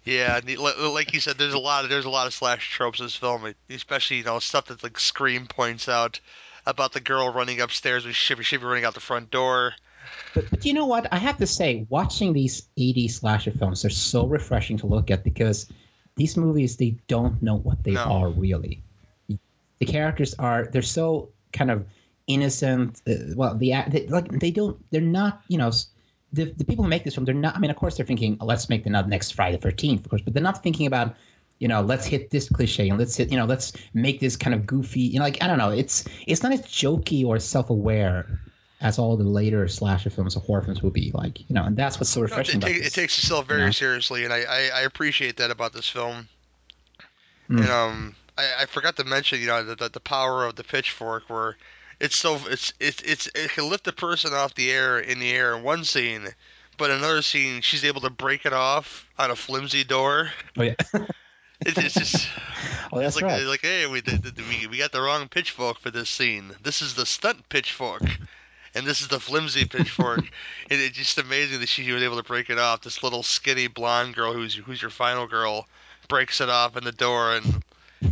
Yeah, 0.03 0.37
and 0.37 0.49
he- 0.49 0.57
li- 0.57 0.73
like 0.87 1.13
you 1.13 1.19
said, 1.19 1.37
there's 1.37 1.53
a 1.53 1.59
lot 1.59 1.83
of 1.83 1.89
there's 1.89 2.05
a 2.05 2.09
lot 2.09 2.27
of 2.27 2.33
slash 2.33 2.71
tropes 2.71 2.99
in 2.99 3.05
this 3.05 3.15
film, 3.15 3.53
especially 3.69 4.17
you 4.17 4.23
know 4.23 4.39
stuff 4.39 4.65
that 4.65 4.81
like 4.83 4.99
Scream 4.99 5.47
points 5.47 5.87
out 5.87 6.19
about 6.65 6.93
the 6.93 6.99
girl 6.99 7.31
running 7.31 7.61
upstairs 7.61 8.05
with 8.05 8.15
Shiver 8.15 8.43
Shiver 8.43 8.67
running 8.67 8.85
out 8.85 8.93
the 8.93 8.99
front 8.99 9.29
door. 9.31 9.73
but, 10.33 10.49
but 10.49 10.65
you 10.65 10.73
know 10.73 10.85
what? 10.87 11.11
I 11.11 11.17
have 11.17 11.37
to 11.37 11.47
say, 11.47 11.85
watching 11.89 12.33
these 12.33 12.67
80s 12.77 13.11
slasher 13.11 13.51
films, 13.51 13.81
they're 13.83 13.91
so 13.91 14.25
refreshing 14.27 14.77
to 14.77 14.87
look 14.87 15.11
at 15.11 15.23
because 15.23 15.71
these 16.15 16.35
movies, 16.37 16.77
they 16.77 16.97
don't 17.07 17.41
know 17.41 17.55
what 17.55 17.83
they 17.83 17.91
No. 17.93 18.03
are 18.03 18.29
really. 18.29 18.83
The 19.27 19.85
characters 19.85 20.33
are, 20.35 20.65
they're 20.65 20.81
so 20.83 21.29
kind 21.53 21.71
of 21.71 21.85
innocent. 22.27 23.01
Uh, 23.07 23.33
well, 23.35 23.55
the 23.55 23.73
they, 23.87 24.07
like 24.07 24.29
they 24.31 24.51
don't, 24.51 24.77
they're 24.91 25.01
not, 25.01 25.41
you 25.47 25.57
know, 25.57 25.71
the, 26.33 26.45
the 26.45 26.65
people 26.65 26.83
who 26.83 26.89
make 26.89 27.03
this 27.03 27.15
film, 27.15 27.25
they're 27.25 27.35
not. 27.35 27.55
I 27.55 27.59
mean, 27.59 27.71
of 27.71 27.77
course, 27.77 27.97
they're 27.97 28.05
thinking, 28.05 28.37
oh, 28.39 28.45
let's 28.45 28.69
make 28.69 28.83
the 28.83 28.89
next 28.89 29.31
Friday 29.35 29.57
the 29.57 29.61
Thirteenth, 29.61 30.05
of 30.05 30.09
course, 30.09 30.21
but 30.21 30.33
they're 30.33 30.43
not 30.43 30.63
thinking 30.63 30.87
about, 30.87 31.15
you 31.59 31.67
know, 31.67 31.81
let's 31.81 32.05
hit 32.05 32.29
this 32.29 32.49
cliche 32.49 32.89
and 32.89 32.97
let's 32.97 33.15
hit, 33.15 33.31
you 33.31 33.37
know, 33.37 33.45
let's 33.45 33.73
make 33.93 34.19
this 34.19 34.37
kind 34.37 34.53
of 34.53 34.65
goofy. 34.65 35.01
You 35.01 35.19
know, 35.19 35.25
like 35.25 35.43
I 35.43 35.47
don't 35.47 35.57
know, 35.57 35.71
it's 35.71 36.05
it's 36.25 36.43
not 36.43 36.51
as 36.53 36.61
jokey 36.61 37.25
or 37.25 37.39
self-aware 37.39 38.39
as 38.79 38.97
all 38.97 39.15
the 39.15 39.23
later 39.23 39.67
slasher 39.67 40.09
films 40.09 40.35
or 40.35 40.39
horror 40.39 40.63
films 40.63 40.81
will 40.81 40.89
be. 40.89 41.11
Like, 41.13 41.39
you 41.41 41.53
know, 41.53 41.63
and 41.63 41.77
that's 41.77 41.99
what's 41.99 42.09
so 42.09 42.21
No, 42.21 42.25
it, 42.25 42.31
it, 42.31 42.55
about 42.55 42.67
take- 42.67 42.77
this. 42.77 42.87
it 42.87 42.93
takes 42.93 43.17
itself 43.19 43.47
very 43.47 43.63
Yeah. 43.65 43.69
seriously, 43.71 44.23
and 44.23 44.33
I, 44.33 44.39
I, 44.41 44.69
I 44.75 44.81
appreciate 44.81 45.37
that 45.37 45.51
about 45.51 45.73
this 45.73 45.87
film. 45.87 46.27
Mm. 47.49 47.59
And 47.61 47.69
um, 47.69 48.15
I, 48.37 48.61
I 48.61 48.65
forgot 48.65 48.95
to 48.95 49.03
mention, 49.03 49.41
you 49.41 49.47
know, 49.47 49.63
the, 49.63 49.75
the 49.75 49.89
the 49.89 49.99
power 49.99 50.45
of 50.45 50.55
the 50.55 50.63
pitchfork, 50.63 51.29
where 51.29 51.57
it's 52.01 52.15
so 52.15 52.39
it's 52.49 52.73
it's 52.79 53.01
it's 53.03 53.27
it 53.27 53.51
can 53.51 53.69
lift 53.69 53.87
a 53.87 53.93
person 53.93 54.33
off 54.33 54.55
the 54.55 54.71
air 54.71 54.99
in 54.99 55.19
the 55.19 55.31
air 55.31 55.55
in 55.55 55.63
one 55.63 55.83
scene, 55.83 56.27
but 56.77 56.89
another 56.89 57.21
scene 57.21 57.61
she's 57.61 57.85
able 57.85 58.01
to 58.01 58.09
break 58.09 58.45
it 58.45 58.53
off 58.53 59.07
on 59.19 59.29
a 59.29 59.35
flimsy 59.35 59.83
door. 59.83 60.31
oh 60.57 60.63
yeah, 60.63 60.75
It, 61.63 61.77
it's 61.77 61.93
just 61.93 62.27
oh 62.91 62.97
that's 62.99 63.15
it's 63.15 63.21
like 63.21 63.31
right. 63.31 63.45
like 63.45 63.61
hey 63.61 63.85
we, 63.85 64.01
did, 64.01 64.35
we 64.35 64.65
we 64.65 64.79
got 64.79 64.91
the 64.91 64.99
wrong 64.99 65.27
pitchfork 65.27 65.79
for 65.79 65.91
this 65.91 66.09
scene. 66.09 66.51
This 66.63 66.81
is 66.81 66.95
the 66.95 67.05
stunt 67.05 67.47
pitchfork. 67.49 68.01
and 68.73 68.83
this 68.87 69.01
is 69.01 69.09
the 69.09 69.19
flimsy 69.19 69.65
pitchfork. 69.65 70.19
and 70.71 70.81
it's 70.81 70.97
just 70.97 71.19
amazing 71.19 71.59
that 71.59 71.69
she 71.69 71.91
was 71.91 72.01
able 72.01 72.17
to 72.17 72.23
break 72.23 72.49
it 72.49 72.57
off. 72.57 72.81
This 72.81 73.03
little 73.03 73.21
skinny 73.21 73.67
blonde 73.67 74.15
girl 74.15 74.33
who's 74.33 74.55
who's 74.55 74.81
your 74.81 74.89
final 74.89 75.27
girl 75.27 75.67
breaks 76.07 76.41
it 76.41 76.49
off 76.49 76.75
in 76.77 76.83
the 76.83 76.91
door 76.91 77.35
and 77.35 77.63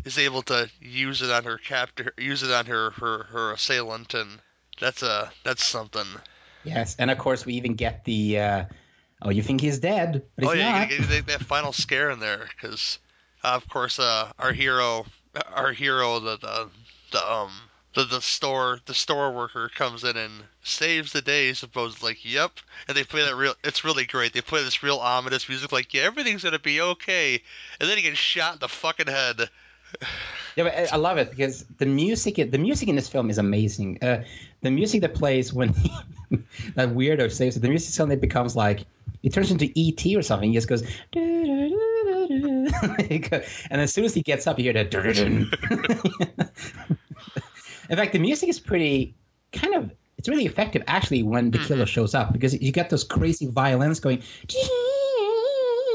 is 0.06 0.17
able 0.17 0.41
to 0.43 0.69
use 0.82 1.21
it 1.21 1.32
on 1.32 1.43
her 1.43 1.58
captor, 1.58 2.13
use 2.17 2.43
it 2.43 2.52
on 2.52 2.65
her 2.65 2.91
her 2.91 3.23
her 3.25 3.52
assailant, 3.52 4.13
and 4.13 4.39
that's 4.80 5.04
a 5.04 5.32
that's 5.43 5.63
something. 5.63 6.06
Yes, 6.63 6.95
and 6.99 7.10
of 7.12 7.17
course 7.17 7.45
we 7.45 7.56
even 7.56 7.75
get 7.75 8.06
the. 8.06 8.39
Uh, 8.39 8.65
oh, 9.21 9.30
you 9.30 9.41
think 9.41 9.62
he's 9.62 9.80
dead, 9.80 10.23
but 10.36 10.45
he's 10.45 10.52
oh 10.52 10.54
yeah, 10.54 10.80
not. 10.80 10.91
you 10.91 10.97
get 11.06 11.28
that 11.28 11.41
final 11.41 11.71
scare 11.71 12.10
in 12.10 12.19
there 12.19 12.47
because, 12.56 12.99
uh, 13.43 13.49
of 13.56 13.67
course, 13.69 13.99
uh, 13.99 14.32
our 14.38 14.52
hero, 14.52 15.06
our 15.54 15.71
hero, 15.71 16.19
the 16.19 16.38
the, 16.38 16.69
the 17.12 17.32
um 17.32 17.52
the, 17.95 18.04
the 18.04 18.21
store 18.21 18.80
the 18.86 18.93
store 18.93 19.32
worker 19.32 19.69
comes 19.75 20.04
in 20.04 20.15
and 20.15 20.32
saves 20.63 21.12
the 21.12 21.21
day 21.21 21.54
supposedly 21.54 22.12
like 22.12 22.23
yep 22.23 22.52
and 22.88 22.95
they 22.95 23.04
play 23.04 23.25
that 23.25 23.36
real 23.36 23.56
it's 23.63 23.84
really 23.84 24.06
great 24.06 24.32
they 24.32 24.41
play 24.41 24.63
this 24.63 24.84
real 24.84 24.97
ominous 24.97 25.49
music 25.49 25.71
like 25.71 25.91
yeah 25.93 26.04
everything's 26.04 26.43
gonna 26.43 26.60
be 26.60 26.80
okay 26.80 27.41
and 27.80 27.89
then 27.89 27.97
he 27.97 28.04
gets 28.04 28.17
shot 28.17 28.54
in 28.54 28.60
the 28.60 28.67
fucking 28.67 29.08
head 29.08 29.49
Yeah, 30.56 30.65
but 30.65 30.75
I- 30.75 30.89
I 30.93 30.97
love 30.97 31.17
it 31.17 31.30
because 31.30 31.63
the 31.78 31.86
music 31.86 32.36
the 32.36 32.58
music 32.58 32.89
in 32.89 32.95
this 32.95 33.08
film 33.08 33.30
is 33.30 33.38
amazing. 33.38 33.99
Uh, 34.02 34.23
the 34.62 34.71
music 34.71 35.02
that 35.02 35.13
plays 35.13 35.54
when 35.54 35.69
he, 35.69 35.91
that 36.75 36.89
weirdo 36.89 37.32
saves 37.32 37.56
it, 37.56 37.62
the 37.62 37.69
music 37.69 37.93
suddenly 37.93 38.17
becomes 38.17 38.56
like 38.56 38.86
it 39.23 39.34
turns 39.34 39.52
into 39.52 39.71
ET 39.78 40.17
or 40.17 40.21
something. 40.21 40.49
He 40.49 40.56
just 40.56 40.67
goes. 40.67 40.84
Uh, 42.82 43.39
and 43.71 43.82
as 43.82 43.91
soon 43.91 44.06
as 44.06 44.13
he 44.13 44.21
gets 44.21 44.45
up, 44.45 44.60
you 44.60 44.63
hear 44.63 44.73
that. 44.73 44.93
in 47.89 47.97
fact, 47.97 48.13
the 48.13 48.19
music 48.19 48.49
is 48.49 48.60
pretty 48.60 49.15
kind 49.52 49.73
of 49.73 49.91
it's 50.17 50.30
really 50.30 50.45
effective 50.45 50.84
actually 50.86 51.23
when 51.23 51.49
the 51.49 51.58
killer 51.58 51.86
mm-hmm. 51.86 51.86
shows 51.86 52.13
up 52.13 52.32
because 52.32 52.62
you 52.62 52.71
get 52.71 52.89
those 52.89 53.04
crazy 53.04 53.47
violins 53.47 53.99
going, 53.99 54.21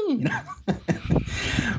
you 0.09 0.17
know, 0.17 0.39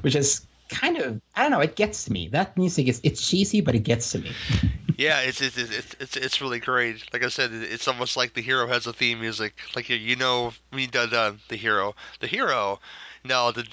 which 0.00 0.16
is 0.16 0.46
kind 0.68 0.98
of 0.98 1.20
I 1.34 1.42
don't 1.42 1.50
know. 1.50 1.60
It 1.60 1.76
gets 1.76 2.04
to 2.04 2.12
me. 2.12 2.28
That 2.28 2.56
music 2.56 2.88
is 2.88 3.00
it's 3.02 3.26
cheesy, 3.28 3.60
but 3.60 3.74
it 3.74 3.80
gets 3.84 4.12
to 4.12 4.18
me. 4.18 4.32
Yeah, 4.98 5.20
it's 5.20 5.42
it's 5.42 5.58
it's 5.58 5.94
it's, 6.00 6.16
it's 6.16 6.40
really 6.40 6.58
great. 6.58 7.12
Like 7.12 7.22
I 7.22 7.28
said, 7.28 7.50
it's 7.52 7.86
almost 7.86 8.16
like 8.16 8.32
the 8.32 8.40
hero 8.40 8.66
has 8.66 8.86
a 8.86 8.94
theme 8.94 9.20
music. 9.20 9.52
Like 9.74 9.90
you, 9.90 9.96
you 9.96 10.16
know, 10.16 10.54
me 10.72 10.86
done 10.86 11.10
done 11.10 11.38
the 11.48 11.56
hero, 11.56 11.94
the 12.20 12.26
hero. 12.26 12.80
No, 13.22 13.52
the, 13.52 13.66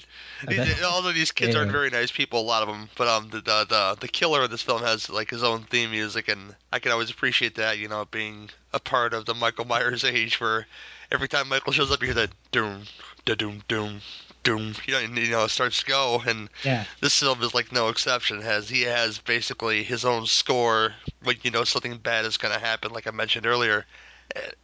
all 0.84 1.06
of 1.06 1.14
these 1.14 1.32
kids 1.32 1.54
Yeah. 1.54 1.60
aren't 1.60 1.72
very 1.72 1.88
nice 1.88 2.10
people, 2.10 2.40
a 2.40 2.42
lot 2.42 2.62
of 2.62 2.68
them. 2.68 2.90
But 2.98 3.08
um, 3.08 3.30
the, 3.30 3.38
the 3.40 3.64
the 3.66 3.96
the 4.00 4.08
killer 4.08 4.42
of 4.42 4.50
this 4.50 4.60
film 4.60 4.82
has 4.82 5.08
like 5.08 5.30
his 5.30 5.42
own 5.42 5.62
theme 5.62 5.92
music, 5.92 6.28
and 6.28 6.54
I 6.70 6.78
can 6.78 6.92
always 6.92 7.10
appreciate 7.10 7.54
that. 7.54 7.78
You 7.78 7.88
know, 7.88 8.04
being 8.10 8.50
a 8.74 8.80
part 8.80 9.14
of 9.14 9.24
the 9.24 9.32
Michael 9.32 9.64
Myers 9.64 10.04
age, 10.04 10.38
where 10.42 10.66
every 11.10 11.28
time 11.28 11.48
Michael 11.48 11.72
shows 11.72 11.90
up, 11.90 12.02
you 12.02 12.08
hear 12.08 12.14
that 12.16 12.32
doom, 12.52 12.82
da 13.24 13.34
doom, 13.34 13.62
doom, 13.66 14.02
doom. 14.44 14.74
You 14.86 14.94
know, 14.94 15.00
and, 15.00 15.18
you 15.18 15.30
know, 15.30 15.44
it 15.44 15.50
starts 15.50 15.80
to 15.80 15.86
go, 15.86 16.22
and 16.26 16.48
Yeah. 16.64 16.84
this 17.00 17.18
film 17.18 17.42
is 17.42 17.54
like 17.54 17.72
no 17.72 17.88
exception. 17.88 18.40
Has 18.40 18.68
he 18.68 18.82
has 18.82 19.18
basically 19.18 19.82
his 19.82 20.04
own 20.04 20.26
score 20.26 20.94
when 21.22 21.36
you 21.42 21.50
know 21.50 21.64
something 21.64 21.96
bad 21.96 22.24
is 22.24 22.36
going 22.36 22.54
to 22.54 22.60
happen, 22.60 22.92
like 22.92 23.06
I 23.06 23.10
mentioned 23.10 23.46
earlier, 23.46 23.84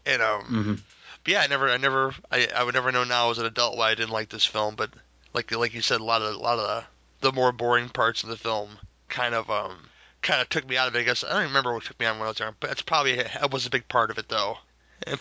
and, 0.07 0.23
um, 0.23 0.45
hmm 0.45 0.75
but 1.23 1.33
yeah, 1.33 1.41
I 1.41 1.49
never, 1.49 1.69
I 1.69 1.77
never, 1.77 2.15
I, 2.31 2.49
I 2.57 2.65
would 2.65 2.75
never 2.75 2.91
know 2.93 3.05
now 3.05 3.31
as 3.31 3.39
an 3.39 3.45
adult 3.45 3.77
why 3.77 3.91
I 3.91 3.95
didn't 3.95 4.11
like 4.13 4.31
this 4.31 4.47
film, 4.47 4.75
but 4.75 4.91
like 5.35 5.51
like 5.53 5.75
you 5.75 5.83
said, 5.83 6.01
a 6.01 6.05
lot 6.05 6.23
of 6.23 6.35
a 6.35 6.39
lot 6.39 6.59
of 6.59 6.85
the, 7.21 7.29
the 7.29 7.33
more 7.33 7.53
boring 7.53 7.89
parts 7.89 8.23
of 8.23 8.29
the 8.29 8.37
film 8.37 8.79
kind 9.09 9.35
of 9.35 9.51
um 9.51 9.77
kind 10.23 10.41
of 10.41 10.49
took 10.49 10.67
me 10.69 10.77
out 10.77 10.89
of 10.89 10.97
it. 10.97 11.01
I 11.01 11.03
guess 11.03 11.25
I 11.25 11.29
don't 11.29 11.43
even 11.43 11.49
remember 11.49 11.75
what 11.75 11.85
took 11.85 12.01
me 12.01 12.07
out 12.07 12.15
when 12.17 12.25
I 12.25 12.29
was 12.29 12.39
there, 12.39 12.55
but 12.59 12.71
it's 12.71 12.83
probably 12.83 13.13
it 13.19 13.51
was 13.51 13.67
a 13.67 13.71
big 13.71 13.89
part 13.89 14.11
of 14.11 14.19
it 14.19 14.29
though. 14.29 14.59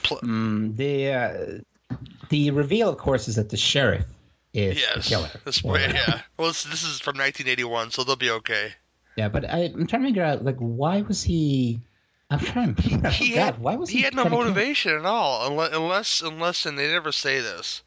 Pl- 0.04 0.20
Mm, 0.22 0.76
the 0.78 1.12
uh, 1.12 1.96
the 2.30 2.52
reveal, 2.52 2.90
of 2.90 2.98
course, 2.98 3.28
is 3.28 3.36
that 3.36 3.50
the 3.50 3.58
sheriff 3.58 4.06
is 4.54 4.76
the 4.76 4.82
yes, 4.82 5.10
killer. 5.10 5.30
this 5.46 5.64
Or- 5.64 5.80
yeah. 5.80 6.22
Well, 6.38 6.50
this, 6.50 6.64
this 6.64 6.84
is 6.84 7.00
from 7.00 7.18
1981, 7.18 7.92
so 7.92 8.04
they'll 8.04 8.16
be 8.16 8.32
okay. 8.32 8.74
Yeah, 9.16 9.30
but 9.30 9.50
I, 9.50 9.66
I'm 9.66 9.88
trying 9.88 10.04
to 10.04 10.08
figure 10.08 10.24
out 10.24 10.46
like 10.46 10.58
why 10.58 11.02
was 11.02 11.24
he? 11.24 11.82
I'm 12.30 12.40
trying 12.40 12.76
to 12.76 12.82
figure 12.82 13.06
out 13.06 13.14
he 13.14 13.34
oh, 13.34 13.36
God, 13.36 13.44
had, 13.44 13.60
why 13.60 13.76
was 13.76 13.90
he? 13.90 13.98
he 13.98 14.04
had 14.04 14.14
no 14.16 14.24
trying 14.24 14.32
to 14.32 14.38
kill- 14.38 14.46
motivation 14.46 14.96
at 14.96 15.06
all 15.06 15.48
unless 15.48 15.74
unless 15.74 16.22
unless 16.22 16.66
and 16.66 16.80
they 16.80 16.88
never 16.88 17.12
say 17.12 17.42
this 17.42 17.82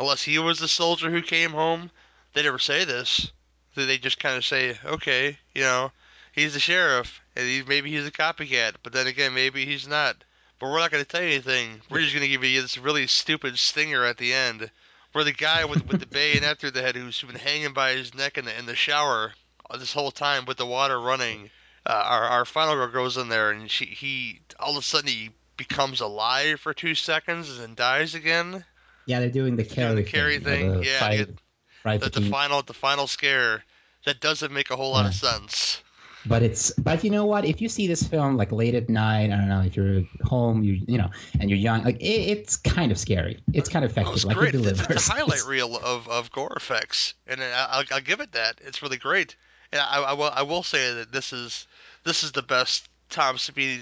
unless 0.00 0.22
he 0.22 0.38
was 0.38 0.58
the 0.58 0.68
soldier 0.68 1.10
who 1.10 1.22
came 1.22 1.50
home 1.50 1.90
they 2.32 2.42
never 2.42 2.58
say 2.58 2.84
this 2.84 3.30
they 3.76 3.84
they 3.84 3.98
just 3.98 4.18
kind 4.18 4.36
of 4.36 4.44
say 4.44 4.76
okay 4.84 5.38
you 5.54 5.62
know 5.62 5.92
he's 6.32 6.54
the 6.54 6.60
sheriff 6.60 7.20
and 7.36 7.46
he, 7.46 7.62
maybe 7.62 7.90
he's 7.90 8.06
a 8.06 8.10
copycat 8.10 8.74
but 8.82 8.92
then 8.92 9.06
again 9.06 9.34
maybe 9.34 9.66
he's 9.66 9.86
not 9.86 10.16
but 10.58 10.70
we're 10.70 10.78
not 10.78 10.90
going 10.90 11.04
to 11.04 11.08
tell 11.08 11.22
you 11.22 11.28
anything 11.28 11.80
we're 11.90 12.00
just 12.00 12.14
going 12.14 12.24
to 12.24 12.28
give 12.28 12.42
you 12.42 12.62
this 12.62 12.78
really 12.78 13.06
stupid 13.06 13.58
stinger 13.58 14.04
at 14.04 14.16
the 14.16 14.32
end 14.32 14.70
where 15.12 15.24
the 15.24 15.32
guy 15.32 15.64
with 15.64 15.86
with 15.88 16.00
the 16.00 16.06
bayonet 16.06 16.58
through 16.58 16.70
the 16.72 16.82
head 16.82 16.96
who's 16.96 17.20
been 17.22 17.34
hanging 17.36 17.72
by 17.72 17.92
his 17.92 18.14
neck 18.14 18.38
in 18.38 18.44
the 18.44 18.58
in 18.58 18.66
the 18.66 18.74
shower 18.76 19.32
this 19.78 19.92
whole 19.92 20.10
time 20.10 20.44
with 20.44 20.56
the 20.58 20.66
water 20.66 21.00
running 21.00 21.48
uh, 21.86 21.90
our 22.06 22.24
our 22.24 22.44
final 22.44 22.74
girl 22.74 22.88
goes 22.88 23.16
in 23.16 23.28
there 23.28 23.50
and 23.50 23.70
she 23.70 23.86
he 23.86 24.40
all 24.60 24.72
of 24.72 24.76
a 24.78 24.82
sudden 24.82 25.08
he 25.08 25.30
becomes 25.56 26.00
alive 26.00 26.60
for 26.60 26.72
two 26.74 26.94
seconds 26.94 27.50
and 27.50 27.58
then 27.60 27.74
dies 27.74 28.14
again. 28.14 28.64
Yeah, 29.06 29.20
they're 29.20 29.28
doing 29.30 29.56
the 29.56 29.64
Carrie 29.64 29.94
the 29.96 30.02
Carrie 30.04 30.38
thing. 30.38 30.72
thing, 30.74 30.82
yeah, 30.84 30.98
fight- 31.00 31.20
it- 31.20 31.38
fight 31.82 32.00
The, 32.00 32.10
the 32.10 32.20
final 32.30 32.62
the 32.62 32.72
final 32.74 33.06
scare 33.06 33.64
that 34.04 34.20
doesn't 34.20 34.52
make 34.52 34.70
a 34.70 34.76
whole 34.76 34.92
lot 34.92 35.06
of 35.06 35.14
sense. 35.14 35.82
But 36.24 36.42
it's 36.42 36.70
but 36.72 37.02
you 37.04 37.10
know 37.10 37.26
what? 37.26 37.44
If 37.44 37.60
you 37.60 37.68
see 37.68 37.86
this 37.88 38.02
film 38.06 38.36
like 38.36 38.52
late 38.52 38.74
at 38.74 38.88
night, 38.88 39.24
I 39.32 39.36
don't 39.36 39.48
know 39.48 39.62
if 39.62 39.76
you're 39.76 40.02
home, 40.22 40.62
you 40.62 40.80
you 40.86 40.98
know, 40.98 41.10
and 41.40 41.50
you're 41.50 41.58
young, 41.58 41.82
like 41.84 41.96
it, 42.00 42.04
it's 42.04 42.56
kind 42.56 42.92
of 42.92 42.98
scary. 42.98 43.42
It's 43.52 43.68
kind 43.68 43.84
of 43.84 43.90
Oh, 43.90 43.92
effective. 43.92 44.14
it's 44.14 44.24
like 44.24 44.36
great. 44.36 44.54
it 44.54 44.58
delivers. 44.58 44.86
it's 44.88 45.08
a 45.08 45.12
highlight 45.12 45.44
reel 45.48 45.76
of, 45.76 46.08
of 46.08 46.30
gore 46.30 46.52
effects, 46.56 47.14
and 47.26 47.42
I- 47.42 47.66
I'll, 47.70 47.84
I'll 47.92 48.00
give 48.00 48.20
it 48.20 48.32
that. 48.32 48.60
It's 48.64 48.82
really 48.82 48.98
great. 48.98 49.34
And 49.72 49.80
I, 49.80 50.02
I 50.02 50.12
will 50.12 50.30
I 50.32 50.42
will 50.42 50.62
say 50.62 50.94
that 50.94 51.10
this 51.12 51.32
is 51.32 51.66
this 52.04 52.22
is 52.22 52.32
the 52.32 52.42
best 52.42 52.88
Tom 53.10 53.36
Savini 53.36 53.80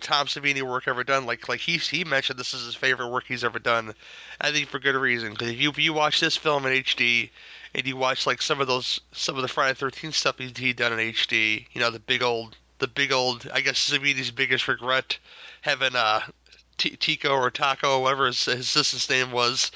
Tom 0.00 0.26
Savini 0.26 0.62
work 0.62 0.86
ever 0.88 1.04
done. 1.04 1.24
Like 1.26 1.48
like 1.48 1.60
he 1.60 1.78
he 1.78 2.04
mentioned 2.04 2.38
this 2.38 2.52
is 2.54 2.66
his 2.66 2.74
favorite 2.74 3.08
work 3.08 3.24
he's 3.26 3.44
ever 3.44 3.58
done. 3.58 3.94
I 4.40 4.50
think 4.52 4.68
for 4.68 4.78
good 4.78 4.94
reason. 4.96 5.30
Because 5.32 5.50
if 5.50 5.60
you 5.60 5.70
if 5.70 5.78
you 5.78 5.92
watch 5.94 6.20
this 6.20 6.36
film 6.36 6.66
in 6.66 6.82
HD 6.82 7.30
and 7.74 7.86
you 7.86 7.96
watch 7.96 8.26
like 8.26 8.42
some 8.42 8.60
of 8.60 8.66
those 8.66 9.00
some 9.12 9.36
of 9.36 9.42
the 9.42 9.48
Friday 9.48 9.74
Thirteenth 9.74 10.14
stuff 10.14 10.38
he 10.38 10.52
he 10.56 10.72
done 10.72 10.92
in 10.92 11.12
HD, 11.12 11.66
you 11.72 11.80
know 11.80 11.90
the 11.90 12.00
big 12.00 12.22
old 12.22 12.56
the 12.78 12.88
big 12.88 13.12
old 13.12 13.48
I 13.52 13.60
guess 13.60 13.90
Savini's 13.90 14.30
biggest 14.30 14.68
regret 14.68 15.18
having 15.62 15.94
uh 15.94 16.20
T- 16.78 16.96
Tico 16.96 17.30
or 17.30 17.50
Taco, 17.50 18.00
whatever 18.00 18.26
his, 18.26 18.44
his 18.44 18.60
assistant's 18.60 19.08
name 19.08 19.30
was, 19.30 19.70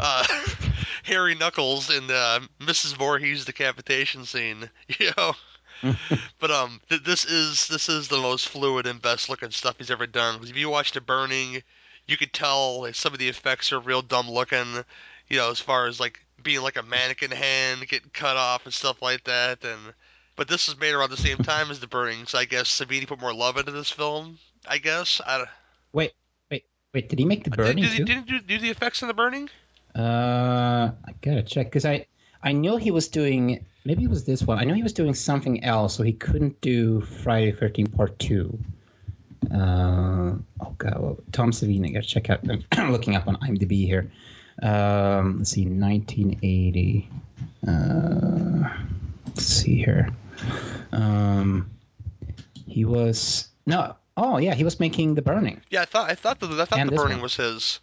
uh, 0.00 0.24
Harry 1.02 1.34
Knuckles 1.34 1.90
in 1.90 2.10
uh, 2.10 2.40
Mrs. 2.60 2.96
Voorhees' 2.96 3.44
decapitation 3.44 4.24
scene. 4.24 4.70
You 4.98 5.10
know, 5.16 5.34
but 6.38 6.50
um, 6.50 6.80
th- 6.88 7.02
this 7.02 7.24
is 7.24 7.68
this 7.68 7.88
is 7.88 8.08
the 8.08 8.16
most 8.16 8.48
fluid 8.48 8.86
and 8.86 9.02
best 9.02 9.28
looking 9.28 9.50
stuff 9.50 9.76
he's 9.78 9.90
ever 9.90 10.06
done. 10.06 10.40
if 10.42 10.56
you 10.56 10.70
watch 10.70 10.92
The 10.92 11.00
Burning, 11.00 11.62
you 12.06 12.16
could 12.16 12.32
tell 12.32 12.82
like, 12.82 12.94
some 12.94 13.12
of 13.12 13.18
the 13.18 13.28
effects 13.28 13.72
are 13.72 13.80
real 13.80 14.02
dumb 14.02 14.30
looking. 14.30 14.84
You 15.28 15.38
know, 15.38 15.50
as 15.50 15.60
far 15.60 15.86
as 15.86 16.00
like 16.00 16.24
being 16.46 16.62
like 16.62 16.76
a 16.76 16.82
mannequin 16.82 17.32
hand 17.32 17.86
getting 17.88 18.08
cut 18.14 18.36
off 18.36 18.64
and 18.64 18.72
stuff 18.72 19.02
like 19.02 19.24
that. 19.24 19.64
And 19.64 19.80
but 20.36 20.48
this 20.48 20.68
was 20.68 20.78
made 20.78 20.94
around 20.94 21.10
the 21.10 21.16
same 21.16 21.36
time 21.42 21.70
as 21.70 21.80
The 21.80 21.88
Burning, 21.88 22.24
so 22.26 22.38
I 22.38 22.44
guess 22.46 22.68
Savini 22.68 23.06
put 23.06 23.20
more 23.20 23.34
love 23.34 23.58
into 23.58 23.72
this 23.72 23.90
film. 23.90 24.38
I 24.66 24.78
guess 24.78 25.20
I 25.26 25.38
don't. 25.38 25.48
wait, 25.92 26.12
wait, 26.50 26.64
wait. 26.94 27.08
Did 27.08 27.18
he 27.18 27.24
make 27.24 27.44
the 27.44 27.50
burning 27.50 27.82
did, 27.82 27.92
he- 27.92 27.98
too? 27.98 28.04
did 28.04 28.16
he 28.16 28.22
do, 28.22 28.40
do 28.40 28.58
the 28.58 28.70
effects 28.70 29.02
in 29.02 29.08
the 29.08 29.14
burning? 29.14 29.50
Uh, 29.94 30.92
I 31.04 31.12
gotta 31.20 31.42
check 31.42 31.66
because 31.66 31.84
I 31.84 32.06
I 32.42 32.52
know 32.52 32.76
he 32.76 32.90
was 32.90 33.08
doing 33.08 33.64
maybe 33.84 34.04
it 34.04 34.10
was 34.10 34.24
this 34.24 34.42
one. 34.42 34.58
I 34.58 34.64
know 34.64 34.74
he 34.74 34.82
was 34.82 34.92
doing 34.92 35.14
something 35.14 35.64
else, 35.64 35.94
so 35.96 36.02
he 36.02 36.12
couldn't 36.12 36.60
do 36.60 37.00
Friday 37.00 37.52
Thirteen 37.52 37.86
Part 37.88 38.18
Two. 38.18 38.58
Uh, 39.52 40.34
oh 40.60 40.74
god, 40.78 40.98
well, 40.98 41.18
Tom 41.32 41.50
Savini. 41.52 41.88
I 41.88 41.92
gotta 41.92 42.06
check 42.06 42.30
out. 42.30 42.40
I'm 42.72 42.92
looking 42.92 43.16
up 43.16 43.26
on 43.26 43.36
IMDb 43.36 43.86
here. 43.86 44.10
Um, 44.62 45.38
let's 45.38 45.50
see, 45.50 45.66
1980. 45.66 47.08
Uh, 47.66 48.68
let's 49.26 49.44
see 49.44 49.76
here. 49.76 50.08
Um, 50.92 51.70
he 52.66 52.84
was 52.84 53.48
no. 53.66 53.96
Oh 54.16 54.38
yeah, 54.38 54.54
he 54.54 54.64
was 54.64 54.80
making 54.80 55.14
the 55.14 55.22
Burning. 55.22 55.60
Yeah, 55.70 55.82
I 55.82 55.84
thought 55.84 56.10
I 56.10 56.14
thought 56.14 56.40
the, 56.40 56.46
I 56.48 56.64
thought 56.64 56.78
And 56.78 56.90
the 56.90 56.96
burning 56.96 57.16
one. 57.18 57.22
was 57.22 57.36
his. 57.36 57.80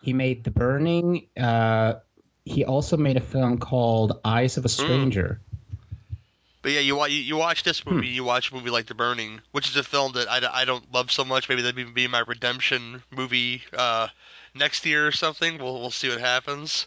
He 0.00 0.12
made 0.12 0.42
The 0.44 0.50
Burning. 0.50 1.26
Uh, 1.38 1.94
he 2.44 2.64
also 2.64 2.96
made 2.96 3.16
a 3.16 3.20
film 3.20 3.58
called 3.58 4.20
Eyes 4.24 4.56
of 4.56 4.64
a 4.64 4.68
Stranger. 4.68 5.40
But 6.60 6.72
yeah, 6.72 6.80
you 6.80 7.00
you, 7.06 7.20
you 7.20 7.36
watch 7.36 7.62
this 7.62 7.84
movie, 7.86 8.08
Hmm. 8.08 8.14
you 8.14 8.24
watch 8.24 8.50
a 8.50 8.54
movie 8.54 8.70
like 8.70 8.86
The 8.86 8.94
Burning, 8.94 9.40
which 9.52 9.68
is 9.68 9.76
a 9.76 9.82
film 9.84 10.12
that 10.12 10.28
I, 10.30 10.62
I 10.62 10.64
don't 10.64 10.92
love 10.92 11.10
so 11.12 11.24
much. 11.24 11.48
Maybe 11.48 11.62
that'd 11.62 11.94
be 11.94 12.06
my 12.08 12.20
redemption 12.20 13.02
movie 13.10 13.62
uh, 13.72 14.08
next 14.54 14.84
year 14.86 15.06
or 15.06 15.12
something. 15.12 15.58
We'll 15.58 15.80
we'll 15.80 15.90
see 15.90 16.08
what 16.08 16.20
happens. 16.20 16.86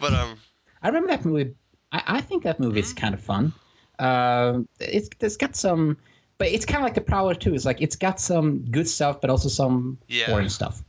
But 0.00 0.12
um, 0.12 0.38
I 0.82 0.88
remember 0.88 1.08
that 1.08 1.24
movie. 1.24 1.54
I, 1.92 2.02
I 2.06 2.20
think 2.20 2.44
that 2.44 2.60
movie 2.60 2.80
is 2.80 2.92
kind 2.92 3.14
of 3.14 3.20
fun. 3.20 3.52
Uh, 3.98 4.60
it's 4.80 5.08
it's 5.20 5.36
got 5.36 5.56
some 5.56 5.96
but 6.38 6.48
it's 6.48 6.66
kind 6.66 6.78
of 6.78 6.82
like 6.84 6.94
the 6.94 7.00
Prowler 7.00 7.34
too. 7.34 7.54
It's 7.54 7.64
like 7.64 7.80
it's 7.80 7.96
got 7.96 8.20
some 8.20 8.58
good 8.70 8.88
stuff, 8.88 9.20
but 9.20 9.30
also 9.30 9.48
some 9.48 9.98
Yeah. 10.08 10.26
boring 10.28 10.48
stuff. 10.48 10.82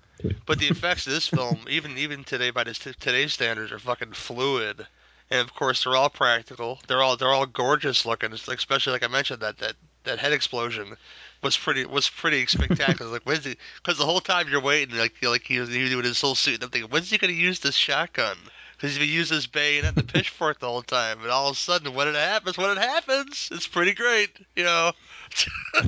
But 0.45 0.59
the 0.59 0.67
effects 0.67 1.07
of 1.07 1.13
this 1.13 1.27
film, 1.27 1.65
even 1.69 1.97
even 1.97 2.23
today 2.23 2.51
by 2.51 2.63
this, 2.63 2.79
today's 2.79 3.33
standards, 3.33 3.71
are 3.71 3.79
fucking 3.79 4.13
fluid. 4.13 4.85
And 5.29 5.41
of 5.41 5.53
course, 5.53 5.83
they're 5.83 5.95
all 5.95 6.09
practical. 6.09 6.79
They're 6.87 7.01
all 7.01 7.17
they're 7.17 7.29
all 7.31 7.45
gorgeous 7.45 8.05
looking. 8.05 8.31
It's 8.33 8.47
like, 8.47 8.57
especially 8.57 8.93
like 8.93 9.03
I 9.03 9.07
mentioned 9.07 9.41
that 9.41 9.57
that 9.59 9.75
that 10.03 10.19
head 10.19 10.33
explosion 10.33 10.95
was 11.43 11.57
pretty 11.57 11.85
was 11.85 12.09
pretty 12.09 12.45
spectacular. 12.47 13.11
like 13.11 13.23
when's 13.23 13.45
he? 13.45 13.55
Because 13.77 13.97
the 13.97 14.05
whole 14.05 14.19
time 14.19 14.47
you're 14.49 14.61
waiting, 14.61 14.95
like 14.97 15.13
you're 15.21 15.31
like 15.31 15.43
he 15.43 15.59
was, 15.59 15.69
he 15.69 15.83
was 15.83 15.93
in 15.93 16.03
his 16.03 16.21
whole 16.21 16.35
suit, 16.35 16.55
and 16.55 16.63
I'm 16.63 16.69
thinking, 16.69 16.89
when's 16.91 17.09
he 17.09 17.17
gonna 17.17 17.33
use 17.33 17.59
this 17.59 17.75
shotgun? 17.75 18.37
Because 18.75 18.91
he's 18.91 18.99
been 18.99 19.13
using 19.13 19.35
his 19.35 19.47
bayonet 19.47 19.89
and 19.89 19.97
the 19.97 20.03
pitchfork 20.03 20.59
the 20.59 20.67
whole 20.67 20.83
time, 20.83 21.21
and 21.21 21.31
all 21.31 21.49
of 21.49 21.55
a 21.55 21.59
sudden, 21.59 21.93
when 21.93 22.07
it 22.07 22.15
happens, 22.15 22.57
when 22.57 22.71
it 22.71 22.77
happens, 22.77 23.49
it's 23.51 23.67
pretty 23.67 23.93
great, 23.93 24.29
you 24.55 24.63
know. 24.63 24.91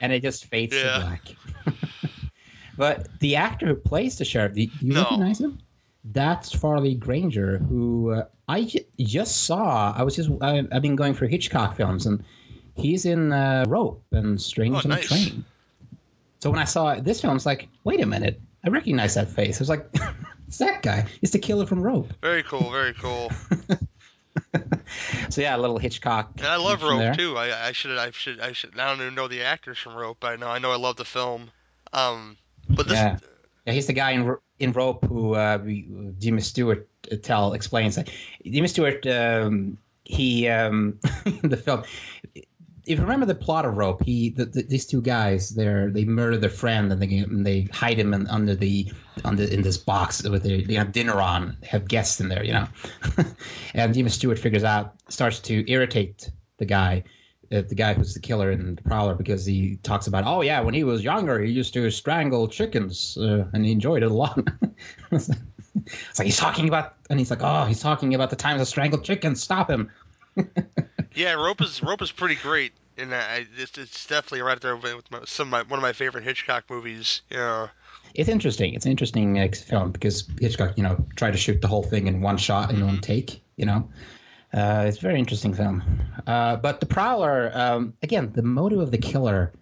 and 0.00 0.12
it 0.12 0.22
just 0.22 0.46
fades 0.46 0.74
Yeah. 0.74 0.98
to 0.98 1.00
black. 1.00 1.36
but 2.76 3.08
the 3.20 3.36
actor 3.36 3.66
who 3.66 3.74
plays 3.76 4.18
the 4.18 4.24
sheriff, 4.24 4.54
do 4.54 4.62
you 4.62 4.70
No. 4.80 5.00
recognize 5.02 5.40
him? 5.40 5.58
That's 6.04 6.52
Farley 6.52 6.94
Granger, 6.94 7.56
who 7.58 8.10
uh, 8.10 8.24
I 8.46 8.70
just 8.98 9.44
saw. 9.44 9.90
I 9.96 10.02
was 10.02 10.16
just 10.16 10.28
I, 10.42 10.58
I've 10.70 10.82
been 10.82 10.96
going 10.96 11.14
for 11.14 11.26
Hitchcock 11.26 11.76
films, 11.76 12.04
and 12.04 12.24
he's 12.74 13.04
in 13.06 13.32
uh, 13.32 13.64
Rope 13.68 14.04
and 14.12 14.40
Strange 14.40 14.74
Oh, 14.76 14.80
on 14.84 14.88
nice. 14.88 15.04
a 15.04 15.08
Train. 15.08 15.44
So 16.40 16.50
when 16.50 16.58
I 16.58 16.64
saw 16.64 16.94
this 16.96 17.20
film, 17.20 17.36
it's 17.36 17.46
like, 17.46 17.68
wait 17.84 18.00
a 18.02 18.06
minute, 18.06 18.40
I 18.64 18.68
recognize 18.68 19.14
that 19.14 19.30
face. 19.30 19.58
I 19.58 19.60
was 19.60 19.68
like, 19.70 19.86
it's 20.48 20.58
that 20.58 20.82
guy. 20.82 21.06
It's 21.22 21.32
the 21.32 21.38
killer 21.38 21.66
from 21.66 21.80
Rope. 21.82 22.12
Very 22.20 22.42
cool, 22.42 22.70
very 22.70 22.92
cool. 22.94 23.30
So 25.30 25.40
yeah, 25.40 25.56
a 25.56 25.58
little 25.58 25.78
Hitchcock. 25.78 26.32
And 26.38 26.46
I 26.46 26.56
love 26.56 26.82
Rope 26.82 26.98
there. 26.98 27.14
too. 27.14 27.36
I, 27.36 27.68
I 27.68 27.72
should 27.72 27.96
I 27.98 28.10
should 28.12 28.40
I 28.40 28.52
should 28.52 28.78
I 28.78 28.88
don't 28.90 29.00
even 29.00 29.14
know 29.14 29.26
the 29.26 29.42
actors 29.42 29.78
from 29.78 29.94
Rope. 29.94 30.18
but 30.20 30.28
I 30.32 30.36
know 30.36 30.48
I 30.48 30.58
know 30.58 30.70
I 30.70 30.76
love 30.76 30.96
the 30.96 31.04
film. 31.04 31.50
Um, 31.92 32.36
but 32.68 32.86
this 32.86 32.94
Yeah. 32.96 33.18
Yeah, 33.66 33.72
he's 33.72 33.86
the 33.86 33.92
guy 33.94 34.12
in 34.12 34.36
in 34.58 34.72
Rope 34.72 35.04
who 35.06 35.34
uh, 35.34 35.58
we, 35.64 35.88
Jimmy 36.18 36.40
Stewart 36.42 36.88
uh, 37.10 37.16
tell 37.20 37.54
explains. 37.54 37.96
that 37.96 38.10
Jimmy 38.44 38.68
Stewart, 38.68 39.04
um, 39.06 39.78
he 40.04 40.46
um, 40.48 40.98
in 41.26 41.48
the 41.48 41.56
film. 41.56 41.82
If 42.86 42.98
you 42.98 43.04
remember 43.04 43.26
the 43.26 43.34
plot 43.34 43.64
of 43.64 43.76
Rope, 43.76 44.02
he 44.04 44.30
the, 44.30 44.44
the, 44.44 44.62
these 44.62 44.86
two 44.86 45.00
guys 45.00 45.50
they 45.50 45.88
they 45.90 46.04
murder 46.04 46.36
their 46.36 46.50
friend 46.50 46.92
and 46.92 47.00
they 47.00 47.18
and 47.18 47.46
they 47.46 47.62
hide 47.72 47.98
him 47.98 48.12
in, 48.14 48.26
under 48.26 48.54
the 48.54 48.92
under 49.24 49.44
in 49.44 49.62
this 49.62 49.78
box 49.78 50.22
with 50.22 50.42
the, 50.42 50.64
they 50.64 50.74
have 50.74 50.92
dinner 50.92 51.20
on, 51.20 51.56
have 51.62 51.88
guests 51.88 52.20
in 52.20 52.28
there, 52.28 52.44
you 52.44 52.52
know. 52.52 52.68
and 53.74 53.94
Jimmy 53.94 54.10
Stewart 54.10 54.38
figures 54.38 54.64
out 54.64 54.94
starts 55.08 55.40
to 55.40 55.70
irritate 55.70 56.30
the 56.58 56.66
guy 56.66 57.04
uh, 57.52 57.62
the 57.68 57.74
guy 57.74 57.94
who's 57.94 58.14
the 58.14 58.20
killer 58.20 58.50
in 58.50 58.74
the 58.74 58.82
Prowler 58.82 59.14
because 59.14 59.44
he 59.44 59.76
talks 59.82 60.06
about, 60.06 60.24
oh 60.26 60.40
yeah, 60.40 60.60
when 60.60 60.74
he 60.74 60.84
was 60.84 61.04
younger, 61.04 61.40
he 61.40 61.52
used 61.52 61.74
to 61.74 61.90
strangle 61.90 62.48
chickens 62.48 63.16
uh, 63.16 63.44
and 63.52 63.64
he 63.64 63.72
enjoyed 63.72 64.02
it 64.02 64.10
a 64.10 64.14
lot. 64.14 64.38
it's 65.12 65.28
like 66.18 66.26
he's 66.26 66.36
talking 66.36 66.68
about, 66.68 66.94
and 67.10 67.18
he's 67.18 67.30
like, 67.30 67.42
oh, 67.42 67.64
he's 67.64 67.80
talking 67.80 68.14
about 68.14 68.30
the 68.30 68.36
times 68.36 68.60
I 68.60 68.64
strangled 68.64 69.04
chickens. 69.04 69.42
Stop 69.42 69.70
him. 69.70 69.90
yeah, 71.14 71.32
Rope 71.32 71.60
is 71.62 71.82
Rope 71.82 72.02
is 72.02 72.12
pretty 72.12 72.36
great. 72.36 72.72
And 72.96 73.12
I, 73.12 73.44
it's, 73.56 73.76
it's 73.76 74.06
definitely 74.06 74.42
right 74.42 74.60
there 74.60 74.76
with 74.76 75.10
my, 75.10 75.20
some 75.24 75.48
of 75.48 75.50
my, 75.50 75.62
one 75.64 75.78
of 75.78 75.82
my 75.82 75.92
favorite 75.92 76.22
Hitchcock 76.22 76.70
movies. 76.70 77.22
You 77.28 77.38
know, 77.38 77.68
It's 78.14 78.28
interesting. 78.28 78.74
It's 78.74 78.84
an 78.84 78.92
interesting 78.92 79.36
uh, 79.36 79.48
film 79.48 79.90
because 79.90 80.28
Hitchcock, 80.40 80.74
you 80.76 80.84
know, 80.84 81.04
tried 81.16 81.32
to 81.32 81.38
shoot 81.38 81.60
the 81.60 81.66
whole 81.66 81.82
thing 81.82 82.06
in 82.06 82.20
one 82.20 82.36
shot 82.36 82.70
in 82.70 82.86
one 82.86 83.00
take. 83.00 83.42
You 83.56 83.66
know, 83.66 83.90
uh, 84.52 84.84
it's 84.86 84.98
a 84.98 85.00
very 85.00 85.18
interesting 85.18 85.54
film. 85.54 85.82
Uh, 86.24 86.56
but 86.56 86.78
the 86.78 86.86
Prowler, 86.86 87.50
um, 87.52 87.94
again, 88.02 88.30
the 88.32 88.42
motive 88.42 88.78
of 88.78 88.92
the 88.92 88.98
killer, 88.98 89.52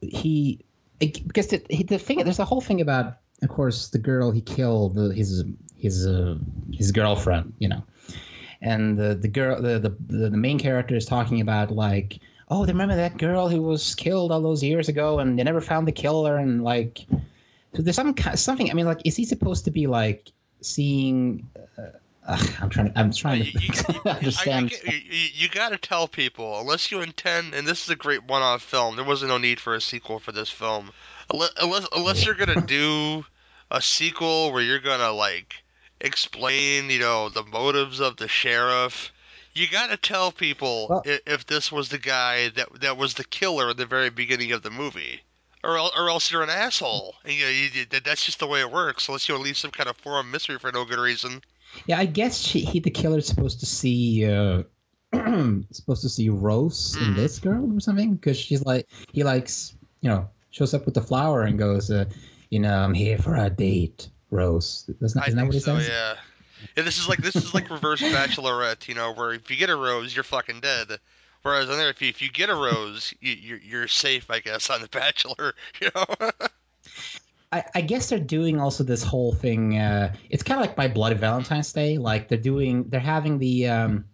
he 0.00 0.60
because 0.98 1.48
the, 1.48 1.64
he, 1.70 1.82
the 1.82 1.98
thing 1.98 2.22
there's 2.24 2.38
a 2.38 2.44
whole 2.44 2.60
thing 2.60 2.82
about, 2.82 3.16
of 3.42 3.48
course, 3.48 3.88
the 3.88 3.98
girl 3.98 4.30
he 4.30 4.42
killed, 4.42 4.94
the, 4.94 5.14
his 5.14 5.44
his 5.76 6.06
uh, 6.06 6.36
his 6.72 6.92
girlfriend, 6.92 7.54
you 7.58 7.68
know, 7.68 7.82
and 8.62 8.96
the 8.96 9.14
the 9.14 9.28
girl 9.28 9.60
the, 9.60 9.78
the 9.78 9.90
the 10.16 10.30
main 10.30 10.58
character 10.58 10.96
is 10.96 11.04
talking 11.06 11.40
about 11.40 11.70
like. 11.70 12.18
Oh, 12.54 12.66
they 12.66 12.72
remember 12.72 12.96
that 12.96 13.16
girl 13.16 13.48
who 13.48 13.62
was 13.62 13.94
killed 13.94 14.30
all 14.30 14.42
those 14.42 14.62
years 14.62 14.90
ago, 14.90 15.20
and 15.20 15.38
they 15.38 15.42
never 15.42 15.62
found 15.62 15.88
the 15.88 15.92
killer, 15.92 16.36
and 16.36 16.62
like, 16.62 16.98
so 17.74 17.80
there's 17.80 17.96
some 17.96 18.14
something. 18.34 18.70
I 18.70 18.74
mean, 18.74 18.84
like, 18.84 19.00
is 19.06 19.16
he 19.16 19.24
supposed 19.24 19.64
to 19.64 19.70
be 19.70 19.86
like 19.86 20.30
seeing? 20.60 21.48
Uh, 21.78 21.82
ugh, 22.28 22.50
I'm 22.60 22.68
trying 22.68 22.92
to. 22.92 22.98
I'm 22.98 23.10
trying 23.12 23.44
You- 23.44 23.52
you- 23.58 23.68
to 23.72 24.00
I, 24.04 24.10
I 24.10 24.16
understand. 24.18 24.70
you, 24.72 24.92
you, 24.92 25.28
you 25.34 25.48
got 25.48 25.70
to 25.70 25.78
tell 25.78 26.06
people 26.08 26.60
unless 26.60 26.90
you 26.90 27.00
intend, 27.00 27.54
and 27.54 27.66
this 27.66 27.84
is 27.84 27.88
a 27.90 27.96
great 27.96 28.24
one-off 28.24 28.60
film. 28.62 28.96
There 28.96 29.04
wasn't 29.04 29.30
no 29.30 29.38
need 29.38 29.58
for 29.58 29.74
a 29.74 29.80
sequel 29.80 30.18
for 30.18 30.32
this 30.32 30.50
film, 30.50 30.90
unless, 31.32 31.86
unless 31.96 32.26
you're 32.26 32.34
gonna 32.34 32.60
do 32.66 33.24
a 33.70 33.80
sequel 33.80 34.52
where 34.52 34.62
you're 34.62 34.80
gonna 34.80 35.12
like 35.12 35.61
explain, 36.02 36.90
you 36.90 36.98
know, 36.98 37.28
the 37.30 37.44
motives 37.44 38.00
of 38.00 38.16
the 38.16 38.28
sheriff. 38.28 39.12
You 39.54 39.68
got 39.68 39.90
to 39.90 39.96
tell 39.96 40.32
people 40.32 40.86
Well- 40.90 41.02
i 41.06 41.20
if 41.26 41.46
this 41.46 41.70
was 41.72 41.88
the 41.88 41.98
guy 41.98 42.48
that 42.50 42.80
that 42.80 42.96
was 42.98 43.14
the 43.14 43.24
killer 43.24 43.70
at 43.70 43.76
the 43.78 43.86
very 43.86 44.10
beginning 44.10 44.52
of 44.52 44.62
the 44.62 44.70
movie. 44.70 45.20
Or, 45.64 45.78
or 45.78 46.10
else 46.10 46.32
you're 46.32 46.42
an 46.42 46.50
asshole. 46.50 47.14
And, 47.24 47.32
you 47.34 47.44
know, 47.44 47.50
you, 47.50 48.00
that's 48.04 48.26
just 48.26 48.40
the 48.40 48.48
way 48.48 48.60
it 48.62 48.72
works. 48.72 49.06
Unless 49.06 49.28
you 49.28 49.38
leave 49.38 49.56
some 49.56 49.70
kind 49.70 49.88
of 49.88 49.96
forum 49.98 50.30
mystery 50.32 50.58
for 50.58 50.72
no 50.72 50.84
good 50.84 50.98
reason. 50.98 51.40
Yeah, 51.86 51.98
I 52.00 52.04
guess 52.06 52.36
she, 52.40 52.60
he, 52.60 52.80
the 52.80 52.90
killer, 52.90 53.18
is 53.18 53.28
supposed 53.28 53.60
to 53.60 53.66
see. 53.66 54.26
Uh, 54.28 54.64
supposed 55.70 56.02
to 56.02 56.08
see 56.08 56.30
Rose 56.30 56.96
in 56.96 57.12
Mm. 57.12 57.16
this 57.16 57.38
girl 57.38 57.76
or 57.76 57.80
something 57.80 58.14
because 58.14 58.38
she's 58.38 58.64
like 58.64 58.88
he 59.12 59.24
likes 59.24 59.74
you 60.00 60.08
know 60.08 60.30
shows 60.50 60.72
up 60.72 60.86
with 60.86 60.94
the 60.94 61.02
flower 61.02 61.42
and 61.42 61.58
goes 61.58 61.90
uh, 61.90 62.06
you 62.48 62.58
know 62.60 62.74
I'm 62.74 62.94
here 62.94 63.18
for 63.18 63.36
a 63.36 63.50
date 63.50 64.08
Rose 64.32 64.90
isn't, 65.00 65.20
I 65.22 65.26
isn't 65.26 65.36
that 65.36 65.42
think 65.42 65.48
what 65.48 65.54
he 65.54 65.60
so, 65.60 65.78
says 65.78 65.88
yeah. 65.88 66.14
Yeah, 66.76 66.84
this 66.84 66.98
is 66.98 67.08
like 67.08 67.18
this 67.18 67.36
is 67.36 67.54
like 67.54 67.70
reverse 67.70 68.00
bachelorette, 68.02 68.88
you 68.88 68.94
know, 68.94 69.12
where 69.12 69.32
if 69.32 69.50
you 69.50 69.56
get 69.56 69.68
a 69.70 69.76
rose, 69.76 70.14
you're 70.14 70.22
fucking 70.24 70.60
dead. 70.60 70.88
Whereas 71.42 71.68
on 71.68 71.76
there, 71.76 71.90
if 71.90 72.00
you 72.00 72.08
if 72.08 72.22
you 72.22 72.30
get 72.30 72.50
a 72.50 72.54
rose, 72.54 73.12
you, 73.20 73.32
you're 73.32 73.58
you're 73.58 73.88
safe, 73.88 74.30
I 74.30 74.38
guess, 74.38 74.70
on 74.70 74.80
the 74.80 74.88
Bachelor, 74.88 75.54
you 75.80 75.88
know. 75.94 76.04
I, 77.50 77.64
I 77.74 77.80
guess 77.82 78.08
they're 78.08 78.18
doing 78.18 78.60
also 78.60 78.82
this 78.84 79.02
whole 79.02 79.32
thing. 79.34 79.76
Uh, 79.76 80.14
it's 80.30 80.42
kind 80.42 80.60
of 80.60 80.66
like 80.66 80.76
my 80.78 80.88
Bloody 80.88 81.16
Valentine's 81.16 81.72
Day. 81.72 81.98
Like 81.98 82.28
they're 82.28 82.38
doing, 82.38 82.84
they're 82.84 82.98
having 83.00 83.38
the, 83.38 83.68
um, 83.68 84.04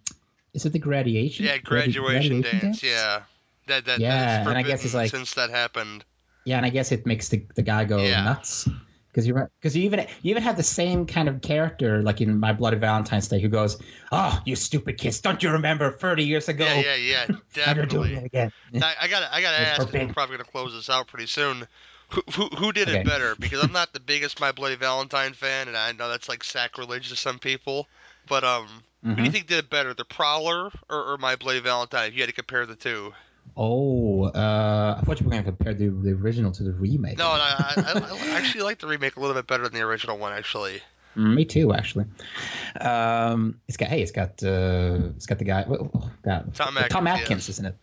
is 0.54 0.66
it 0.66 0.72
the 0.72 0.78
graduation? 0.80 1.44
yeah, 1.44 1.58
Gradu- 1.58 1.94
graduation 1.94 2.40
dance, 2.40 2.82
yeah. 2.82 3.22
That 3.66 3.84
that 3.84 4.00
Yeah, 4.00 4.42
that 4.44 4.48
and 4.48 4.58
I 4.58 4.62
guess 4.62 4.84
it's 4.84 4.94
like- 4.94 5.10
since 5.10 5.34
that 5.34 5.50
happened. 5.50 6.04
Yeah, 6.44 6.56
and 6.56 6.64
I 6.66 6.70
guess 6.70 6.90
it 6.92 7.04
makes 7.06 7.28
the, 7.28 7.44
the 7.54 7.62
guy 7.62 7.84
go 7.84 7.98
Yeah. 7.98 8.24
nuts 8.24 8.68
because 9.18 9.26
you 9.26 9.34
because 9.60 9.76
you 9.76 9.82
even 9.84 10.00
you 10.22 10.30
even 10.30 10.42
have 10.44 10.56
the 10.56 10.62
same 10.62 11.06
kind 11.06 11.28
of 11.28 11.40
character 11.42 12.02
like 12.02 12.20
in 12.20 12.38
My 12.38 12.52
Bloody 12.52 12.76
Valentine's 12.76 13.28
Day 13.28 13.40
who 13.40 13.48
goes, 13.48 13.80
"Oh, 14.12 14.40
you 14.44 14.54
stupid 14.54 14.98
kids! 14.98 15.20
Don't 15.20 15.42
you 15.42 15.50
remember 15.50 15.90
30 15.90 16.24
years 16.24 16.48
ago? 16.48 16.64
Yeah, 16.66 16.94
yeah, 16.94 16.94
yeah, 16.96 17.26
Now 17.66 17.74
doing 17.74 18.12
it 18.12 18.24
definitely. 18.24 18.26
again." 18.26 18.50
I, 18.80 18.94
I 19.02 19.08
gotta 19.08 19.34
I 19.34 19.40
gotta 19.40 19.58
It's 19.58 19.70
ask. 19.70 19.92
We're 19.92 20.12
probably 20.12 20.36
gonna 20.36 20.48
close 20.50 20.72
this 20.72 20.88
out 20.88 21.08
pretty 21.08 21.26
soon. 21.26 21.66
Who, 22.10 22.22
who, 22.32 22.46
who 22.56 22.72
did 22.72 22.88
Okay. 22.88 23.00
it 23.00 23.04
better? 23.04 23.36
Because 23.38 23.60
I'm 23.62 23.72
not 23.72 23.92
the 23.92 24.00
biggest 24.00 24.40
My 24.40 24.52
Bloody 24.52 24.76
Valentine 24.76 25.34
fan, 25.34 25.68
and 25.68 25.76
I 25.76 25.92
know 25.92 26.08
that's 26.08 26.28
like 26.28 26.42
sacrilege 26.44 27.08
to 27.10 27.16
some 27.16 27.38
people. 27.38 27.86
But 28.28 28.44
um, 28.44 28.66
who 29.10 29.16
do 29.16 29.22
you 29.24 29.28
Mhm. 29.28 29.32
think 29.32 29.46
did 29.46 29.58
it 29.58 29.68
better, 29.70 29.92
the 29.92 30.04
Prowler 30.06 30.70
or, 30.88 31.12
or 31.12 31.18
My 31.18 31.36
Bloody 31.36 31.60
Valentine? 31.60 32.08
If 32.08 32.14
you 32.14 32.20
had 32.22 32.28
to 32.28 32.34
compare 32.34 32.64
the 32.66 32.76
two. 32.76 33.12
Oh, 33.60 34.24
uh, 34.26 34.98
I 34.98 35.04
thought 35.04 35.18
you 35.20 35.26
were 35.26 35.32
going 35.32 35.42
to 35.44 35.50
compare 35.50 35.74
the, 35.74 35.88
the 35.88 36.12
original 36.12 36.52
to 36.52 36.62
the 36.62 36.72
remake. 36.72 37.18
No, 37.18 37.32
and 37.32 37.42
I, 37.42 37.74
I, 37.76 38.34
I 38.34 38.38
actually 38.38 38.62
like 38.62 38.78
the 38.78 38.86
remake 38.86 39.16
a 39.16 39.20
little 39.20 39.34
bit 39.34 39.48
better 39.48 39.64
than 39.64 39.72
the 39.72 39.80
original 39.84 40.16
one, 40.16 40.32
actually. 40.32 40.80
Mm, 41.16 41.34
Me 41.34 41.44
too, 41.44 41.74
actually. 41.74 42.04
Um, 42.80 43.60
it's 43.66 43.76
got 43.76 43.88
hey, 43.88 44.00
it's 44.02 44.12
got 44.12 44.40
uh, 44.44 45.10
it's 45.16 45.26
got 45.26 45.38
the 45.38 45.44
guy. 45.44 45.64
Oh, 45.68 45.90
oh, 45.92 46.10
God. 46.22 46.54
Tom 46.54 46.76
Tom 46.88 47.06
Atkins, 47.08 47.22
Atkins, 47.22 47.48
isn't 47.48 47.74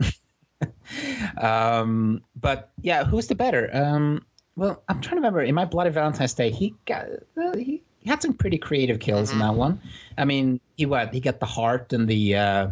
it? 0.61 1.37
um, 1.43 2.23
but 2.39 2.71
yeah, 2.81 3.03
who's 3.03 3.27
the 3.27 3.35
better? 3.35 3.69
Um, 3.73 4.25
well, 4.55 4.81
I'm 4.87 5.01
trying 5.01 5.15
to 5.15 5.15
remember. 5.17 5.41
In 5.41 5.55
my 5.55 5.65
Bloody 5.65 5.89
Valentine's 5.89 6.33
Day, 6.33 6.51
he 6.51 6.75
got 6.85 7.07
uh, 7.37 7.57
he 7.57 7.81
had 8.05 8.21
some 8.21 8.33
pretty 8.33 8.57
creative 8.57 8.99
kills 8.99 9.31
in 9.31 9.39
Mhm. 9.39 9.41
that 9.41 9.55
one. 9.55 9.81
I 10.17 10.23
mean, 10.25 10.61
he 10.77 10.85
what 10.85 11.13
he 11.13 11.19
got 11.19 11.39
the 11.41 11.45
heart 11.45 11.91
and 11.91 12.07
the 12.07 12.35
uh, 12.37 12.67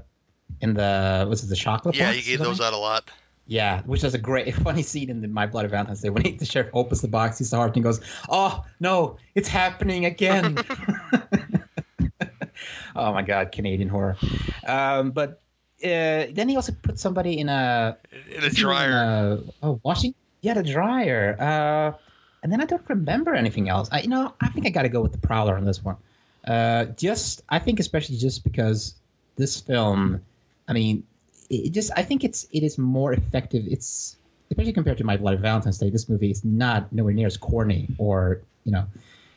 in 0.62 0.74
the 0.74 1.26
was 1.30 1.44
it 1.44 1.48
the 1.48 1.56
chocolate? 1.56 1.96
Yeah, 1.96 2.08
box 2.08 2.18
you 2.18 2.24
gave 2.24 2.44
those 2.44 2.62
out 2.62 2.74
a 2.74 2.78
lot. 2.78 3.10
Yeah, 3.46 3.82
which 3.82 4.04
is 4.04 4.14
a 4.14 4.18
great 4.18 4.54
funny 4.56 4.84
scene 4.84 5.10
in 5.10 5.22
the 5.22 5.28
My 5.28 5.48
Bloody 5.48 5.68
Valentine's 5.68 6.02
Day 6.02 6.10
when 6.10 6.24
he, 6.24 6.32
the 6.32 6.46
sheriff 6.46 6.70
opens 6.74 7.02
the 7.02 7.10
box, 7.10 7.38
sees 7.38 7.50
the 7.50 7.58
heart, 7.58 7.70
and 7.70 7.76
he 7.76 7.82
goes, 7.82 8.00
"Oh 8.30 8.64
no, 8.80 9.18
it's 9.36 9.50
happening 9.50 10.06
again!" 10.06 10.58
oh 12.96 13.14
my 13.14 13.24
God, 13.24 13.52
Canadian 13.52 13.90
horror. 13.90 14.18
Um, 14.66 15.12
but 15.12 15.42
uh, 15.84 16.28
then 16.32 16.48
he 16.48 16.56
also 16.56 16.72
put 16.72 17.00
somebody 17.00 17.40
in 17.40 17.50
a 17.50 17.98
In 18.32 18.44
a 18.44 18.50
dryer. 18.50 18.94
uh, 18.94 19.38
oh, 19.62 19.80
washing. 19.84 20.16
Yeah, 20.42 20.54
the 20.54 20.64
dryer. 20.64 21.36
Uh, 21.40 21.98
and 22.42 22.52
then 22.52 22.62
I 22.62 22.66
don't 22.66 22.88
remember 22.90 23.34
anything 23.34 23.70
else. 23.70 23.90
I, 23.92 24.02
you 24.02 24.10
know, 24.10 24.34
I 24.40 24.50
think 24.50 24.68
I 24.68 24.70
got 24.70 24.84
to 24.84 24.90
go 24.90 25.02
with 25.02 25.14
the 25.14 25.18
Prowler 25.18 25.56
on 25.56 25.66
this 25.66 25.84
one. 25.84 25.98
Uh, 26.46 26.86
just, 26.86 27.42
I 27.48 27.60
think, 27.60 27.80
especially 27.80 28.18
just 28.18 28.44
because 28.44 28.96
this 29.36 29.60
film. 29.60 30.22
I 30.68 30.74
mean, 30.74 31.04
it 31.50 31.72
just 31.72 31.92
I 31.96 32.04
think 32.04 32.24
it's 32.24 32.48
it 32.52 32.64
is 32.64 32.78
more 32.78 33.14
effective. 33.14 33.66
It's 33.68 34.16
especially 34.50 34.74
compared 34.74 35.00
to 35.00 35.04
My 35.04 35.18
Bloody 35.18 35.38
Valentine's 35.38 35.78
Day. 35.78 35.90
This 35.90 36.10
movie 36.10 36.32
is 36.32 36.44
not 36.44 36.92
nowhere 36.92 37.14
near 37.14 37.28
as 37.28 37.38
corny 37.38 37.90
or 37.98 38.42
you 38.64 38.72
know 38.72 38.88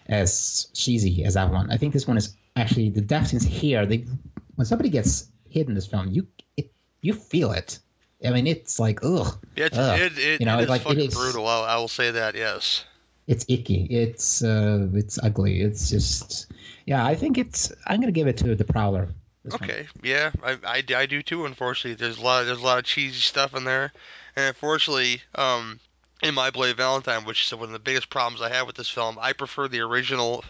as 0.06 0.68
cheesy 0.72 1.24
as 1.24 1.34
that 1.34 1.50
one. 1.50 1.70
I 1.70 1.76
think 1.76 1.92
this 1.92 2.06
one 2.06 2.16
is 2.16 2.34
actually 2.54 2.90
the 2.90 3.00
death 3.00 3.28
scenes 3.28 3.44
here. 3.44 3.86
They 3.86 4.06
when 4.54 4.66
somebody 4.66 4.90
gets 4.90 5.28
hit 5.48 5.68
in 5.68 5.74
this 5.74 5.86
film, 5.86 6.08
you 6.10 6.26
it 6.56 6.72
you 7.00 7.12
feel 7.12 7.52
it. 7.52 7.78
I 8.24 8.30
mean, 8.30 8.46
it's 8.46 8.78
like 8.78 9.00
ugh. 9.04 9.38
Yeah, 9.56 9.66
it's, 9.66 9.78
ugh. 9.78 10.00
it, 10.00 10.18
it, 10.18 10.40
you 10.40 10.46
know, 10.46 10.58
it 10.58 10.64
is 10.64 10.68
like, 10.68 10.82
fucking 10.82 11.08
is- 11.08 11.14
brutal. 11.14 11.46
I, 11.46 11.66
I 11.66 11.76
will 11.76 11.88
say 11.88 12.12
that. 12.12 12.34
Yes. 12.34 12.84
It's 13.26 13.44
icky. 13.48 13.84
It's 13.90 14.42
uh, 14.44 14.88
it's 14.94 15.18
ugly. 15.20 15.60
It's 15.60 15.90
just 15.90 16.50
yeah. 16.84 17.04
I 17.04 17.16
think 17.16 17.38
it's. 17.38 17.72
I'm 17.84 18.00
gonna 18.00 18.12
give 18.12 18.28
it 18.28 18.38
to 18.38 18.54
the 18.54 18.64
Prowler. 18.64 19.08
This 19.46 19.60
one. 19.60 19.70
Okay, 19.70 19.86
yeah, 20.02 20.30
I, 20.42 20.58
I, 20.64 20.82
I 20.94 21.06
do 21.06 21.22
too. 21.22 21.46
Unfortunately, 21.46 21.94
there's 21.94 22.18
a 22.18 22.22
lot 22.22 22.44
there's 22.44 22.60
a 22.60 22.64
lot 22.64 22.78
of 22.78 22.84
cheesy 22.84 23.20
stuff 23.20 23.54
in 23.54 23.64
there, 23.64 23.92
and 24.34 24.46
unfortunately, 24.48 25.22
um, 25.34 25.80
in 26.22 26.34
My 26.34 26.50
Bloody 26.50 26.74
Valentine, 26.74 27.24
which 27.24 27.44
is 27.44 27.54
one 27.54 27.64
of 27.64 27.72
the 27.72 27.78
biggest 27.78 28.10
problems 28.10 28.42
I 28.42 28.50
have 28.50 28.66
with 28.66 28.76
this 28.76 28.88
film, 28.88 29.18
I 29.20 29.32
prefer 29.32 29.68
the 29.68 29.80
original 29.80 30.44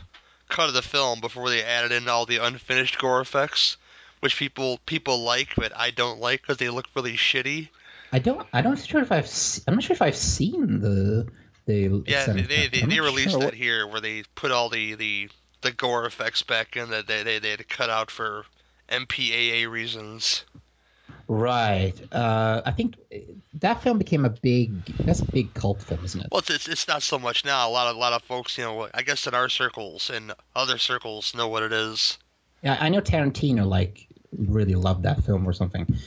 cut 0.49 0.69
of 0.69 0.75
the 0.75 0.83
film 0.83 1.21
before 1.21 1.51
they 1.51 1.63
added 1.63 1.93
in 1.93 2.09
all 2.09 2.27
the 2.27 2.39
unfinished 2.39 2.99
gore 2.99 3.21
effects, 3.21 3.77
which 4.21 4.37
people 4.37 4.79
people 4.87 5.21
like, 5.21 5.55
but 5.57 5.77
I 5.77 5.91
don't 5.91 6.21
like 6.21 6.43
because 6.43 6.59
they 6.59 6.69
look 6.69 6.87
really 6.95 7.17
shitty. 7.17 7.69
I 8.13 8.19
don't. 8.19 8.47
I 8.53 8.63
don't 8.63 8.79
sure 8.79 9.03
if 9.03 9.13
I've. 9.13 9.31
I'm 9.67 9.75
not 9.75 9.83
sure 9.83 9.95
if 9.95 10.03
I've 10.03 10.17
seen 10.17 10.81
the 10.81 11.27
the. 11.67 12.05
Yeah, 12.07 12.27
they 12.27 12.43
they, 12.43 12.67
they, 12.69 12.83
they 12.83 13.01
released 13.01 13.31
sure 13.31 13.41
that 13.41 13.55
here 13.55 13.87
where 13.87 14.01
they 14.01 14.23
put 14.35 14.53
all 14.53 14.69
the 14.69 14.95
the 14.95 15.29
the 15.63 15.73
gore 15.73 16.07
effects 16.07 16.43
back 16.43 16.77
in 16.77 16.91
that 16.91 17.07
they 17.07 17.23
they, 17.25 17.39
they 17.41 17.51
had 17.51 17.59
to 17.59 17.65
cut 17.65 17.91
out 17.91 18.11
for 18.11 18.45
MPAA 18.89 19.69
reasons. 19.71 20.45
Right. 21.29 21.95
Uh, 22.13 22.63
I 22.65 22.71
think 22.71 22.97
that 23.55 23.83
film 23.83 23.99
became 23.99 24.25
a 24.25 24.31
big. 24.31 24.85
That's 24.85 25.21
a 25.21 25.25
big 25.25 25.55
cult 25.55 25.83
film, 25.83 26.05
isn't 26.05 26.21
it? 26.21 26.29
Well, 26.31 26.43
it's, 26.49 26.69
it's 26.69 26.87
not 26.87 27.03
so 27.03 27.19
much 27.19 27.45
now. 27.45 27.69
A 27.69 27.71
lot 27.71 27.89
of 27.89 27.97
a 27.97 27.99
lot 27.99 28.13
of 28.13 28.23
folks, 28.23 28.57
you 28.59 28.65
know, 28.65 28.89
I 28.95 29.03
guess 29.03 29.27
in 29.27 29.35
our 29.35 29.49
circles 29.49 30.11
and 30.11 30.33
other 30.55 30.79
circles 30.79 31.35
know 31.35 31.49
what 31.49 31.63
it 31.65 31.73
is. 31.73 32.19
Yeah, 32.63 32.77
I 32.79 32.89
know 32.91 33.01
Tarantino 33.01 33.67
like 33.67 34.07
really 34.37 34.75
loved 34.75 35.03
that 35.03 35.25
film 35.25 35.47
or 35.47 35.53
something. 35.53 35.99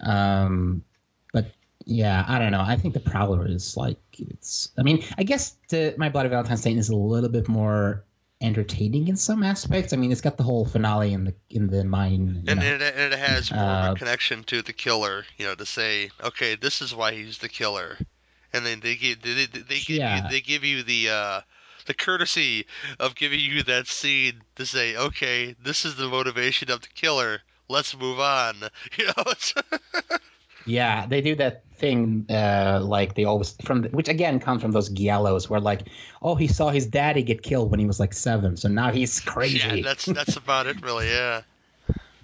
Um, 0.00 0.84
but 1.32 1.52
yeah, 1.86 2.24
I 2.26 2.38
don't 2.38 2.52
know. 2.52 2.60
I 2.60 2.76
think 2.76 2.92
the 2.94 3.00
Prowler 3.00 3.46
is 3.46 3.76
like 3.78 4.00
it's. 4.18 4.70
I 4.78 4.82
mean, 4.82 5.04
I 5.16 5.22
guess 5.22 5.56
the 5.70 5.94
My 5.96 6.10
Bloody 6.10 6.28
Valentine's 6.28 6.62
Day 6.62 6.74
is 6.74 6.90
a 6.90 6.96
little 6.96 7.30
bit 7.30 7.48
more 7.48 8.04
entertaining 8.40 9.08
in 9.08 9.16
some 9.16 9.42
aspects. 9.42 9.92
I 9.92 9.96
mean, 9.96 10.12
it's 10.12 10.20
got 10.20 10.36
the 10.36 10.42
whole 10.42 10.64
finale 10.66 11.12
in 11.12 11.24
the 11.24 11.34
in 11.50 11.68
the 11.68 11.84
mine. 11.84 12.42
you 12.44 12.50
And, 12.52 12.62
and, 12.62 12.82
it, 12.82 12.94
and 12.96 13.12
it 13.14 13.18
has 13.18 13.52
more 13.52 13.72
of 13.74 13.82
Uh, 13.82 13.92
a 13.94 13.98
connection 13.98 14.44
to 14.44 14.62
the 14.62 14.72
killer, 14.72 15.24
you 15.38 15.46
know, 15.46 15.54
to 15.54 15.66
say, 15.66 16.10
okay, 16.22 16.54
this 16.56 16.82
is 16.82 16.94
why 16.94 17.12
he's 17.12 17.38
the 17.38 17.48
killer, 17.48 17.96
and 18.52 18.64
then 18.64 18.80
they 18.80 18.96
give 18.96 19.22
they, 19.22 19.34
they, 19.46 19.46
they 19.46 19.78
give 19.80 19.88
Yeah. 19.90 20.16
you 20.16 20.22
they 20.28 20.40
give 20.40 20.64
you 20.64 20.82
the 20.82 21.08
uh, 21.10 21.40
the 21.86 21.94
courtesy 21.94 22.66
of 23.00 23.14
giving 23.14 23.40
you 23.40 23.62
that 23.64 23.86
scene 23.86 24.42
to 24.56 24.66
say, 24.66 24.96
okay, 24.96 25.54
this 25.62 25.84
is 25.84 25.96
the 25.96 26.08
motivation 26.08 26.70
of 26.70 26.80
the 26.82 26.88
killer. 26.88 27.40
Let's 27.68 27.96
move 27.96 28.20
on. 28.20 28.54
You 28.98 29.06
know, 29.06 29.24
it's, 29.26 29.54
Yeah, 30.66 31.06
they 31.06 31.20
do 31.20 31.36
that 31.36 31.62
thing 31.76 32.26
uh, 32.30 32.80
like 32.82 33.14
they 33.14 33.24
always 33.24 33.54
from 33.62 33.82
the, 33.82 33.88
which 33.90 34.08
again 34.08 34.40
comes 34.40 34.62
from 34.62 34.72
those 34.72 34.90
giallos 34.90 35.48
where 35.48 35.60
like, 35.60 35.82
oh, 36.22 36.34
he 36.34 36.48
saw 36.48 36.70
his 36.70 36.86
daddy 36.86 37.22
get 37.22 37.42
killed 37.42 37.70
when 37.70 37.80
he 37.80 37.86
was 37.86 38.00
like 38.00 38.12
seven, 38.12 38.56
so 38.56 38.68
now 38.68 38.90
he's 38.90 39.20
crazy. 39.34 39.58
yeah, 39.58 39.82
that's 39.82 40.04
that's 40.06 40.36
about 40.36 40.66
it, 40.66 40.82
really. 40.82 41.08
Yeah. 41.08 41.42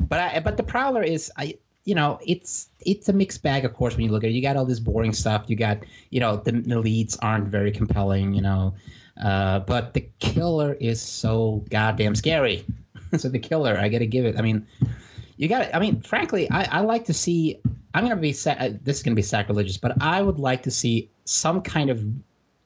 But 0.01 0.19
I, 0.19 0.41
but 0.41 0.57
the 0.57 0.63
Prowler 0.63 1.03
is 1.03 1.31
I 1.37 1.59
you 1.85 1.95
know 1.95 2.19
it's 2.25 2.69
it's 2.81 3.09
a 3.09 3.13
mixed 3.13 3.43
bag 3.43 3.65
of 3.65 3.75
course 3.75 3.97
when 3.97 4.05
you 4.05 4.11
look 4.11 4.25
at 4.25 4.31
it. 4.31 4.33
You 4.33 4.43
got 4.43 4.57
all 4.57 4.65
this 4.65 4.81
boring 4.81 5.13
stuff. 5.13 5.45
You 5.47 5.57
got 5.57 5.79
you 6.11 6.21
know 6.21 6.37
the, 6.37 6.53
the 6.53 6.79
leads 6.79 7.17
aren't 7.17 7.49
very 7.49 7.73
compelling. 7.73 8.35
You 8.35 8.43
know, 8.43 8.75
uh, 9.23 9.61
but 9.61 9.95
the 9.95 10.09
killer 10.19 10.73
is 10.73 11.01
so 11.01 11.65
goddamn 11.71 12.15
scary. 12.15 12.65
so 13.17 13.29
the 13.29 13.39
killer, 13.39 13.77
I 13.79 13.89
got 13.89 13.99
to 13.99 14.07
give 14.07 14.25
it. 14.25 14.39
I 14.39 14.43
mean, 14.43 14.67
you 15.37 15.49
got. 15.49 15.75
I 15.75 15.79
mean, 15.79 16.01
frankly, 16.01 16.51
I, 16.51 16.79
I 16.79 16.81
like 16.81 17.07
to 17.07 17.15
see. 17.15 17.61
I'm 17.95 18.05
gonna 18.05 18.17
be 18.21 18.33
sa- 18.33 18.53
uh, 18.53 18.71
this 18.83 18.99
is 18.99 19.03
gonna 19.03 19.15
be 19.17 19.23
sacrilegious, 19.23 19.77
but 19.77 20.03
I 20.03 20.21
would 20.23 20.39
like 20.39 20.65
to 20.65 20.71
see 20.71 21.11
some 21.25 21.63
kind 21.63 21.91
of 21.91 22.03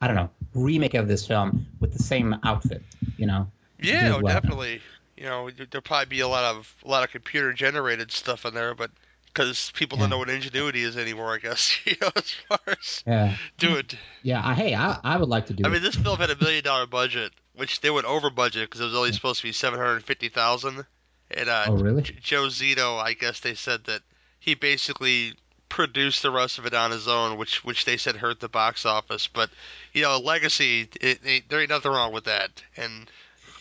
I 0.01 0.07
don't 0.07 0.15
know 0.15 0.29
remake 0.53 0.93
of 0.93 1.07
this 1.07 1.25
film 1.27 1.67
with 1.79 1.93
the 1.93 2.03
same 2.03 2.35
outfit. 2.43 2.83
You 3.17 3.25
know. 3.27 3.51
Yeah, 3.81 4.13
oh, 4.15 4.21
well. 4.21 4.33
definitely. 4.33 4.81
You 5.15 5.25
know, 5.25 5.49
there- 5.49 5.65
there'll 5.69 5.81
probably 5.83 6.05
be 6.07 6.19
a 6.21 6.27
lot 6.27 6.43
of 6.55 6.73
a 6.85 6.87
lot 6.87 7.03
of 7.03 7.11
computer 7.11 7.53
generated 7.53 8.11
stuff 8.11 8.45
in 8.45 8.53
there, 8.53 8.73
but 8.75 8.91
because 9.25 9.71
people 9.75 9.97
Yeah. 9.97 10.03
don't 10.03 10.09
know 10.11 10.17
what 10.19 10.29
ingenuity 10.29 10.81
is 10.83 10.97
anymore, 10.97 11.33
I 11.33 11.37
guess. 11.39 11.77
You 11.85 11.95
know, 12.01 12.09
as 12.15 12.31
far 12.31 12.59
as 12.67 13.03
Yeah. 13.05 13.35
do 13.57 13.75
it. 13.75 13.95
Yeah. 14.23 14.41
I, 14.43 14.53
hey, 14.55 14.73
I, 14.75 14.99
I 15.03 15.17
would 15.17 15.29
like 15.29 15.47
to 15.47 15.53
do. 15.53 15.63
I 15.65 15.67
it. 15.67 15.71
mean, 15.73 15.81
this 15.83 15.95
film 15.95 16.17
had 16.17 16.29
a 16.31 16.35
million 16.37 16.63
dollar 16.63 16.87
budget, 16.87 17.31
which 17.55 17.81
they 17.81 17.89
went 17.89 18.05
over 18.07 18.29
budget 18.29 18.67
because 18.69 18.81
it 18.81 18.85
was 18.85 18.95
only 18.95 19.11
supposed 19.11 19.41
to 19.41 19.47
be 19.47 19.51
seven 19.51 19.79
hundred 19.79 20.03
fifty 20.03 20.29
thousand. 20.29 20.85
And 21.29 21.49
uh, 21.49 21.65
Oh, 21.67 21.73
really? 21.77 22.03
Joe 22.03 22.43
Zito, 22.47 22.97
I 23.01 23.13
guess 23.13 23.41
they 23.41 23.53
said 23.55 23.83
that 23.85 24.01
he 24.47 24.55
basically 24.55 25.33
produced 25.67 26.21
the 26.21 26.31
rest 26.31 26.57
of 26.57 26.65
it 26.65 26.73
on 26.73 26.89
his 26.91 27.07
own, 27.09 27.37
which 27.37 27.65
which 27.65 27.83
they 27.83 27.97
said 27.97 28.15
hurt 28.15 28.39
the 28.39 28.47
box 28.47 28.85
office. 28.85 29.27
But 29.27 29.49
you 29.93 30.03
know, 30.03 30.17
legacy, 30.19 30.87
it, 31.01 31.19
it, 31.25 31.49
there 31.49 31.59
ain't 31.59 31.69
nothing 31.69 31.91
wrong 31.91 32.13
with 32.13 32.23
that, 32.23 32.63
and 32.77 33.11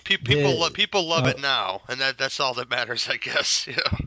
pe- 0.05 0.17
people 0.17 0.53
The- 0.53 0.57
lo- 0.59 0.71
people 0.71 1.03
love 1.09 1.27
uh, 1.27 1.31
it 1.31 1.41
now, 1.41 1.81
and 1.89 2.01
that 2.01 2.19
that's 2.19 2.39
all 2.39 2.55
that 2.55 2.71
matters, 2.71 3.09
I 3.11 3.17
guess. 3.17 3.67
You 3.67 3.75
know? 3.75 4.07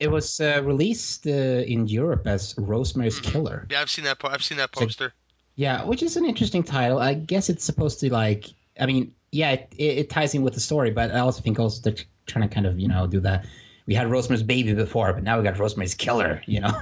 It 0.00 0.10
was 0.10 0.40
uh, 0.40 0.60
released 0.64 1.26
uh, 1.26 1.30
in 1.30 1.86
Europe 1.88 2.26
as 2.26 2.54
Rosemary's 2.58 3.20
Mhm. 3.20 3.32
Killer. 3.32 3.66
Yeah, 3.70 3.80
I've 3.80 3.88
seen 3.90 4.04
that. 4.06 4.18
Po- 4.18 4.28
I've 4.28 4.42
seen 4.44 4.58
that 4.58 4.70
So- 4.74 4.80
poster. 4.84 5.14
Yeah, 5.54 5.84
which 5.84 6.02
is 6.02 6.16
an 6.18 6.26
interesting 6.26 6.64
title. 6.64 6.98
I 6.98 7.14
guess 7.14 7.48
it's 7.48 7.64
supposed 7.64 8.00
to 8.00 8.12
like. 8.12 8.44
I 8.78 8.84
mean, 8.84 9.14
yeah, 9.32 9.52
it, 9.52 9.72
it, 9.78 9.98
it 9.98 10.10
ties 10.10 10.34
in 10.34 10.42
with 10.42 10.52
the 10.54 10.60
story, 10.60 10.90
but 10.90 11.12
I 11.12 11.20
also 11.20 11.40
think 11.40 11.58
also 11.58 11.80
they're 11.80 12.04
trying 12.26 12.46
to 12.48 12.52
kind 12.54 12.66
of 12.66 12.78
you 12.80 12.88
know 12.88 13.06
do 13.06 13.20
that. 13.20 13.46
We 13.86 13.94
had 13.94 14.10
Rosemary's 14.10 14.42
Baby 14.42 14.74
before, 14.74 15.12
but 15.12 15.22
now 15.22 15.38
we 15.38 15.44
got 15.44 15.58
Rosemary's 15.58 15.94
Killer. 15.94 16.42
You 16.46 16.60
know, 16.60 16.80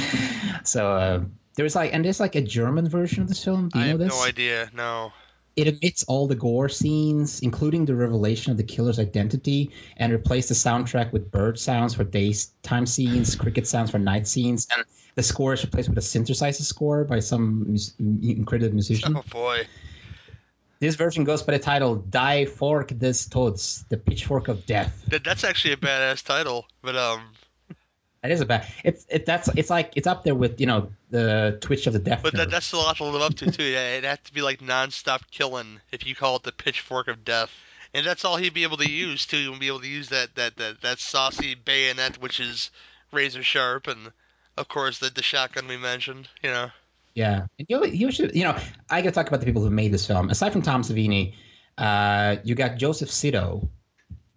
so 0.64 0.92
uh, 0.92 1.24
there's 1.54 1.74
like 1.74 1.92
and 1.94 2.04
there's 2.04 2.20
like 2.20 2.34
a 2.34 2.42
German 2.42 2.88
version 2.88 3.22
of 3.22 3.28
this 3.28 3.42
film. 3.42 3.68
Do 3.68 3.78
you 3.78 3.84
I 3.84 3.86
know 3.88 3.90
have 3.92 3.98
this? 4.00 4.08
no 4.10 4.24
idea. 4.24 4.70
No. 4.74 5.12
It 5.54 5.68
omits 5.68 6.04
all 6.04 6.28
the 6.28 6.34
gore 6.34 6.70
scenes, 6.70 7.40
including 7.40 7.84
the 7.84 7.94
revelation 7.94 8.52
of 8.52 8.56
the 8.56 8.62
killer's 8.62 8.98
identity, 8.98 9.70
and 9.98 10.10
replaced 10.10 10.48
the 10.48 10.54
soundtrack 10.54 11.12
with 11.12 11.30
bird 11.30 11.58
sounds 11.58 11.92
for 11.92 12.04
daytime 12.04 12.86
scenes, 12.86 13.36
cricket 13.36 13.66
sounds 13.66 13.90
for 13.90 13.98
night 13.98 14.26
scenes, 14.26 14.66
and 14.74 14.82
the 15.14 15.22
score 15.22 15.52
is 15.52 15.62
replaced 15.62 15.90
with 15.90 15.98
a 15.98 16.00
synthesizer 16.00 16.62
score 16.62 17.04
by 17.04 17.20
some 17.20 17.72
mus- 17.72 17.92
incredible 17.98 18.72
musician. 18.72 19.14
Oh 19.14 19.22
boy. 19.30 19.66
This 20.82 20.96
version 20.96 21.22
goes 21.22 21.44
by 21.44 21.52
the 21.52 21.60
title 21.60 21.94
Die 21.94 22.44
Forke 22.46 22.88
des 22.98 23.14
Todes, 23.30 23.84
the 23.88 23.96
pitchfork 23.96 24.48
of 24.48 24.66
death. 24.66 25.04
That, 25.06 25.22
that's 25.22 25.44
actually 25.44 25.74
a 25.74 25.76
badass 25.76 26.24
title, 26.24 26.66
but 26.82 26.96
um, 26.96 27.22
That 28.22 28.32
is 28.32 28.40
a 28.40 28.46
bad. 28.46 28.66
It's 28.82 29.06
it 29.08 29.24
that's 29.24 29.48
it's 29.54 29.70
like 29.70 29.92
it's 29.94 30.08
up 30.08 30.24
there 30.24 30.34
with 30.34 30.60
you 30.60 30.66
know 30.66 30.90
the 31.10 31.56
Twitch 31.60 31.86
of 31.86 31.92
the 31.92 32.00
Death. 32.00 32.24
But 32.24 32.34
that, 32.34 32.50
that's 32.50 32.72
a 32.72 32.78
lot 32.78 32.96
to 32.96 33.04
live 33.04 33.22
up 33.22 33.34
to 33.34 33.52
too. 33.52 33.62
Yeah, 33.62 33.92
it'd 33.92 34.02
have 34.02 34.24
to 34.24 34.34
be 34.34 34.42
like 34.42 34.60
non-stop 34.60 35.30
killing 35.30 35.80
if 35.92 36.04
you 36.04 36.16
call 36.16 36.34
it 36.34 36.42
the 36.42 36.50
pitchfork 36.50 37.06
of 37.06 37.24
death. 37.24 37.52
And 37.94 38.04
that's 38.04 38.24
all 38.24 38.36
he'd 38.36 38.52
be 38.52 38.64
able 38.64 38.78
to 38.78 38.90
use 38.90 39.24
too. 39.24 39.52
He'd 39.52 39.60
be 39.60 39.68
able 39.68 39.82
to 39.82 39.88
use 39.88 40.08
that 40.08 40.34
that 40.34 40.56
that, 40.56 40.80
that 40.80 40.98
saucy 40.98 41.54
bayonet, 41.54 42.20
which 42.20 42.40
is 42.40 42.72
razor 43.12 43.44
sharp, 43.44 43.86
and 43.86 44.10
of 44.56 44.66
course 44.66 44.98
the 44.98 45.10
the 45.10 45.22
shotgun 45.22 45.68
we 45.68 45.76
mentioned. 45.76 46.28
You 46.42 46.50
know. 46.50 46.70
Yeah, 47.14 47.46
and 47.58 47.66
you, 47.68 47.84
you 47.86 48.10
should, 48.10 48.34
you 48.34 48.44
know, 48.44 48.56
I 48.88 49.02
got 49.02 49.10
to 49.10 49.14
talk 49.14 49.28
about 49.28 49.40
the 49.40 49.46
people 49.46 49.62
who 49.62 49.70
made 49.70 49.92
this 49.92 50.06
film. 50.06 50.30
Aside 50.30 50.52
from 50.52 50.62
Tom 50.62 50.82
Savini, 50.82 51.34
uh, 51.76 52.36
you 52.44 52.54
got 52.54 52.76
Joseph 52.76 53.10
Zito, 53.10 53.68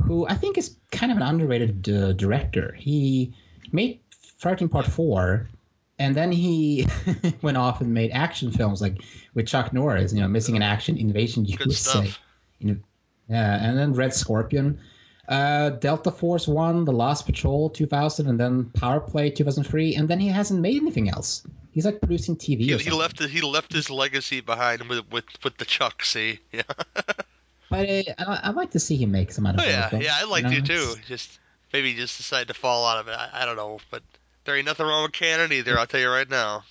who 0.02 0.28
I 0.28 0.36
think 0.36 0.58
is 0.58 0.76
kind 0.92 1.12
of 1.12 1.18
an 1.18 1.24
underrated 1.24 1.88
uh, 1.90 2.14
director. 2.14 2.76
He 2.78 3.34
made 3.72 4.02
13 4.40 4.68
Part 4.68 4.86
4, 4.86 5.48
and 6.00 6.16
then 6.16 6.32
he 6.32 6.88
went 7.42 7.58
off 7.58 7.82
and 7.82 7.94
made 7.94 8.12
action 8.12 8.52
films 8.52 8.82
like 8.82 9.02
with 9.34 9.48
Chuck 9.48 9.72
Norris, 9.72 10.14
you 10.14 10.22
know, 10.22 10.28
Missing 10.28 10.58
in 10.58 10.62
Action, 10.62 10.98
Invasion 10.98 11.44
Good 11.44 11.68
USA. 11.68 12.12
You 12.60 12.68
know, 12.68 12.78
yeah, 13.30 13.70
and 13.70 13.78
then 13.78 13.94
Red 13.94 14.14
Scorpion. 14.14 14.80
Uh, 15.28 15.70
Delta 15.72 16.12
Force 16.12 16.48
One, 16.48 16.86
The 16.86 16.92
Lost 16.92 17.26
Patrol 17.26 17.70
2000, 17.70 18.28
and 18.28 18.40
then 18.40 18.66
Power 18.66 19.00
Play 19.00 19.32
2003, 19.32 19.96
and 19.96 20.08
then 20.08 20.20
he 20.20 20.28
hasn't 20.28 20.62
made 20.62 20.82
anything 20.82 21.10
else. 21.10 21.44
He's 21.72 21.86
like 21.86 22.00
producing 22.00 22.38
TV. 22.38 22.60
He, 22.60 22.78
he 22.78 22.92
left 22.92 23.22
he 23.22 23.42
left 23.42 23.74
his 23.74 23.90
legacy 23.90 24.42
behind 24.42 24.84
with 24.88 25.12
with 25.12 25.26
with 25.44 25.58
the 25.58 25.66
Chuck. 25.66 26.04
See. 26.04 26.40
Yeah. 26.52 26.62
But 27.68 27.90
uh, 27.90 28.04
I, 28.20 28.40
I'd 28.44 28.56
like 28.56 28.72
to 28.72 28.80
see 28.80 28.96
him 28.96 29.12
make 29.12 29.32
some 29.32 29.46
other 29.48 29.58
Oh 29.62 29.66
yeah, 29.66 29.90
yeah. 29.96 30.14
I'd 30.22 30.30
like 30.30 30.44
you 30.44 30.50
know, 30.50 30.56
to 30.56 30.62
too. 30.62 30.96
Just 31.08 31.40
maybe 31.74 31.96
just 31.96 32.18
decide 32.18 32.48
to 32.50 32.54
fall 32.54 32.86
out 32.86 33.00
of 33.00 33.08
it. 33.08 33.14
I, 33.14 33.42
I 33.42 33.46
don't 33.46 33.58
know, 33.58 33.80
but 33.90 34.04
there 34.46 34.56
ain't 34.56 34.66
nothing 34.66 34.86
wrong 34.86 35.04
with 35.04 35.14
Cannon 35.14 35.52
either. 35.52 35.78
I'll 35.78 35.88
tell 35.88 36.00
you 36.00 36.10
right 36.10 36.30
now. 36.30 36.64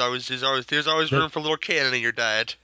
Always 0.00 0.28
there's 0.28 0.42
always 0.42 0.66
there's 0.66 0.86
always 0.86 1.12
room 1.12 1.28
for 1.30 1.38
a 1.38 1.42
little 1.42 1.58
Cannon 1.58 1.94
in 1.94 2.00
your 2.00 2.12
diet. 2.12 2.56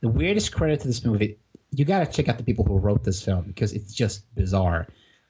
The 0.00 0.08
weirdest 0.08 0.52
credit 0.52 0.80
to 0.80 0.86
this 0.86 1.04
movie, 1.04 1.36
you 1.72 1.84
got 1.84 2.00
to 2.00 2.06
check 2.06 2.28
out 2.28 2.38
the 2.38 2.44
people 2.44 2.64
who 2.64 2.78
wrote 2.78 3.04
this 3.04 3.22
film 3.22 3.44
because 3.44 3.72
it's 3.72 3.92
just 3.92 4.22
bizarre. 4.34 4.86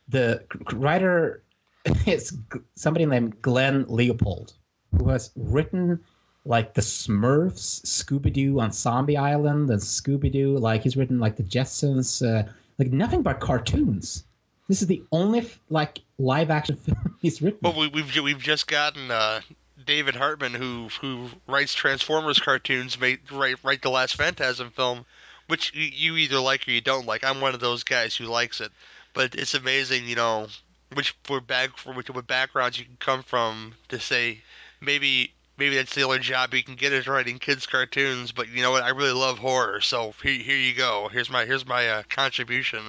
The 0.09 0.45
writer 0.72 1.43
it's 1.84 2.30
g- 2.30 2.61
somebody 2.74 3.07
named 3.07 3.41
Glenn 3.43 3.86
Leopold 3.88 4.53
who 4.97 5.09
has 5.09 5.30
written 5.36 6.01
like 6.45 6.74
the 6.74 6.80
Smurfs, 6.80 7.82
Scooby 7.84 8.32
Doo 8.32 8.61
on 8.61 8.72
Zombie 8.72 9.16
Island, 9.16 9.70
and 9.70 9.80
Scooby 9.80 10.32
Doo. 10.32 10.57
Like 10.57 10.82
he's 10.82 10.97
written 10.97 11.20
like 11.20 11.36
the 11.36 11.43
Jetsons, 11.43 12.26
uh, 12.26 12.51
like 12.78 12.91
nothing 12.91 13.22
but 13.22 13.41
cartoons. 13.41 14.24
This 14.68 14.82
is 14.82 14.88
the 14.88 15.03
only 15.12 15.49
like 15.68 16.01
live 16.18 16.51
action 16.51 16.76
film 16.76 17.16
he's 17.20 17.43
written. 17.43 17.61
Well, 17.62 17.78
we, 17.78 17.88
we've 17.88 18.14
we've 18.20 18.38
just 18.38 18.66
gotten 18.66 19.11
uh, 19.11 19.41
David 19.84 20.16
Hartman, 20.16 20.55
who 20.55 20.88
who 21.01 21.28
writes 21.47 21.74
Transformers 21.74 22.38
cartoons, 22.38 22.99
made 22.99 23.20
write 23.30 23.59
write 23.62 23.82
the 23.82 23.91
last 23.91 24.16
Phantasm 24.16 24.70
film, 24.70 25.05
which 25.51 25.75
you, 25.75 26.17
either 26.17 26.41
like 26.41 26.67
or 26.67 26.71
you 26.71 26.81
don't 26.81 27.07
like. 27.07 27.25
I'm 27.25 27.41
one 27.41 27.55
of 27.55 27.61
those 27.61 27.85
guys 27.85 28.15
who 28.15 28.25
likes 28.25 28.61
it, 28.61 28.71
but 29.13 29.35
it's 29.35 29.55
amazing, 29.55 30.07
you 30.07 30.17
know, 30.17 30.47
which 30.95 31.15
for 31.25 31.41
back 31.41 31.77
for 31.77 31.93
which 31.93 32.09
what 32.11 32.27
backgrounds 32.27 32.79
you 32.79 32.85
can 32.85 32.97
come 32.99 33.23
from 33.23 33.75
to 33.89 34.01
say 34.01 34.41
maybe 34.81 35.33
maybe 35.59 35.77
that's 35.77 35.95
the 35.95 36.03
only 36.03 36.19
job 36.19 36.55
you 36.55 36.63
can 36.63 36.75
get 36.75 36.93
is 36.93 37.07
writing 37.07 37.39
kids 37.39 37.67
cartoons. 37.67 38.33
But 38.33 38.49
you 38.49 38.63
know 38.63 38.71
what? 38.71 38.83
I 38.83 38.91
really 38.91 39.13
love 39.13 39.39
horror, 39.39 39.81
so 39.81 40.15
here 40.23 40.33
here 40.33 40.57
you 40.57 40.75
go. 40.75 41.09
Here's 41.13 41.31
my 41.31 41.45
here's 41.45 41.67
my 41.67 41.89
uh, 41.89 42.03
contribution. 42.09 42.81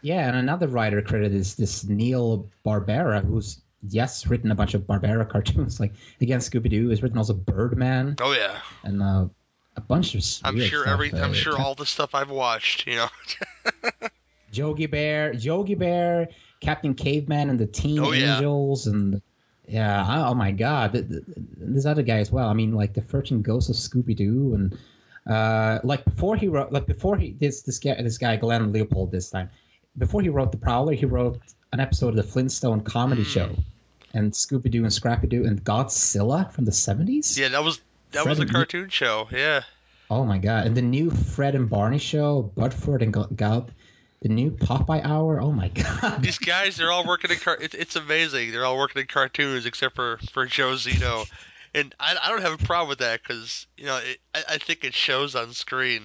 Yeah, 0.00 0.26
and 0.26 0.36
another 0.36 0.68
writer 0.68 1.00
credit 1.02 1.32
is 1.32 1.54
this 1.56 1.84
Neal 1.84 2.50
Barbera, 2.64 3.24
who's 3.24 3.60
yes 3.88 4.26
written 4.26 4.50
a 4.50 4.54
bunch 4.54 4.74
of 4.74 4.82
Barbera 4.82 5.28
cartoons, 5.30 5.80
like 5.80 5.92
again 6.20 6.40
Scooby 6.40 6.70
Doo. 6.70 6.88
Has 6.88 7.02
written 7.02 7.18
also 7.18 7.34
Birdman 7.34 8.16
Oh 8.20 8.32
yeah, 8.32 8.58
and 8.82 9.02
uh, 9.02 9.26
a 9.76 9.80
bunch 9.80 10.14
of. 10.14 10.22
I'm 10.44 10.60
sure 10.60 10.82
stuff. 10.82 10.92
every 10.92 11.12
I'm 11.14 11.32
sure 11.34 11.58
all 11.58 11.74
the 11.74 11.86
stuff 11.86 12.14
I've 12.14 12.30
watched, 12.30 12.86
you 12.86 12.96
know. 12.96 13.08
Yogi 14.52 14.86
Bear, 14.86 15.32
Yogi 15.32 15.74
Bear, 15.74 16.28
Captain 16.60 16.94
Caveman, 16.94 17.48
and 17.50 17.58
the 17.58 17.66
Teen 17.66 17.98
Oh, 18.00 18.12
yeah. 18.12 18.34
Angels, 18.36 18.86
and 18.86 19.22
yeah, 19.66 20.04
I- 20.06 20.28
oh 20.28 20.34
my 20.34 20.50
God, 20.50 20.92
th- 20.92 21.08
th- 21.08 21.22
this 21.26 21.86
other 21.86 22.02
guy 22.02 22.18
as 22.18 22.30
well. 22.30 22.48
I 22.48 22.52
mean, 22.52 22.72
like 22.74 22.92
the 22.92 23.00
Thirteen 23.00 23.40
Ghosts 23.42 23.70
of 23.70 23.76
Scooby 23.76 24.14
Doo, 24.14 24.54
and 24.54 24.78
uh, 25.26 25.78
like 25.84 26.04
before 26.04 26.36
he 26.36 26.48
wrote, 26.48 26.70
like 26.72 26.86
before 26.86 27.16
he 27.16 27.30
this 27.32 27.62
this 27.62 27.78
guy 27.78 28.00
this 28.02 28.18
guy 28.18 28.36
Glenn 28.36 28.72
Leopold 28.72 29.10
this 29.10 29.30
time, 29.30 29.48
before 29.96 30.20
he 30.20 30.28
wrote 30.28 30.52
the 30.52 30.58
Prowler, 30.58 30.92
he 30.92 31.06
wrote 31.06 31.40
an 31.72 31.80
episode 31.80 32.08
of 32.08 32.16
the 32.16 32.22
Flintstone 32.22 32.82
comedy 32.82 33.22
Hmm. 33.22 33.28
show, 33.28 33.56
and 34.12 34.32
Scooby 34.32 34.70
Doo 34.70 34.82
and 34.82 34.92
Scrappy 34.92 35.28
Doo 35.28 35.46
and 35.46 35.64
Godzilla 35.64 36.52
from 36.52 36.66
the 36.66 36.72
seventies. 36.72 37.38
Yeah, 37.38 37.48
that 37.48 37.64
was 37.64 37.80
that 38.12 38.26
was 38.26 38.38
a 38.38 38.42
Fred 38.42 38.48
and- 38.48 38.54
cartoon 38.54 38.88
show. 38.88 39.28
Yeah. 39.30 39.62
Oh 40.10 40.24
my 40.24 40.38
god! 40.38 40.66
And 40.66 40.76
the 40.76 40.82
new 40.82 41.10
Fred 41.10 41.54
and 41.54 41.70
Barney 41.70 41.98
show, 41.98 42.42
Buford 42.42 43.02
and 43.02 43.14
Gal, 43.36 43.70
the 44.20 44.28
new 44.28 44.50
Popeye 44.50 45.02
Hour. 45.02 45.40
Oh 45.40 45.52
my 45.52 45.68
god! 46.02 46.22
These 46.22 46.38
guys, 46.38 46.76
they're 46.76 46.92
all 46.92 47.06
working 47.06 47.30
in 47.30 47.38
car. 47.38 47.56
It, 47.60 47.74
it's 47.74 47.96
amazing. 47.96 48.52
They're 48.52 48.66
all 48.66 48.78
working 48.78 49.00
in 49.00 49.06
cartoons 49.08 49.64
except 49.64 49.94
for 49.94 50.18
for 50.32 50.44
Joe 50.44 50.72
Zito, 50.72 51.26
and 51.74 51.94
I, 51.98 52.16
I 52.22 52.28
don't 52.28 52.42
have 52.42 52.60
a 52.60 52.64
problem 52.64 52.90
with 52.90 52.98
that 52.98 53.22
because 53.22 53.66
you 53.78 53.86
know 53.86 53.96
it, 53.98 54.18
I, 54.34 54.42
I 54.54 54.58
think 54.58 54.84
it 54.84 54.92
shows 54.94 55.34
on 55.34 55.54
screen, 55.54 56.02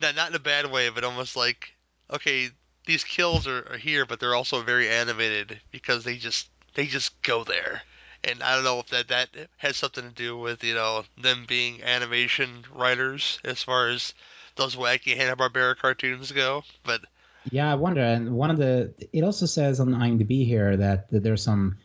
not 0.00 0.14
not 0.14 0.30
in 0.30 0.36
a 0.36 0.40
bad 0.40 0.70
way, 0.70 0.88
but 0.90 1.02
almost 1.02 1.34
like 1.36 1.72
okay, 2.12 2.50
these 2.86 3.02
kills 3.04 3.48
are, 3.48 3.66
are 3.72 3.78
here, 3.78 4.06
but 4.06 4.20
they're 4.20 4.34
also 4.34 4.62
very 4.62 4.88
animated 4.88 5.60
because 5.72 6.04
they 6.04 6.16
just 6.16 6.48
they 6.74 6.86
just 6.86 7.20
go 7.22 7.42
there. 7.42 7.82
And 8.24 8.42
I 8.42 8.54
don't 8.54 8.64
know 8.64 8.80
if 8.80 8.88
that, 8.88 9.08
that 9.08 9.28
has 9.56 9.76
something 9.76 10.04
to 10.04 10.14
do 10.14 10.36
with, 10.36 10.62
you 10.62 10.74
know, 10.74 11.04
them 11.20 11.46
being 11.48 11.82
animation 11.82 12.64
writers 12.74 13.38
as 13.44 13.62
far 13.62 13.88
as 13.88 14.12
those 14.56 14.76
wacky 14.76 15.16
Hanna-Barbera 15.16 15.76
cartoons 15.76 16.32
go. 16.32 16.62
But 16.84 17.00
Yeah, 17.50 17.72
I 17.72 17.76
wonder. 17.76 18.02
And 18.02 18.32
one 18.32 18.50
of 18.50 18.58
the 18.58 18.92
it 19.12 19.22
also 19.24 19.46
says 19.46 19.80
on 19.80 19.88
IMDb 19.88 20.46
here 20.46 20.76
that, 20.76 21.10
that 21.10 21.22
there's 21.22 21.42
some 21.42 21.78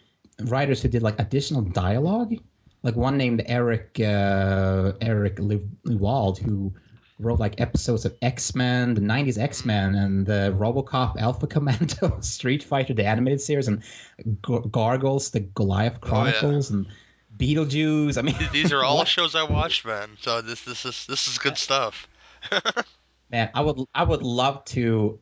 writers 0.43 0.81
who 0.81 0.89
did 0.89 1.03
like 1.03 1.19
additional 1.19 1.61
dialogue, 1.61 2.35
like 2.83 2.95
one 2.95 3.17
named 3.17 3.43
Eric 3.45 3.99
uh, 3.99 4.93
Eric 4.99 5.37
Lewald 5.37 6.37
who 6.37 6.73
wrote 7.19 7.39
like 7.39 7.61
episodes 7.61 8.05
of 8.05 8.15
X 8.21 8.55
Men, 8.55 8.93
the 8.93 9.01
'90s 9.01 9.37
X 9.37 9.65
Men, 9.65 9.95
and 9.95 10.25
the 10.25 10.55
RoboCop 10.57 11.17
Alpha 11.19 11.47
Commando, 11.47 12.19
Street 12.21 12.63
Fighter 12.63 12.93
the 12.93 13.05
animated 13.05 13.41
series, 13.41 13.67
and 13.67 13.83
G- 14.19 14.59
Gargoyles 14.69 15.31
the 15.31 15.39
Goliath 15.39 15.99
oh, 16.03 16.07
Chronicles, 16.07 16.71
and 16.71 16.87
Beetlejuice. 17.35 18.17
I 18.17 18.21
mean, 18.21 18.35
These 18.51 18.73
are 18.73 18.83
all 18.83 19.05
shows 19.05 19.35
I 19.35 19.43
watched, 19.43 19.85
man. 19.85 20.09
So 20.21 20.41
this 20.41 20.63
this 20.63 20.85
is 20.85 21.05
this 21.07 21.27
is 21.27 21.37
good 21.37 21.57
stuff. 21.57 22.07
man 23.31 23.49
i 23.53 23.61
would 23.61 23.79
i 23.93 24.03
would 24.03 24.21
love 24.21 24.63
to 24.65 25.19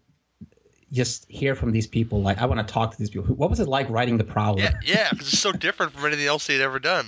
just 0.91 1.25
hear 1.29 1.55
from 1.55 1.71
these 1.71 1.87
people 1.87 2.21
like 2.21 2.37
i 2.39 2.45
want 2.45 2.65
to 2.65 2.71
talk 2.71 2.91
to 2.91 2.97
these 2.97 3.09
people 3.09 3.33
what 3.35 3.49
was 3.49 3.59
it 3.59 3.67
like 3.67 3.89
writing 3.89 4.17
the 4.17 4.23
prowler 4.23 4.59
Yeah, 4.59 4.73
yeah, 4.83 5.09
because 5.09 5.27
it's 5.27 5.39
so 5.39 5.51
different 5.51 5.93
from 5.93 6.05
anything 6.05 6.27
else 6.27 6.45
they'd 6.45 6.61
ever 6.61 6.79
done. 6.79 7.07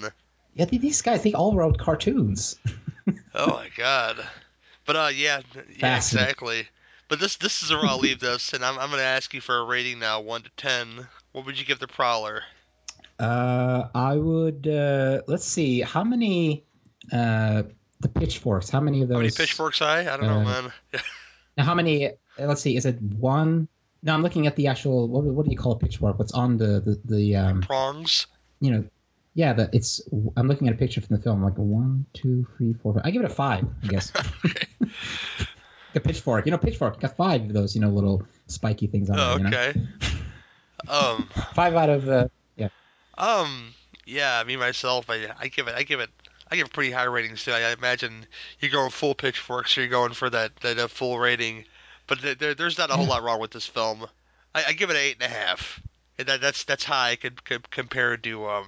Yeah, 0.53 0.65
these 0.65 1.01
guys 1.01 1.21
they 1.23 1.33
all 1.33 1.53
wrote 1.53 1.77
cartoons 1.77 2.57
Oh 3.33 3.47
my 3.47 3.69
god. 3.77 4.25
But 4.85 4.95
uh, 4.95 5.09
yeah, 5.13 5.41
yeah, 5.77 5.97
exactly. 5.97 6.67
But 7.07 7.19
this 7.19 7.37
this 7.37 7.63
is 7.63 7.71
where 7.71 7.85
I'll 7.85 7.99
leave 7.99 8.19
this, 8.19 8.53
and 8.53 8.63
I'm 8.63 8.77
I'm 8.79 8.89
gonna 8.89 9.03
ask 9.03 9.33
you 9.33 9.41
for 9.41 9.57
a 9.57 9.63
rating 9.63 9.99
now, 9.99 10.21
one 10.21 10.41
to 10.41 10.49
ten. 10.57 11.07
What 11.31 11.45
would 11.45 11.59
you 11.59 11.65
give 11.65 11.79
the 11.79 11.87
Prowler? 11.87 12.43
uh 13.19 13.87
i 13.95 14.15
would 14.15 14.67
uh 14.67 15.21
let's 15.27 15.45
see 15.45 15.79
how 15.79 16.03
many 16.03 16.65
uh 17.13 17.63
the 18.01 18.09
pitchforks 18.09 18.69
how 18.69 18.81
many 18.81 19.01
of 19.01 19.07
those 19.07 19.15
How 19.15 19.19
many 19.21 19.31
pitchforks 19.31 19.79
high? 19.79 20.01
I 20.01 20.17
don't 20.17 20.27
know, 20.27 20.39
uh, 20.39 20.43
man. 20.43 20.73
now 21.57 21.63
how 21.63 21.73
many 21.73 22.07
uh, 22.07 22.11
let's 22.39 22.61
see 22.61 22.75
is 22.75 22.85
it 22.85 23.01
one 23.01 23.69
no 24.03 24.13
i'm 24.13 24.21
looking 24.21 24.47
at 24.47 24.55
the 24.57 24.67
actual 24.67 25.07
what, 25.07 25.23
what 25.23 25.45
do 25.45 25.51
you 25.51 25.57
call 25.57 25.71
a 25.71 25.77
pitchfork 25.79 26.19
what's 26.19 26.33
on 26.33 26.57
the 26.57 26.81
the, 26.81 26.99
the 27.05 27.35
um 27.37 27.61
Prongs. 27.61 28.27
you 28.59 28.71
know 28.71 28.83
yeah 29.35 29.53
the 29.53 29.69
it's 29.73 30.01
i'm 30.35 30.47
looking 30.47 30.67
at 30.67 30.73
a 30.73 30.77
picture 30.77 31.01
from 31.01 31.15
the 31.17 31.21
film 31.21 31.43
like 31.43 31.57
one 31.57 32.05
two 32.13 32.47
three 32.57 32.73
four 32.73 32.93
five 32.93 33.03
i 33.05 33.11
give 33.11 33.21
it 33.21 33.29
a 33.29 33.33
five 33.33 33.65
i 33.83 33.87
guess 33.87 34.11
a 35.95 35.99
pitchfork 35.99 36.45
you 36.45 36.51
know 36.51 36.57
pitchfork 36.57 36.99
got 36.99 37.15
five 37.15 37.41
of 37.41 37.53
those 37.53 37.75
you 37.75 37.81
know 37.81 37.89
little 37.89 38.23
spiky 38.47 38.87
things 38.87 39.09
on 39.09 39.19
Oh, 39.19 39.35
it 39.35 39.37
you 39.37 39.43
know? 39.43 39.49
okay. 39.49 39.81
Um, 40.87 41.29
five 41.53 41.73
out 41.75 41.89
of 41.89 42.07
uh, 42.09 42.27
yeah 42.55 42.69
um, 43.17 43.73
yeah, 44.05 44.43
me 44.45 44.55
myself, 44.55 45.09
I 45.09 45.27
I 45.39 45.47
give 45.47 45.67
it 45.67 45.73
I 45.75 45.83
give 45.83 45.99
it 45.99 46.09
I 46.51 46.57
give 46.57 46.71
pretty 46.71 46.91
high 46.91 47.05
ratings 47.05 47.43
too. 47.43 47.51
I, 47.51 47.61
I 47.69 47.71
imagine 47.73 48.27
you're 48.59 48.69
going 48.71 48.91
full 48.91 49.15
pitchfork, 49.15 49.67
so 49.67 49.81
you're 49.81 49.89
going 49.89 50.13
for 50.13 50.29
that 50.29 50.55
that 50.57 50.77
uh, 50.77 50.87
full 50.87 51.17
rating. 51.17 51.65
But 52.07 52.21
there, 52.21 52.35
there, 52.35 52.53
there's 52.53 52.77
not 52.77 52.91
a 52.91 52.93
whole 52.93 53.07
lot 53.07 53.23
wrong 53.23 53.39
with 53.39 53.49
this 53.49 53.65
film. 53.65 54.05
I, 54.53 54.65
I 54.67 54.73
give 54.73 54.91
it 54.91 54.95
an 54.95 55.01
eight 55.01 55.15
and 55.19 55.31
a 55.31 55.33
half. 55.35 55.81
And 56.19 56.27
that 56.27 56.39
that's 56.41 56.65
that's 56.65 56.83
high 56.83 57.15
could, 57.15 57.43
could 57.43 57.71
compared 57.71 58.23
to 58.25 58.47
um, 58.47 58.67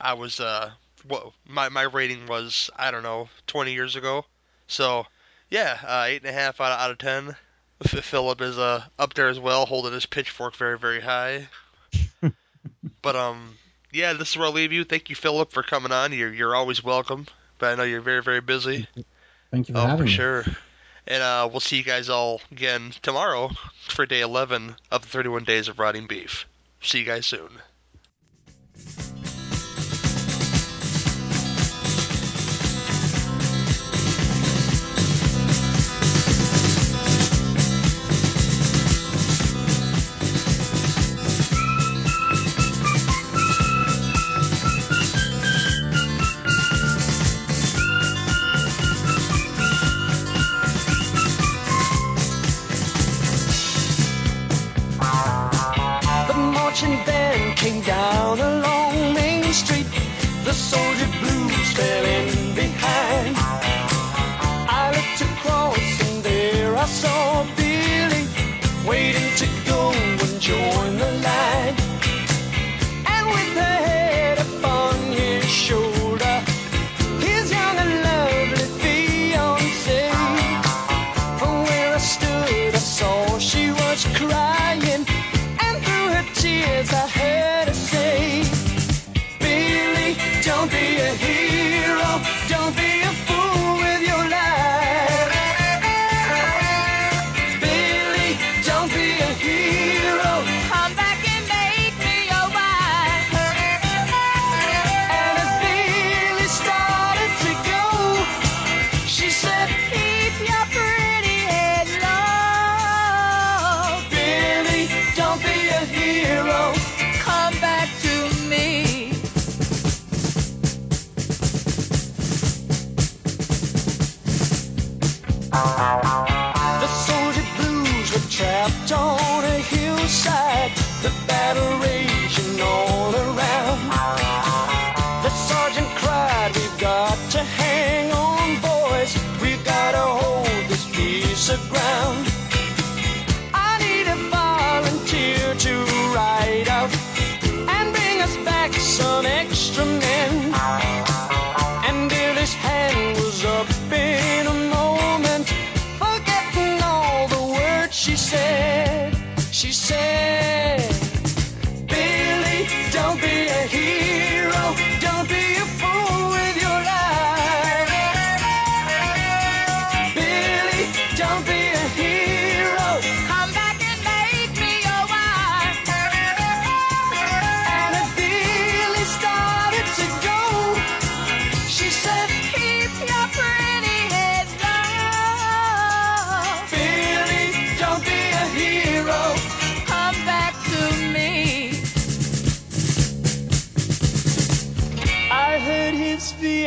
I 0.00 0.14
was 0.14 0.40
uh, 0.40 0.70
what 1.06 1.32
my 1.46 1.68
my 1.68 1.82
rating 1.82 2.26
was 2.26 2.70
I 2.76 2.90
don't 2.90 3.02
know 3.02 3.28
20 3.46 3.72
years 3.72 3.96
ago. 3.96 4.24
So 4.66 5.06
yeah, 5.50 5.78
uh, 5.86 6.04
eight 6.08 6.22
and 6.22 6.30
a 6.30 6.32
half 6.32 6.60
out 6.60 6.72
of, 6.72 6.80
out 6.80 6.90
of 6.90 6.98
ten. 6.98 7.36
F- 7.84 8.04
Philip 8.04 8.40
is 8.42 8.58
uh 8.58 8.84
up 8.98 9.14
there 9.14 9.28
as 9.28 9.38
well, 9.40 9.66
holding 9.66 9.92
his 9.92 10.06
pitchfork 10.06 10.56
very 10.56 10.78
very 10.78 11.00
high. 11.00 11.48
but 13.02 13.16
um, 13.16 13.58
yeah, 13.92 14.12
this 14.12 14.30
is 14.30 14.36
where 14.36 14.46
I'll 14.46 14.52
leave 14.52 14.72
you. 14.72 14.84
Thank 14.84 15.08
you, 15.10 15.16
Philip, 15.16 15.52
for 15.52 15.62
coming 15.62 15.92
on. 15.92 16.12
You're 16.12 16.32
you're 16.32 16.54
always 16.56 16.82
welcome. 16.82 17.26
But 17.58 17.72
I 17.72 17.74
know 17.76 17.82
you're 17.84 18.00
very 18.00 18.22
very 18.22 18.40
busy. 18.40 18.86
thank 19.50 19.68
you 19.68 19.74
for 19.74 19.82
Oh, 19.82 19.86
having 19.86 20.04
for 20.04 20.06
me 20.06 20.08
sure. 20.08 20.44
And 21.06 21.22
uh, 21.22 21.48
we'll 21.50 21.60
see 21.60 21.76
you 21.76 21.82
guys 21.84 22.08
all 22.08 22.40
again 22.52 22.92
tomorrow 23.02 23.50
for 23.88 24.06
day 24.06 24.20
11 24.20 24.76
of 24.90 25.02
the 25.02 25.08
31 25.08 25.44
Days 25.44 25.68
of 25.68 25.78
Rotting 25.78 26.06
Beef. 26.06 26.46
See 26.82 26.98
you 27.00 27.04
guys 27.04 27.26
soon. 27.26 27.60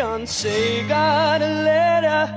Fiancée 0.03 0.85
got 0.89 1.41
a 1.41 1.47
letter 1.63 2.27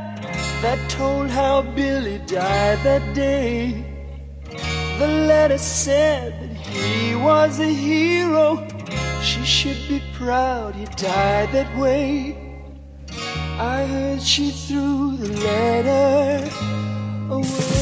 that 0.63 0.79
told 0.89 1.29
how 1.29 1.63
Billy 1.63 2.19
died 2.19 2.79
that 2.85 3.13
day. 3.13 3.85
The 5.01 5.09
letter 5.09 5.59
said 5.59 6.33
that 6.41 6.57
he 6.57 7.17
was 7.17 7.59
a 7.59 7.67
hero. 7.67 8.65
She 9.21 9.45
should 9.45 9.89
be 9.89 10.01
proud 10.15 10.77
he 10.77 10.85
died 10.85 11.51
that 11.53 11.77
way. 11.77 12.37
I 13.59 13.85
heard 13.85 14.23
she 14.23 14.51
threw 14.53 15.17
the 15.17 15.33
letter 15.49 16.49
away. 17.31 17.76